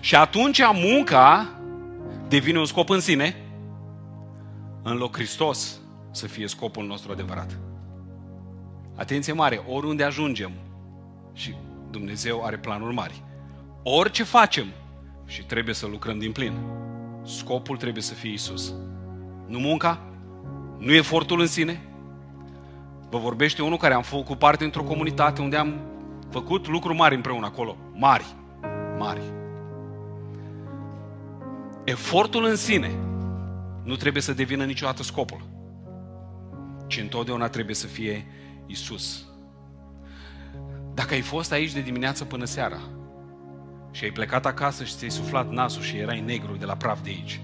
Și 0.00 0.16
atunci 0.16 0.60
munca 0.72 1.59
devine 2.30 2.58
un 2.58 2.64
scop 2.64 2.88
în 2.88 3.00
sine, 3.00 3.36
în 4.82 4.96
loc 4.96 5.14
Hristos 5.14 5.80
să 6.10 6.26
fie 6.26 6.46
scopul 6.46 6.86
nostru 6.86 7.12
adevărat. 7.12 7.58
Atenție 8.96 9.32
mare, 9.32 9.62
oriunde 9.68 10.04
ajungem 10.04 10.52
și 11.32 11.54
Dumnezeu 11.90 12.44
are 12.44 12.58
planuri 12.58 12.94
mari. 12.94 13.22
Orice 13.82 14.24
facem 14.24 14.66
și 15.26 15.44
trebuie 15.44 15.74
să 15.74 15.86
lucrăm 15.86 16.18
din 16.18 16.32
plin. 16.32 16.52
Scopul 17.22 17.76
trebuie 17.76 18.02
să 18.02 18.14
fie 18.14 18.32
Isus. 18.32 18.74
Nu 19.46 19.58
munca, 19.58 20.00
nu 20.78 20.92
efortul 20.92 21.40
în 21.40 21.46
sine. 21.46 21.80
Vă 23.08 23.18
vorbește 23.18 23.62
unul 23.62 23.78
care 23.78 23.94
am 23.94 24.02
făcut 24.02 24.38
parte 24.38 24.64
într-o 24.64 24.82
comunitate 24.82 25.42
unde 25.42 25.56
am 25.56 25.80
făcut 26.30 26.68
lucruri 26.68 26.96
mari 26.96 27.14
împreună 27.14 27.46
acolo. 27.46 27.76
Mari. 27.92 28.24
Mari. 28.98 29.39
Efortul 31.84 32.44
în 32.44 32.56
sine 32.56 32.90
nu 33.82 33.96
trebuie 33.96 34.22
să 34.22 34.32
devină 34.32 34.64
niciodată 34.64 35.02
scopul, 35.02 35.48
ci 36.86 37.00
întotdeauna 37.00 37.48
trebuie 37.48 37.74
să 37.74 37.86
fie 37.86 38.26
Isus. 38.66 39.24
Dacă 40.94 41.14
ai 41.14 41.20
fost 41.20 41.52
aici 41.52 41.72
de 41.72 41.80
dimineață 41.80 42.24
până 42.24 42.44
seara 42.44 42.80
și 43.90 44.04
ai 44.04 44.10
plecat 44.10 44.46
acasă 44.46 44.84
și 44.84 44.94
ți-ai 44.94 45.10
suflat 45.10 45.50
nasul 45.50 45.82
și 45.82 45.96
erai 45.96 46.20
negru 46.20 46.56
de 46.56 46.64
la 46.64 46.76
praf 46.76 47.02
de 47.02 47.08
aici, 47.08 47.40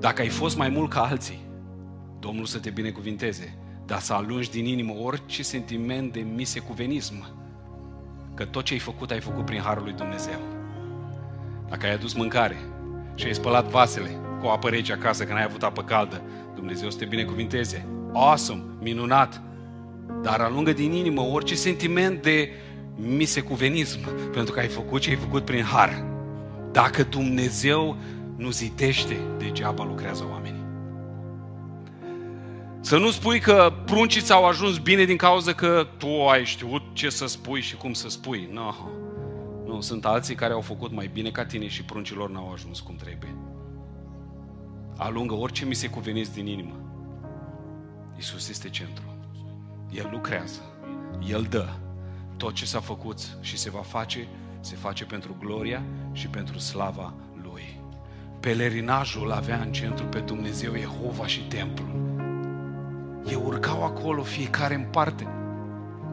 dacă 0.00 0.22
ai 0.22 0.28
fost 0.28 0.56
mai 0.56 0.68
mult 0.68 0.90
ca 0.90 1.02
alții, 1.02 1.50
Domnul 2.22 2.44
să 2.44 2.58
te 2.58 2.70
binecuvinteze, 2.70 3.58
dar 3.86 4.00
să 4.00 4.12
alungi 4.12 4.50
din 4.50 4.66
inimă 4.66 4.92
orice 4.92 5.42
sentiment 5.42 6.12
de 6.12 6.20
misecuvenism, 6.20 7.34
că 8.34 8.44
tot 8.44 8.64
ce 8.64 8.72
ai 8.72 8.78
făcut, 8.78 9.10
ai 9.10 9.20
făcut 9.20 9.44
prin 9.44 9.60
Harul 9.60 9.82
lui 9.82 9.92
Dumnezeu. 9.92 10.51
Dacă 11.72 11.86
ai 11.86 11.92
adus 11.92 12.12
mâncare 12.12 12.56
și 13.14 13.26
ai 13.26 13.34
spălat 13.34 13.68
vasele 13.68 14.10
cu 14.40 14.46
apă 14.46 14.68
rece 14.68 14.92
acasă, 14.92 15.24
că 15.24 15.32
n-ai 15.32 15.44
avut 15.44 15.62
apă 15.62 15.82
caldă, 15.82 16.22
Dumnezeu 16.54 16.90
să 16.90 16.98
te 16.98 17.04
binecuvinteze. 17.04 17.86
Awesome, 18.12 18.62
minunat! 18.80 19.42
Dar 20.22 20.40
alungă 20.40 20.72
din 20.72 20.92
inimă 20.92 21.20
orice 21.20 21.54
sentiment 21.54 22.22
de 22.22 22.48
misecuvenism, 22.96 23.98
pentru 24.32 24.52
că 24.52 24.60
ai 24.60 24.68
făcut 24.68 25.00
ce 25.00 25.10
ai 25.10 25.16
făcut 25.16 25.44
prin 25.44 25.62
har. 25.62 26.04
Dacă 26.72 27.02
Dumnezeu 27.02 27.96
nu 28.36 28.50
zidește, 28.50 29.16
degeaba 29.38 29.84
lucrează 29.84 30.26
oamenii. 30.30 30.64
Să 32.80 32.96
nu 32.96 33.10
spui 33.10 33.40
că 33.40 33.72
pruncii 33.84 34.20
ți-au 34.20 34.44
ajuns 34.46 34.78
bine 34.78 35.04
din 35.04 35.16
cauza 35.16 35.52
că 35.52 35.86
tu 35.98 36.26
ai 36.28 36.44
știut 36.44 36.82
ce 36.92 37.10
să 37.10 37.26
spui 37.26 37.60
și 37.60 37.76
cum 37.76 37.92
să 37.92 38.08
spui. 38.08 38.48
No. 38.52 38.74
Nu, 39.72 39.80
sunt 39.80 40.04
alții 40.04 40.34
care 40.34 40.52
au 40.52 40.60
făcut 40.60 40.92
mai 40.92 41.10
bine 41.12 41.30
ca 41.30 41.44
tine 41.44 41.68
și 41.68 41.84
pruncilor 41.84 42.30
n-au 42.30 42.52
ajuns 42.52 42.80
cum 42.80 42.96
trebuie. 42.96 43.34
Alungă 44.96 45.34
orice 45.34 45.64
mi 45.64 45.74
se 45.74 45.88
cuveniți 45.88 46.32
din 46.32 46.46
inimă. 46.46 46.76
Isus 48.18 48.48
este 48.48 48.68
centru. 48.68 49.04
El 49.90 50.08
lucrează. 50.10 50.60
El 51.28 51.46
dă. 51.50 51.68
Tot 52.36 52.54
ce 52.54 52.66
s-a 52.66 52.80
făcut 52.80 53.36
și 53.40 53.58
se 53.58 53.70
va 53.70 53.80
face, 53.80 54.28
se 54.60 54.76
face 54.76 55.04
pentru 55.04 55.36
gloria 55.38 55.82
și 56.12 56.28
pentru 56.28 56.58
slava 56.58 57.14
Lui. 57.42 57.80
Pelerinajul 58.40 59.32
avea 59.32 59.60
în 59.60 59.72
centru 59.72 60.04
pe 60.04 60.18
Dumnezeu, 60.18 60.74
Jehova 60.76 61.26
și 61.26 61.40
templul. 61.40 62.20
Ei 63.26 63.40
urcau 63.44 63.84
acolo 63.84 64.22
fiecare 64.22 64.74
în 64.74 64.84
parte 64.90 65.41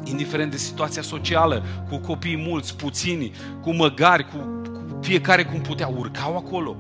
indiferent 0.04 0.52
de 0.52 0.58
situația 0.58 1.02
socială, 1.02 1.64
cu 1.90 1.98
copii 1.98 2.38
mulți, 2.38 2.76
puțini, 2.76 3.32
cu 3.62 3.74
măgari, 3.74 4.26
cu, 4.26 4.38
cu 4.64 4.98
fiecare 5.02 5.44
cum 5.44 5.62
putea, 5.62 5.88
urcau 5.88 6.38
acolo. 6.38 6.78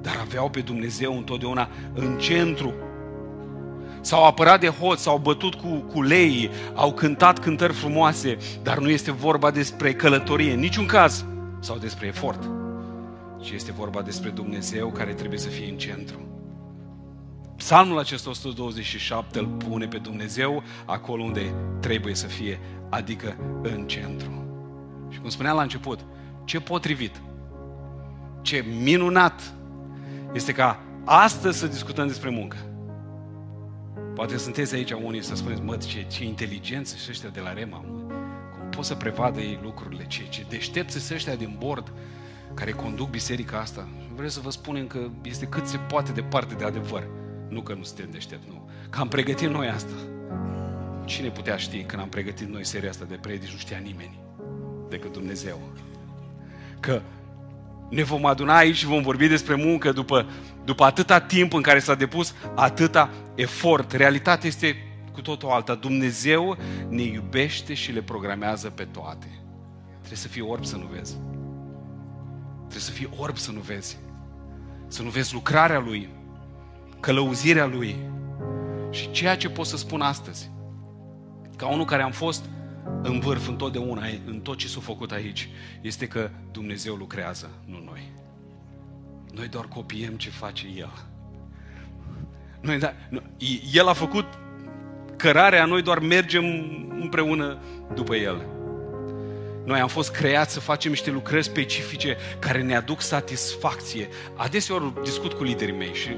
Dar 0.00 0.16
aveau 0.20 0.50
pe 0.50 0.60
Dumnezeu 0.60 1.16
întotdeauna 1.16 1.68
în 1.94 2.18
centru. 2.18 2.72
S-au 4.00 4.24
apărat 4.24 4.60
de 4.60 4.68
hoți, 4.68 5.02
s-au 5.02 5.18
bătut 5.18 5.54
cu, 5.54 5.68
cu 5.92 6.02
lei, 6.02 6.50
au 6.74 6.92
cântat 6.92 7.38
cântări 7.38 7.72
frumoase, 7.72 8.36
dar 8.62 8.78
nu 8.78 8.88
este 8.88 9.10
vorba 9.12 9.50
despre 9.50 9.92
călătorie, 9.92 10.52
în 10.52 10.60
niciun 10.60 10.86
caz, 10.86 11.24
sau 11.60 11.76
despre 11.76 12.06
efort, 12.06 12.50
ci 13.40 13.50
este 13.50 13.72
vorba 13.72 14.02
despre 14.02 14.28
Dumnezeu 14.28 14.88
care 14.88 15.12
trebuie 15.12 15.38
să 15.38 15.48
fie 15.48 15.70
în 15.70 15.76
centru. 15.76 16.37
Psalmul 17.58 17.98
acesta 17.98 18.30
127 18.30 19.38
îl 19.38 19.46
pune 19.46 19.86
pe 19.86 19.98
Dumnezeu 19.98 20.62
acolo 20.84 21.22
unde 21.22 21.54
trebuie 21.80 22.14
să 22.14 22.26
fie, 22.26 22.60
adică 22.90 23.36
în 23.62 23.86
centru. 23.86 24.46
Și 25.08 25.18
cum 25.18 25.28
spuneam 25.28 25.56
la 25.56 25.62
început, 25.62 26.04
ce 26.44 26.60
potrivit, 26.60 27.20
ce 28.42 28.64
minunat 28.82 29.54
este 30.32 30.52
ca 30.52 30.80
astăzi 31.04 31.58
să 31.58 31.66
discutăm 31.66 32.06
despre 32.06 32.30
muncă. 32.30 32.56
Poate 34.14 34.36
sunteți 34.36 34.74
aici 34.74 34.90
unii 34.90 35.22
să 35.22 35.34
spuneți, 35.34 35.62
mă, 35.62 35.76
ce, 35.76 36.06
ce 36.10 36.24
inteligență 36.24 36.96
și 36.96 37.06
ăștia 37.10 37.28
de 37.28 37.40
la 37.40 37.52
Rema, 37.52 37.84
mă. 37.88 38.14
Cum 38.58 38.68
pot 38.70 38.84
să 38.84 38.94
prevadă 38.94 39.40
ei 39.40 39.58
lucrurile, 39.62 40.06
ce, 40.06 40.28
ce 40.28 40.46
deștepți 40.48 40.98
să 40.98 41.14
ăștia 41.14 41.34
din 41.34 41.56
bord 41.58 41.92
care 42.54 42.70
conduc 42.70 43.10
biserica 43.10 43.58
asta. 43.58 43.88
Vreau 44.14 44.28
să 44.28 44.40
vă 44.40 44.50
spunem 44.50 44.86
că 44.86 45.08
este 45.22 45.46
cât 45.46 45.66
se 45.66 45.76
poate 45.76 46.12
departe 46.12 46.54
de 46.54 46.64
adevăr. 46.64 47.17
Nu 47.48 47.60
că 47.60 47.74
nu 47.74 47.82
suntem 47.82 48.10
deștepți, 48.10 48.48
nu. 48.48 48.68
Că 48.90 49.00
am 49.00 49.08
pregătit 49.08 49.48
noi 49.48 49.68
asta. 49.68 49.92
Cine 51.04 51.28
putea 51.28 51.56
ști 51.56 51.82
când 51.82 52.02
am 52.02 52.08
pregătit 52.08 52.48
noi 52.48 52.64
seria 52.64 52.88
asta 52.88 53.04
de 53.04 53.14
predici, 53.14 53.52
nu 53.52 53.58
știa 53.58 53.78
nimeni 53.78 54.18
decât 54.88 55.12
Dumnezeu. 55.12 55.60
Că 56.80 57.02
ne 57.90 58.02
vom 58.02 58.26
aduna 58.26 58.56
aici 58.56 58.76
și 58.76 58.86
vom 58.86 59.02
vorbi 59.02 59.26
despre 59.26 59.54
muncă 59.54 59.92
după, 59.92 60.26
după 60.64 60.84
atâta 60.84 61.20
timp 61.20 61.52
în 61.52 61.62
care 61.62 61.78
s-a 61.78 61.94
depus 61.94 62.34
atâta 62.54 63.10
efort. 63.34 63.92
Realitatea 63.92 64.48
este 64.48 64.76
cu 65.12 65.20
totul 65.20 65.48
alta. 65.48 65.74
Dumnezeu 65.74 66.56
ne 66.88 67.02
iubește 67.02 67.74
și 67.74 67.92
le 67.92 68.02
programează 68.02 68.70
pe 68.70 68.84
toate. 68.84 69.26
Trebuie 69.98 70.18
să 70.18 70.28
fii 70.28 70.42
orb 70.42 70.64
să 70.64 70.76
nu 70.76 70.86
vezi. 70.92 71.16
Trebuie 72.58 72.80
să 72.80 72.90
fii 72.90 73.10
orb 73.16 73.36
să 73.36 73.50
nu 73.50 73.60
vezi. 73.60 73.98
Să 74.88 75.02
nu 75.02 75.08
vezi 75.08 75.34
lucrarea 75.34 75.78
Lui, 75.78 76.08
călăuzirea 77.00 77.66
Lui. 77.66 77.96
Și 78.90 79.10
ceea 79.10 79.36
ce 79.36 79.48
pot 79.48 79.66
să 79.66 79.76
spun 79.76 80.00
astăzi, 80.00 80.50
ca 81.56 81.66
unul 81.66 81.84
care 81.84 82.02
am 82.02 82.10
fost 82.10 82.44
în 83.02 83.20
vârf 83.20 83.48
întotdeauna, 83.48 84.02
în 84.26 84.40
tot 84.40 84.56
ce 84.56 84.68
s-a 84.68 84.80
făcut 84.80 85.12
aici, 85.12 85.48
este 85.80 86.06
că 86.06 86.30
Dumnezeu 86.52 86.94
lucrează, 86.94 87.50
nu 87.64 87.82
noi. 87.84 88.12
Noi 89.34 89.48
doar 89.48 89.64
copiem 89.64 90.14
ce 90.14 90.30
face 90.30 90.66
El. 90.76 90.92
Noi, 92.60 92.78
da, 92.78 92.92
el 93.72 93.88
a 93.88 93.92
făcut 93.92 94.26
cărarea, 95.16 95.64
noi 95.64 95.82
doar 95.82 95.98
mergem 95.98 96.44
împreună 97.00 97.58
după 97.94 98.14
El. 98.14 98.46
Noi 99.68 99.80
am 99.80 99.88
fost 99.88 100.10
creați 100.10 100.52
să 100.52 100.60
facem 100.60 100.90
niște 100.90 101.10
lucrări 101.10 101.44
specifice 101.44 102.16
care 102.38 102.62
ne 102.62 102.76
aduc 102.76 103.00
satisfacție. 103.00 104.08
Adeseori 104.34 104.92
discut 105.02 105.32
cu 105.32 105.42
liderii 105.42 105.74
mei 105.74 105.94
și 105.94 106.16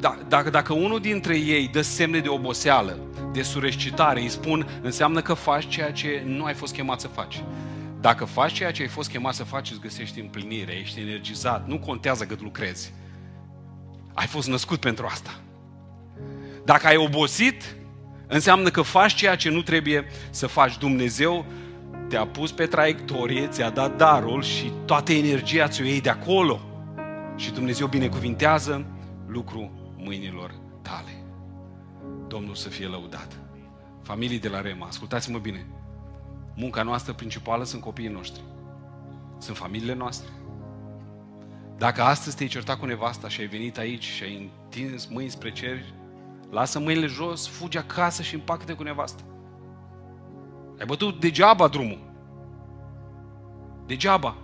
da, 0.00 0.18
dacă, 0.28 0.50
dacă 0.50 0.72
unul 0.72 1.00
dintre 1.00 1.36
ei 1.36 1.68
dă 1.68 1.80
semne 1.80 2.18
de 2.18 2.28
oboseală, 2.28 2.98
de 3.32 3.42
surescitare, 3.42 4.20
îi 4.20 4.28
spun, 4.28 4.80
înseamnă 4.82 5.22
că 5.22 5.34
faci 5.34 5.68
ceea 5.68 5.92
ce 5.92 6.22
nu 6.26 6.44
ai 6.44 6.54
fost 6.54 6.74
chemat 6.74 7.00
să 7.00 7.08
faci. 7.08 7.44
Dacă 8.00 8.24
faci 8.24 8.52
ceea 8.52 8.70
ce 8.70 8.82
ai 8.82 8.88
fost 8.88 9.10
chemat 9.10 9.34
să 9.34 9.44
faci, 9.44 9.70
îți 9.70 9.80
găsești 9.80 10.20
împlinire, 10.20 10.72
ești 10.72 11.00
energizat, 11.00 11.66
nu 11.66 11.78
contează 11.78 12.24
cât 12.24 12.40
lucrezi. 12.40 12.92
Ai 14.14 14.26
fost 14.26 14.48
născut 14.48 14.80
pentru 14.80 15.06
asta. 15.06 15.40
Dacă 16.64 16.86
ai 16.86 16.96
obosit, 16.96 17.76
înseamnă 18.26 18.70
că 18.70 18.82
faci 18.82 19.14
ceea 19.14 19.36
ce 19.36 19.50
nu 19.50 19.62
trebuie 19.62 20.06
să 20.30 20.46
faci. 20.46 20.78
Dumnezeu 20.78 21.46
te-a 22.14 22.26
pus 22.26 22.52
pe 22.52 22.66
traiectorie, 22.66 23.46
ți-a 23.46 23.70
dat 23.70 23.96
darul 23.96 24.42
și 24.42 24.72
toată 24.84 25.12
energia 25.12 25.68
ți-o 25.68 25.84
iei 25.84 26.00
de 26.00 26.08
acolo. 26.10 26.60
Și 27.36 27.52
Dumnezeu 27.52 27.86
binecuvintează 27.86 28.86
lucru 29.26 29.70
mâinilor 29.96 30.54
tale. 30.82 31.24
Domnul 32.28 32.54
să 32.54 32.68
fie 32.68 32.86
lăudat. 32.86 33.38
Familii 34.02 34.38
de 34.38 34.48
la 34.48 34.60
Rema, 34.60 34.86
ascultați-mă 34.86 35.38
bine. 35.38 35.66
Munca 36.56 36.82
noastră 36.82 37.12
principală 37.12 37.64
sunt 37.64 37.82
copiii 37.82 38.08
noștri. 38.08 38.42
Sunt 39.38 39.56
familiile 39.56 39.94
noastre. 39.94 40.28
Dacă 41.78 42.02
astăzi 42.02 42.36
te-ai 42.36 42.48
certat 42.48 42.78
cu 42.78 42.86
nevasta 42.86 43.28
și 43.28 43.40
ai 43.40 43.46
venit 43.46 43.78
aici 43.78 44.04
și 44.04 44.22
ai 44.22 44.50
întins 44.64 45.06
mâini 45.06 45.30
spre 45.30 45.52
cer, 45.52 45.84
lasă 46.50 46.78
mâinile 46.78 47.06
jos, 47.06 47.48
fugi 47.48 47.78
acasă 47.78 48.22
și 48.22 48.34
împacă-te 48.34 48.72
cu 48.72 48.82
nevasta. 48.82 49.22
Ai 50.84 50.90
bătut 50.90 51.20
degeaba 51.20 51.68
drumul. 51.68 51.98
Degeaba. 53.86 54.36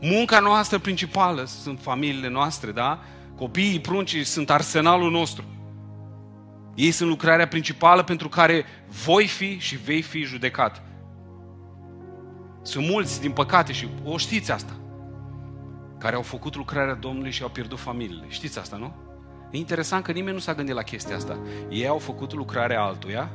Munca 0.00 0.40
noastră 0.40 0.78
principală 0.78 1.44
sunt 1.44 1.80
familiile 1.80 2.28
noastre, 2.28 2.70
da? 2.70 2.98
Copiii, 3.36 3.80
pruncii 3.80 4.24
sunt 4.24 4.50
arsenalul 4.50 5.10
nostru. 5.10 5.44
Ei 6.74 6.90
sunt 6.90 7.08
lucrarea 7.08 7.48
principală 7.48 8.02
pentru 8.02 8.28
care 8.28 8.64
voi 9.04 9.26
fi 9.26 9.58
și 9.58 9.76
vei 9.76 10.02
fi 10.02 10.22
judecat. 10.22 10.82
Sunt 12.62 12.86
mulți, 12.88 13.20
din 13.20 13.32
păcate, 13.32 13.72
și 13.72 13.88
o 14.04 14.16
știți 14.16 14.52
asta, 14.52 14.72
care 15.98 16.16
au 16.16 16.22
făcut 16.22 16.56
lucrarea 16.56 16.94
Domnului 16.94 17.30
și 17.30 17.42
au 17.42 17.48
pierdut 17.48 17.78
familiile. 17.78 18.24
Știți 18.28 18.58
asta, 18.58 18.76
nu? 18.76 18.94
E 19.50 19.56
interesant 19.56 20.04
că 20.04 20.12
nimeni 20.12 20.34
nu 20.34 20.40
s-a 20.40 20.54
gândit 20.54 20.74
la 20.74 20.82
chestia 20.82 21.16
asta. 21.16 21.38
Ei 21.68 21.86
au 21.86 21.98
făcut 21.98 22.32
lucrarea 22.32 22.82
altuia 22.82 23.30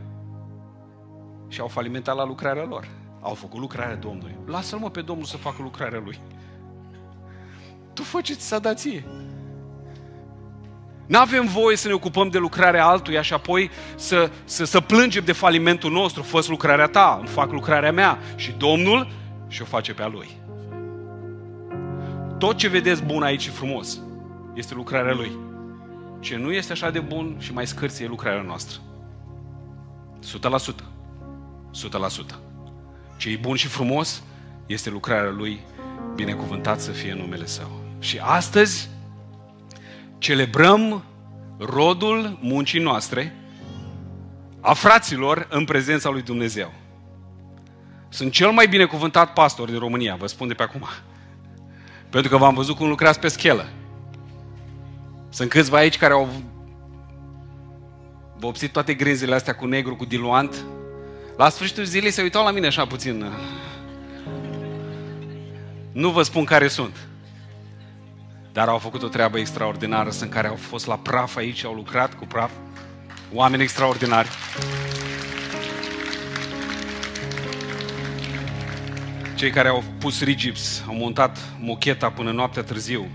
și 1.47 1.59
au 1.59 1.67
falimentat 1.67 2.15
la 2.15 2.25
lucrarea 2.25 2.63
lor. 2.63 2.87
Au 3.21 3.33
făcut 3.33 3.59
lucrarea 3.59 3.95
Domnului. 3.95 4.35
Lasă-l 4.45 4.79
mă 4.79 4.89
pe 4.89 5.01
Domnul 5.01 5.25
să 5.25 5.37
facă 5.37 5.57
lucrarea 5.61 6.01
lui. 6.03 6.19
Tu 7.93 8.03
faceți 8.03 8.47
sadație. 8.47 9.05
Nu 11.05 11.19
avem 11.19 11.45
voie 11.45 11.75
să 11.75 11.87
ne 11.87 11.93
ocupăm 11.93 12.29
de 12.29 12.37
lucrarea 12.37 12.85
altuia 12.85 13.21
și 13.21 13.33
apoi 13.33 13.69
să, 13.95 14.31
să, 14.45 14.63
să 14.63 14.79
plângem 14.79 15.23
de 15.23 15.31
falimentul 15.31 15.91
nostru. 15.91 16.23
fă 16.23 16.45
lucrarea 16.47 16.87
ta, 16.87 17.15
îmi 17.19 17.27
fac 17.27 17.51
lucrarea 17.51 17.91
mea. 17.91 18.19
Și 18.35 18.51
Domnul 18.51 19.07
și-o 19.47 19.65
face 19.65 19.93
pe 19.93 20.01
a 20.01 20.07
Lui. 20.07 20.27
Tot 22.37 22.57
ce 22.57 22.67
vedeți 22.67 23.03
bun 23.03 23.23
aici 23.23 23.41
și 23.41 23.49
frumos 23.49 23.99
este 24.53 24.73
lucrarea 24.73 25.13
Lui. 25.13 25.31
Ce 26.19 26.35
nu 26.35 26.51
este 26.51 26.71
așa 26.71 26.89
de 26.89 26.99
bun 26.99 27.35
și 27.39 27.53
mai 27.53 27.67
scârție 27.67 28.05
e 28.05 28.09
lucrarea 28.09 28.41
noastră. 28.41 28.79
100%. 30.83 30.96
100%. 32.34 32.36
Ce 33.18 33.30
e 33.30 33.38
bun 33.41 33.55
și 33.55 33.68
frumos 33.68 34.24
este 34.65 34.89
lucrarea 34.89 35.32
Lui, 35.32 35.59
binecuvântat 36.15 36.80
să 36.80 36.91
fie 36.91 37.13
numele 37.13 37.45
Său. 37.45 37.82
Și 37.99 38.20
astăzi 38.22 38.89
celebrăm 40.18 41.03
rodul 41.57 42.38
muncii 42.41 42.80
noastre, 42.80 43.36
a 44.61 44.74
fraților 44.74 45.47
în 45.49 45.65
prezența 45.65 46.09
lui 46.09 46.22
Dumnezeu. 46.22 46.74
Sunt 48.09 48.32
cel 48.32 48.51
mai 48.51 48.68
binecuvântat 48.68 49.34
pastor 49.34 49.70
din 49.70 49.80
România, 49.80 50.15
vă 50.15 50.28
spun 50.28 50.47
de 50.47 50.53
pe 50.53 50.63
acum. 50.63 50.88
Pentru 52.09 52.30
că 52.30 52.38
v-am 52.38 52.53
văzut 52.53 52.76
cum 52.76 52.88
lucrați 52.88 53.20
pe 53.20 53.28
schelă. 53.28 53.70
Sunt 55.30 55.49
câțiva 55.49 55.78
aici 55.78 55.97
care 55.97 56.13
au 56.13 56.30
vopsit 58.38 58.72
toate 58.72 58.93
grinzile 58.93 59.36
astea 59.36 59.55
cu 59.55 59.65
negru, 59.65 59.95
cu 59.95 60.05
diluant, 60.05 60.65
la 61.38 61.49
sfârșitul 61.49 61.83
zilei 61.83 62.11
se 62.11 62.21
uitau 62.21 62.43
la 62.43 62.51
mine 62.51 62.67
așa 62.67 62.85
puțin. 62.85 63.25
Nu 65.91 66.09
vă 66.09 66.23
spun 66.23 66.43
care 66.43 66.67
sunt. 66.67 67.07
Dar 68.53 68.67
au 68.67 68.77
făcut 68.77 69.03
o 69.03 69.07
treabă 69.07 69.38
extraordinară. 69.39 70.09
Sunt 70.09 70.29
care 70.29 70.47
au 70.47 70.55
fost 70.55 70.88
la 70.88 70.95
praf 70.95 71.35
aici, 71.35 71.63
au 71.63 71.73
lucrat 71.73 72.13
cu 72.13 72.25
praf. 72.25 72.51
Oameni 73.33 73.63
extraordinari. 73.63 74.27
Cei 79.35 79.49
care 79.49 79.67
au 79.67 79.83
pus 79.99 80.23
rigips, 80.23 80.83
au 80.88 80.95
montat 80.95 81.38
mocheta 81.59 82.09
până 82.09 82.31
noaptea 82.31 82.63
târziu. 82.63 83.07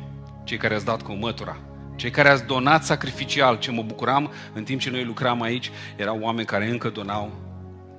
Cei 0.45 0.57
care 0.57 0.75
ați 0.75 0.85
dat 0.85 1.03
cu 1.03 1.13
mătura. 1.13 1.57
Cei 1.97 2.11
care 2.11 2.29
ați 2.29 2.45
donat 2.45 2.85
sacrificial, 2.85 3.59
ce 3.59 3.71
mă 3.71 3.83
bucuram 3.83 4.33
în 4.53 4.65
timp 4.65 4.81
ce 4.81 4.91
noi 4.91 5.05
lucram 5.05 5.43
aici, 5.43 5.71
erau 5.97 6.19
oameni 6.21 6.47
care 6.47 6.71
încă 6.71 6.89
donau 6.89 7.52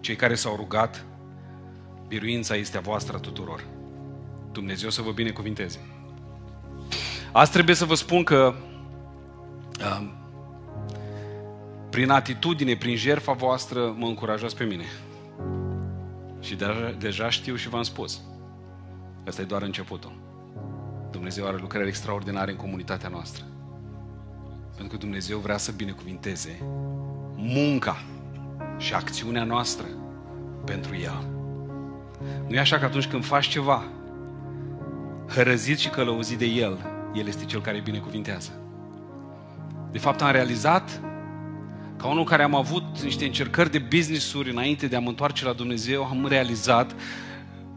cei 0.04 0.16
care 0.16 0.36
s-au 0.36 0.56
rugat, 0.56 1.06
biruința 2.08 2.56
este 2.56 2.78
a 2.78 2.82
voastră 2.82 3.20
tuturor. 3.20 3.64
Dumnezeu 4.52 4.90
să 4.90 5.02
vă 5.02 5.12
binecuvinteze. 5.12 5.80
Azi 7.32 7.52
trebuie 7.52 7.76
să 7.76 7.86
vă 7.86 7.96
spun 7.96 8.24
că 8.24 8.54
uh, 9.80 10.12
prin 11.90 12.10
atitudine, 12.10 12.76
prin 12.76 12.96
jertfa 12.96 13.32
voastră, 13.32 13.94
mă 13.98 14.08
încurajați 14.08 14.56
pe 14.56 14.64
mine. 14.64 14.86
Și 16.40 16.56
deja, 16.56 16.96
deja 17.00 17.30
știu 17.30 17.56
și 17.56 17.70
v-am 17.70 17.84
spus. 17.84 18.22
Asta 19.28 19.42
e 19.42 19.46
doar 19.46 19.62
începutul. 19.62 20.22
Dumnezeu 21.12 21.48
are 21.48 21.58
lucrări 21.58 21.88
extraordinare 21.88 22.52
în 22.52 22.58
comunitatea 22.58 23.10
noastră. 23.10 23.44
Pentru 24.76 24.98
că 24.98 24.98
Dumnezeu 24.98 25.38
vrea 25.38 25.58
să 25.58 25.72
binecuvinteze 25.72 26.62
munca 27.36 28.04
și 28.78 28.94
acțiunea 28.94 29.44
noastră 29.44 29.86
pentru 30.66 30.96
El. 30.96 31.28
Nu 32.48 32.56
e 32.56 32.60
așa 32.60 32.78
că 32.78 32.86
atunci 32.86 33.08
când 33.08 33.26
faci 33.26 33.48
ceva, 33.48 33.84
hărăzit 35.28 35.78
și 35.78 35.90
călăuzit 35.90 36.38
de 36.38 36.46
El, 36.46 36.78
El 37.14 37.28
este 37.28 37.46
Cel 37.46 37.62
care 37.62 37.80
binecuvintează. 37.80 38.52
De 39.92 39.98
fapt, 39.98 40.22
am 40.22 40.32
realizat, 40.32 41.02
ca 41.98 42.08
unul 42.08 42.24
care 42.24 42.44
am 42.44 42.56
avut 42.56 43.02
niște 43.02 43.26
încercări 43.26 43.72
de 43.72 43.80
business-uri 43.80 44.50
înainte 44.50 44.88
de 44.88 44.96
a 44.96 45.00
mă 45.00 45.10
întoarce 45.10 45.46
la 45.46 45.54
Dumnezeu, 45.54 46.04
am 46.04 46.28
realizat 46.28 46.96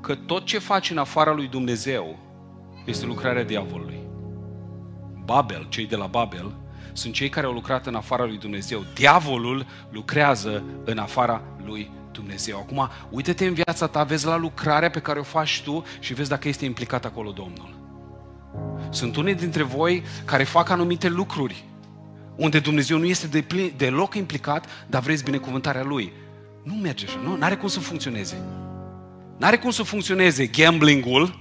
că 0.00 0.14
tot 0.14 0.44
ce 0.44 0.58
faci 0.58 0.90
în 0.90 0.98
afara 0.98 1.32
lui 1.32 1.48
Dumnezeu 1.48 2.18
este 2.84 3.06
lucrarea 3.06 3.44
diavolului. 3.44 4.00
Babel, 5.24 5.66
cei 5.68 5.86
de 5.86 5.96
la 5.96 6.06
Babel, 6.06 6.54
sunt 6.96 7.14
cei 7.14 7.28
care 7.28 7.46
au 7.46 7.52
lucrat 7.52 7.86
în 7.86 7.94
afara 7.94 8.24
lui 8.24 8.38
Dumnezeu. 8.38 8.84
Diavolul 8.94 9.66
lucrează 9.90 10.64
în 10.84 10.98
afara 10.98 11.42
lui 11.64 11.90
Dumnezeu. 12.12 12.58
Acum, 12.58 12.88
uite-te 13.10 13.46
în 13.46 13.54
viața 13.54 13.86
ta, 13.86 14.02
vezi 14.02 14.26
la 14.26 14.36
lucrarea 14.36 14.90
pe 14.90 15.00
care 15.00 15.18
o 15.18 15.22
faci 15.22 15.62
tu 15.62 15.84
și 15.98 16.14
vezi 16.14 16.28
dacă 16.28 16.48
este 16.48 16.64
implicat 16.64 17.04
acolo 17.04 17.30
Domnul. 17.30 17.74
Sunt 18.90 19.16
unii 19.16 19.34
dintre 19.34 19.62
voi 19.62 20.02
care 20.24 20.44
fac 20.44 20.68
anumite 20.68 21.08
lucruri 21.08 21.64
unde 22.36 22.58
Dumnezeu 22.58 22.98
nu 22.98 23.04
este 23.04 23.26
de 23.26 23.40
plin, 23.40 23.72
deloc 23.76 24.14
implicat, 24.14 24.66
dar 24.86 25.02
vreți 25.02 25.24
binecuvântarea 25.24 25.82
Lui. 25.82 26.12
Nu 26.62 26.74
merge 26.74 27.04
așa, 27.06 27.18
nu? 27.24 27.36
N-are 27.36 27.56
cum 27.56 27.68
să 27.68 27.80
funcționeze. 27.80 28.42
N-are 29.36 29.56
cum 29.56 29.70
să 29.70 29.82
funcționeze 29.82 30.46
gamblingul, 30.46 31.38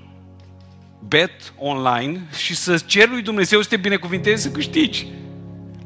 bet 1.08 1.54
online 1.58 2.28
și 2.38 2.56
să 2.56 2.78
ceri 2.78 3.10
lui 3.10 3.22
Dumnezeu 3.22 3.62
să 3.62 3.70
te 3.70 3.78
binecuvinteze 3.78 4.42
să 4.42 4.52
câștigi. 4.52 5.08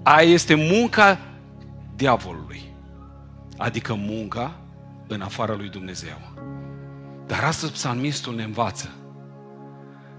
Aia 0.10 0.30
este 0.30 0.56
munca 0.56 1.20
diavolului. 1.96 2.62
Adică 3.58 3.94
munca 3.94 4.60
în 5.08 5.22
afara 5.22 5.56
lui 5.56 5.70
Dumnezeu. 5.70 6.18
Dar 7.28 7.44
astăzi 7.44 7.72
psalmistul 7.72 8.36
ne 8.36 8.44
învață 8.44 8.90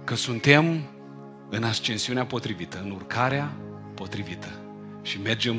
că 0.04 0.14
suntem 0.14 0.80
în 1.48 1.64
ascensiunea 1.64 2.24
potrivită, 2.24 2.80
în 2.84 2.90
urcarea 2.90 3.52
potrivită 3.94 4.48
și 5.02 5.20
mergem 5.20 5.56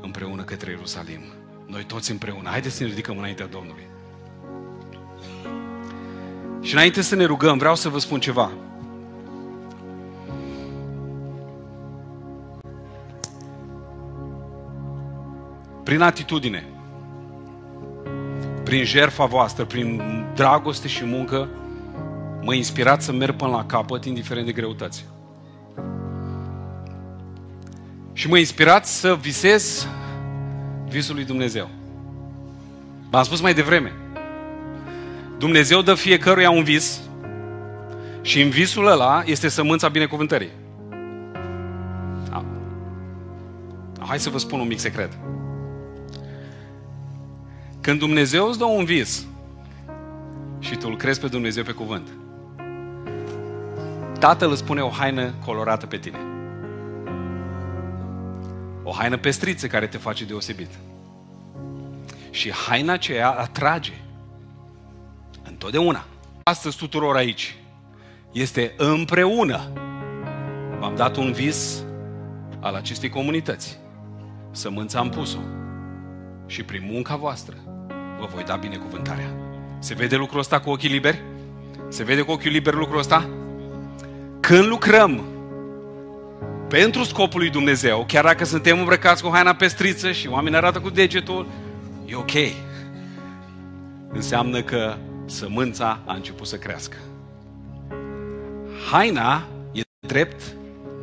împreună 0.00 0.42
către 0.42 0.70
Ierusalim. 0.70 1.20
Noi 1.66 1.84
toți 1.84 2.10
împreună. 2.10 2.48
Haideți 2.48 2.76
să 2.76 2.82
ne 2.82 2.88
ridicăm 2.88 3.18
înaintea 3.18 3.46
Domnului. 3.46 3.86
Și 6.60 6.72
înainte 6.72 7.02
să 7.02 7.14
ne 7.14 7.24
rugăm, 7.24 7.58
vreau 7.58 7.74
să 7.74 7.88
vă 7.88 7.98
spun 7.98 8.20
ceva. 8.20 8.50
Prin 15.84 16.00
atitudine, 16.00 16.64
prin 18.64 18.84
jertfa 18.84 19.24
voastră, 19.24 19.64
prin 19.64 20.02
dragoste 20.34 20.88
și 20.88 21.04
muncă, 21.04 21.48
mă 22.42 22.54
inspirați 22.54 23.04
să 23.04 23.12
merg 23.12 23.36
până 23.36 23.50
la 23.50 23.66
capăt, 23.66 24.04
indiferent 24.04 24.46
de 24.46 24.52
greutăți. 24.52 25.04
Și 28.12 28.28
mă 28.28 28.38
inspirați 28.38 29.00
să 29.00 29.14
visez 29.20 29.88
visul 30.88 31.14
lui 31.14 31.24
Dumnezeu. 31.24 31.68
V-am 33.10 33.22
spus 33.22 33.40
mai 33.40 33.54
devreme. 33.54 33.92
Dumnezeu 35.38 35.82
dă 35.82 35.94
fiecăruia 35.94 36.50
un 36.50 36.62
vis 36.62 37.00
și 38.22 38.42
în 38.42 38.48
visul 38.48 38.86
ăla 38.86 39.22
este 39.26 39.48
sămânța 39.48 39.88
binecuvântării. 39.88 40.50
Hai 44.06 44.18
să 44.18 44.30
vă 44.30 44.38
spun 44.38 44.60
un 44.60 44.66
mic 44.66 44.78
secret. 44.78 45.12
Când 47.84 47.98
Dumnezeu 47.98 48.48
îți 48.48 48.58
dă 48.58 48.64
un 48.64 48.84
vis 48.84 49.26
și 50.58 50.76
tu 50.76 50.88
îl 50.88 50.96
crezi 50.96 51.20
pe 51.20 51.26
Dumnezeu 51.26 51.62
pe 51.62 51.72
cuvânt, 51.72 52.08
Tatăl 54.18 54.50
îți 54.50 54.64
pune 54.64 54.80
o 54.80 54.88
haină 54.88 55.34
colorată 55.44 55.86
pe 55.86 55.96
tine. 55.96 56.18
O 58.82 58.92
haină 58.92 59.18
pestriță 59.18 59.66
care 59.66 59.86
te 59.86 59.98
face 59.98 60.24
deosebit. 60.24 60.68
Și 62.30 62.52
haina 62.52 62.92
aceea 62.92 63.30
atrage. 63.30 63.92
Întotdeauna. 65.42 66.04
Astăzi 66.42 66.76
tuturor 66.76 67.16
aici 67.16 67.56
este 68.32 68.74
împreună. 68.76 69.72
V-am 70.78 70.94
dat 70.96 71.16
un 71.16 71.32
vis 71.32 71.84
al 72.60 72.74
acestei 72.74 73.08
comunități. 73.08 73.78
Sămânța 74.50 74.98
am 74.98 75.08
pus-o. 75.08 75.40
Și 76.46 76.62
prin 76.62 76.88
munca 76.92 77.16
voastră 77.16 77.63
vă 78.24 78.30
voi 78.34 78.44
da 78.44 78.56
binecuvântarea. 78.56 79.34
Se 79.78 79.94
vede 79.94 80.16
lucrul 80.16 80.38
ăsta 80.40 80.60
cu 80.60 80.70
ochii 80.70 80.88
liberi? 80.88 81.22
Se 81.88 82.02
vede 82.02 82.20
cu 82.20 82.30
ochiul 82.30 82.50
liber 82.50 82.74
lucrul 82.74 82.98
ăsta? 82.98 83.28
Când 84.40 84.66
lucrăm 84.66 85.24
pentru 86.68 87.02
scopul 87.02 87.40
lui 87.40 87.50
Dumnezeu, 87.50 88.04
chiar 88.06 88.24
dacă 88.24 88.44
suntem 88.44 88.78
îmbrăcați 88.78 89.22
cu 89.22 89.30
haina 89.32 89.54
pestriță 89.54 90.12
și 90.12 90.28
oamenii 90.28 90.58
arată 90.58 90.80
cu 90.80 90.90
degetul, 90.90 91.46
e 92.06 92.14
ok. 92.14 92.32
Înseamnă 94.12 94.62
că 94.62 94.96
sămânța 95.26 96.00
a 96.04 96.14
început 96.14 96.46
să 96.46 96.56
crească. 96.56 96.96
Haina 98.90 99.46
e 99.72 99.80
drept, 100.06 100.42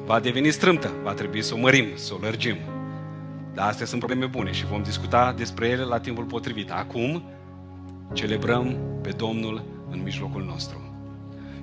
va 0.05 0.19
deveni 0.19 0.51
strâmtă, 0.51 0.91
va 1.03 1.13
trebui 1.13 1.41
să 1.41 1.53
o 1.53 1.57
mărim, 1.57 1.87
să 1.95 2.13
o 2.13 2.17
lărgim. 2.21 2.57
Dar 3.53 3.67
astea 3.67 3.85
sunt 3.85 3.99
probleme 3.99 4.25
bune 4.25 4.51
și 4.51 4.65
vom 4.65 4.83
discuta 4.83 5.33
despre 5.37 5.67
ele 5.67 5.83
la 5.83 5.99
timpul 5.99 6.23
potrivit. 6.23 6.71
Acum 6.71 7.23
celebrăm 8.13 8.77
pe 9.01 9.09
Domnul 9.09 9.63
în 9.89 10.01
mijlocul 10.03 10.43
nostru. 10.43 10.81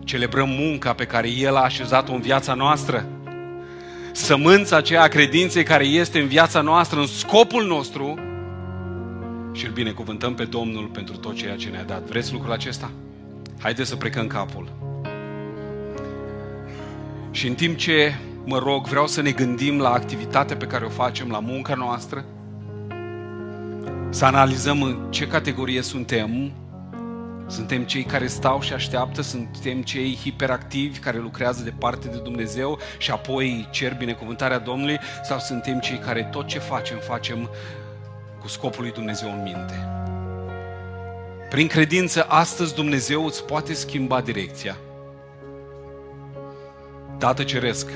Celebrăm 0.05 0.49
munca 0.49 0.93
pe 0.93 1.05
care 1.05 1.30
El 1.30 1.57
a 1.57 1.62
așezat-o 1.62 2.12
în 2.12 2.20
viața 2.20 2.55
noastră. 2.55 3.07
Sămânța 4.12 4.76
aceea 4.76 5.03
a 5.03 5.09
credinței 5.09 5.62
care 5.62 5.84
este 5.84 6.20
în 6.20 6.26
viața 6.26 6.61
noastră, 6.61 7.01
în 7.01 7.07
scopul 7.07 7.66
nostru 7.66 8.18
și 9.53 9.66
îl 9.66 9.72
binecuvântăm 9.72 10.34
pe 10.34 10.45
Domnul 10.45 10.86
pentru 10.86 11.16
tot 11.16 11.34
ceea 11.34 11.57
ce 11.57 11.68
ne-a 11.68 11.84
dat. 11.84 12.03
Vreți 12.03 12.32
lucrul 12.32 12.53
acesta? 12.53 12.91
Haideți 13.59 13.89
să 13.89 13.97
plecăm 13.97 14.26
capul. 14.26 14.72
Și 17.30 17.47
în 17.47 17.55
timp 17.55 17.76
ce 17.76 18.14
mă 18.49 18.59
rog, 18.59 18.87
vreau 18.87 19.07
să 19.07 19.21
ne 19.21 19.31
gândim 19.31 19.79
la 19.79 19.93
activitatea 19.93 20.57
pe 20.57 20.67
care 20.67 20.85
o 20.85 20.89
facem, 20.89 21.31
la 21.31 21.39
munca 21.39 21.75
noastră, 21.75 22.25
să 24.11 24.25
analizăm 24.25 24.83
în 24.83 25.07
ce 25.11 25.27
categorie 25.27 25.83
suntem. 25.83 26.53
Suntem 27.47 27.83
cei 27.83 28.03
care 28.03 28.27
stau 28.27 28.61
și 28.61 28.73
așteaptă, 28.73 29.23
suntem 29.23 29.83
cei 29.83 30.19
hiperactivi 30.23 30.99
care 30.99 31.19
lucrează 31.19 31.63
de 31.63 31.73
parte 31.79 32.09
de 32.09 32.17
Dumnezeu 32.17 32.79
și 32.99 33.11
apoi 33.11 33.69
cer 33.71 33.95
binecuvântarea 33.95 34.59
Domnului 34.59 34.99
sau 35.23 35.39
suntem 35.39 35.79
cei 35.79 35.99
care 35.99 36.23
tot 36.23 36.47
ce 36.47 36.59
facem, 36.59 36.99
facem 36.99 37.51
cu 38.41 38.49
scopul 38.49 38.83
lui 38.83 38.93
Dumnezeu 38.93 39.29
în 39.31 39.43
minte. 39.43 39.89
Prin 41.51 41.67
credință, 41.67 42.27
astăzi 42.29 42.75
Dumnezeu 42.75 43.25
îți 43.25 43.45
poate 43.45 43.73
schimba 43.73 44.21
direcția. 44.21 44.77
Tată 47.19 47.43
Ceresc, 47.43 47.91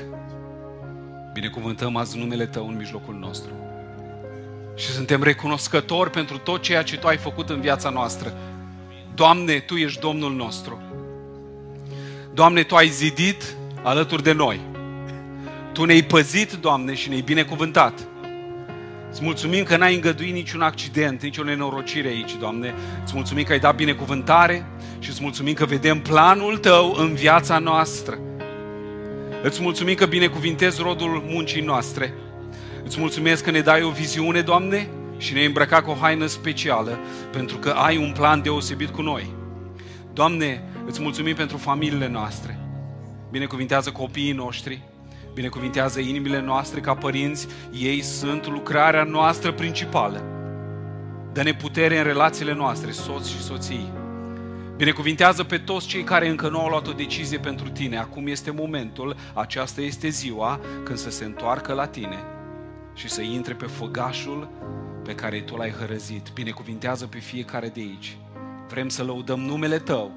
Binecuvântăm 1.33 1.95
azi 1.95 2.17
numele 2.17 2.45
Tău 2.45 2.67
în 2.67 2.75
mijlocul 2.75 3.15
nostru. 3.15 3.51
Și 4.75 4.85
suntem 4.85 5.23
recunoscători 5.23 6.09
pentru 6.09 6.37
tot 6.37 6.61
ceea 6.61 6.83
ce 6.83 6.97
Tu 6.97 7.07
ai 7.07 7.17
făcut 7.17 7.49
în 7.49 7.61
viața 7.61 7.89
noastră. 7.89 8.33
Doamne, 9.15 9.59
Tu 9.59 9.75
ești 9.75 9.99
Domnul 9.99 10.33
nostru. 10.33 10.81
Doamne, 12.33 12.63
Tu 12.63 12.75
ai 12.75 12.87
zidit 12.87 13.55
alături 13.83 14.23
de 14.23 14.31
noi. 14.31 14.59
Tu 15.71 15.83
ne-ai 15.83 16.03
păzit, 16.03 16.53
Doamne, 16.53 16.93
și 16.93 17.09
ne-ai 17.09 17.21
binecuvântat. 17.21 18.07
Îți 19.11 19.23
mulțumim 19.23 19.63
că 19.63 19.77
n-ai 19.77 19.95
îngăduit 19.95 20.33
niciun 20.33 20.61
accident, 20.61 21.21
nicio 21.21 21.43
nenorocire 21.43 22.07
aici, 22.07 22.35
Doamne. 22.39 22.73
Îți 23.03 23.15
mulțumim 23.15 23.43
că 23.43 23.51
ai 23.51 23.59
dat 23.59 23.75
binecuvântare 23.75 24.65
și 24.99 25.09
îți 25.09 25.21
mulțumim 25.21 25.53
că 25.53 25.65
vedem 25.65 26.01
planul 26.01 26.57
Tău 26.57 26.95
în 26.97 27.13
viața 27.13 27.59
noastră. 27.59 28.19
Îți 29.45 29.61
mulțumim 29.61 29.95
că 29.95 30.05
binecuvintezi 30.05 30.81
rodul 30.81 31.23
muncii 31.27 31.61
noastre. 31.61 32.13
Îți 32.83 32.99
mulțumesc 32.99 33.43
că 33.43 33.51
ne 33.51 33.59
dai 33.59 33.83
o 33.83 33.89
viziune, 33.89 34.41
Doamne, 34.41 34.89
și 35.17 35.33
ne-ai 35.33 35.45
îmbrăcat 35.45 35.83
cu 35.83 35.89
o 35.89 35.97
haină 36.01 36.25
specială, 36.25 36.99
pentru 37.31 37.57
că 37.57 37.69
ai 37.69 37.97
un 37.97 38.11
plan 38.17 38.41
deosebit 38.41 38.89
cu 38.89 39.01
noi. 39.01 39.33
Doamne, 40.13 40.63
îți 40.85 41.01
mulțumim 41.01 41.35
pentru 41.35 41.57
familiile 41.57 42.07
noastre. 42.07 42.59
Binecuvintează 43.31 43.91
copiii 43.91 44.31
noștri, 44.31 44.81
binecuvintează 45.33 45.99
inimile 45.99 46.41
noastre 46.41 46.79
ca 46.79 46.93
părinți, 46.93 47.47
ei 47.71 48.01
sunt 48.01 48.47
lucrarea 48.47 49.03
noastră 49.03 49.51
principală. 49.51 50.23
Dă-ne 51.33 51.53
putere 51.53 51.97
în 51.97 52.03
relațiile 52.03 52.53
noastre, 52.53 52.91
soți 52.91 53.31
și 53.31 53.41
soții. 53.41 53.91
Binecuvintează 54.77 55.43
pe 55.43 55.57
toți 55.57 55.87
cei 55.87 56.03
care 56.03 56.27
încă 56.27 56.49
nu 56.49 56.59
au 56.59 56.67
luat 56.67 56.87
o 56.87 56.91
decizie 56.91 57.37
pentru 57.37 57.69
tine. 57.69 57.97
Acum 57.97 58.27
este 58.27 58.51
momentul, 58.51 59.15
aceasta 59.33 59.81
este 59.81 60.09
ziua 60.09 60.59
când 60.83 60.97
să 60.97 61.09
se 61.09 61.25
întoarcă 61.25 61.73
la 61.73 61.87
tine 61.87 62.17
și 62.93 63.09
să 63.09 63.21
intre 63.21 63.53
pe 63.53 63.65
făgașul 63.65 64.49
pe 65.03 65.15
care 65.15 65.39
tu 65.39 65.55
l-ai 65.55 65.71
hărăzit. 65.71 66.27
Binecuvintează 66.33 67.05
pe 67.05 67.17
fiecare 67.17 67.67
de 67.67 67.79
aici. 67.79 68.17
Vrem 68.67 68.89
să 68.89 69.03
lăudăm 69.03 69.39
numele 69.39 69.79
Tău. 69.79 70.11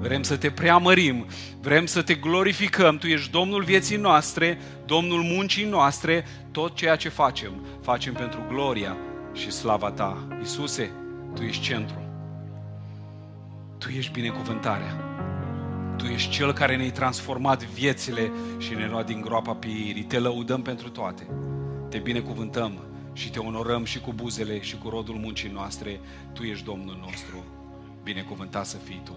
Vrem 0.00 0.22
să 0.22 0.36
te 0.36 0.50
preamărim, 0.50 1.26
vrem 1.60 1.86
să 1.86 2.02
te 2.02 2.14
glorificăm. 2.14 2.98
Tu 2.98 3.06
ești 3.06 3.30
Domnul 3.30 3.62
vieții 3.62 3.96
noastre, 3.96 4.58
Domnul 4.84 5.22
muncii 5.22 5.64
noastre, 5.64 6.24
tot 6.50 6.74
ceea 6.74 6.96
ce 6.96 7.08
facem, 7.08 7.52
facem 7.82 8.12
pentru 8.12 8.44
gloria 8.48 8.96
și 9.32 9.50
slava 9.50 9.90
Ta. 9.90 10.26
Isuse, 10.42 10.90
Tu 11.34 11.42
ești 11.42 11.62
centru. 11.62 12.05
Tu 13.86 13.92
ești 13.92 14.12
binecuvântarea. 14.12 14.92
Tu 15.96 16.04
ești 16.04 16.30
Cel 16.30 16.52
care 16.52 16.76
ne-ai 16.76 16.90
transformat 16.90 17.64
viețile 17.64 18.30
și 18.58 18.74
ne-ai 18.74 18.88
luat 18.88 19.06
din 19.06 19.20
groapa 19.20 19.54
pieirii. 19.54 20.02
Te 20.02 20.18
lăudăm 20.18 20.62
pentru 20.62 20.90
toate. 20.90 21.26
Te 21.88 21.96
te 21.96 22.02
binecuvântăm 22.02 22.78
și 23.12 23.30
te 23.30 23.38
onorăm 23.38 23.84
și 23.84 24.00
cu 24.00 24.12
buzele 24.12 24.60
și 24.60 24.78
cu 24.78 24.88
rodul 24.88 25.14
muncii 25.14 25.50
noastre. 25.50 26.00
Tu 26.32 26.42
ești 26.42 26.64
Domnul 26.64 26.98
nostru. 27.00 27.44
Binecuvântat 28.02 28.66
să 28.66 28.76
fii 28.76 29.00
Tu. 29.04 29.16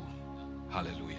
Haleluia! 0.68 1.19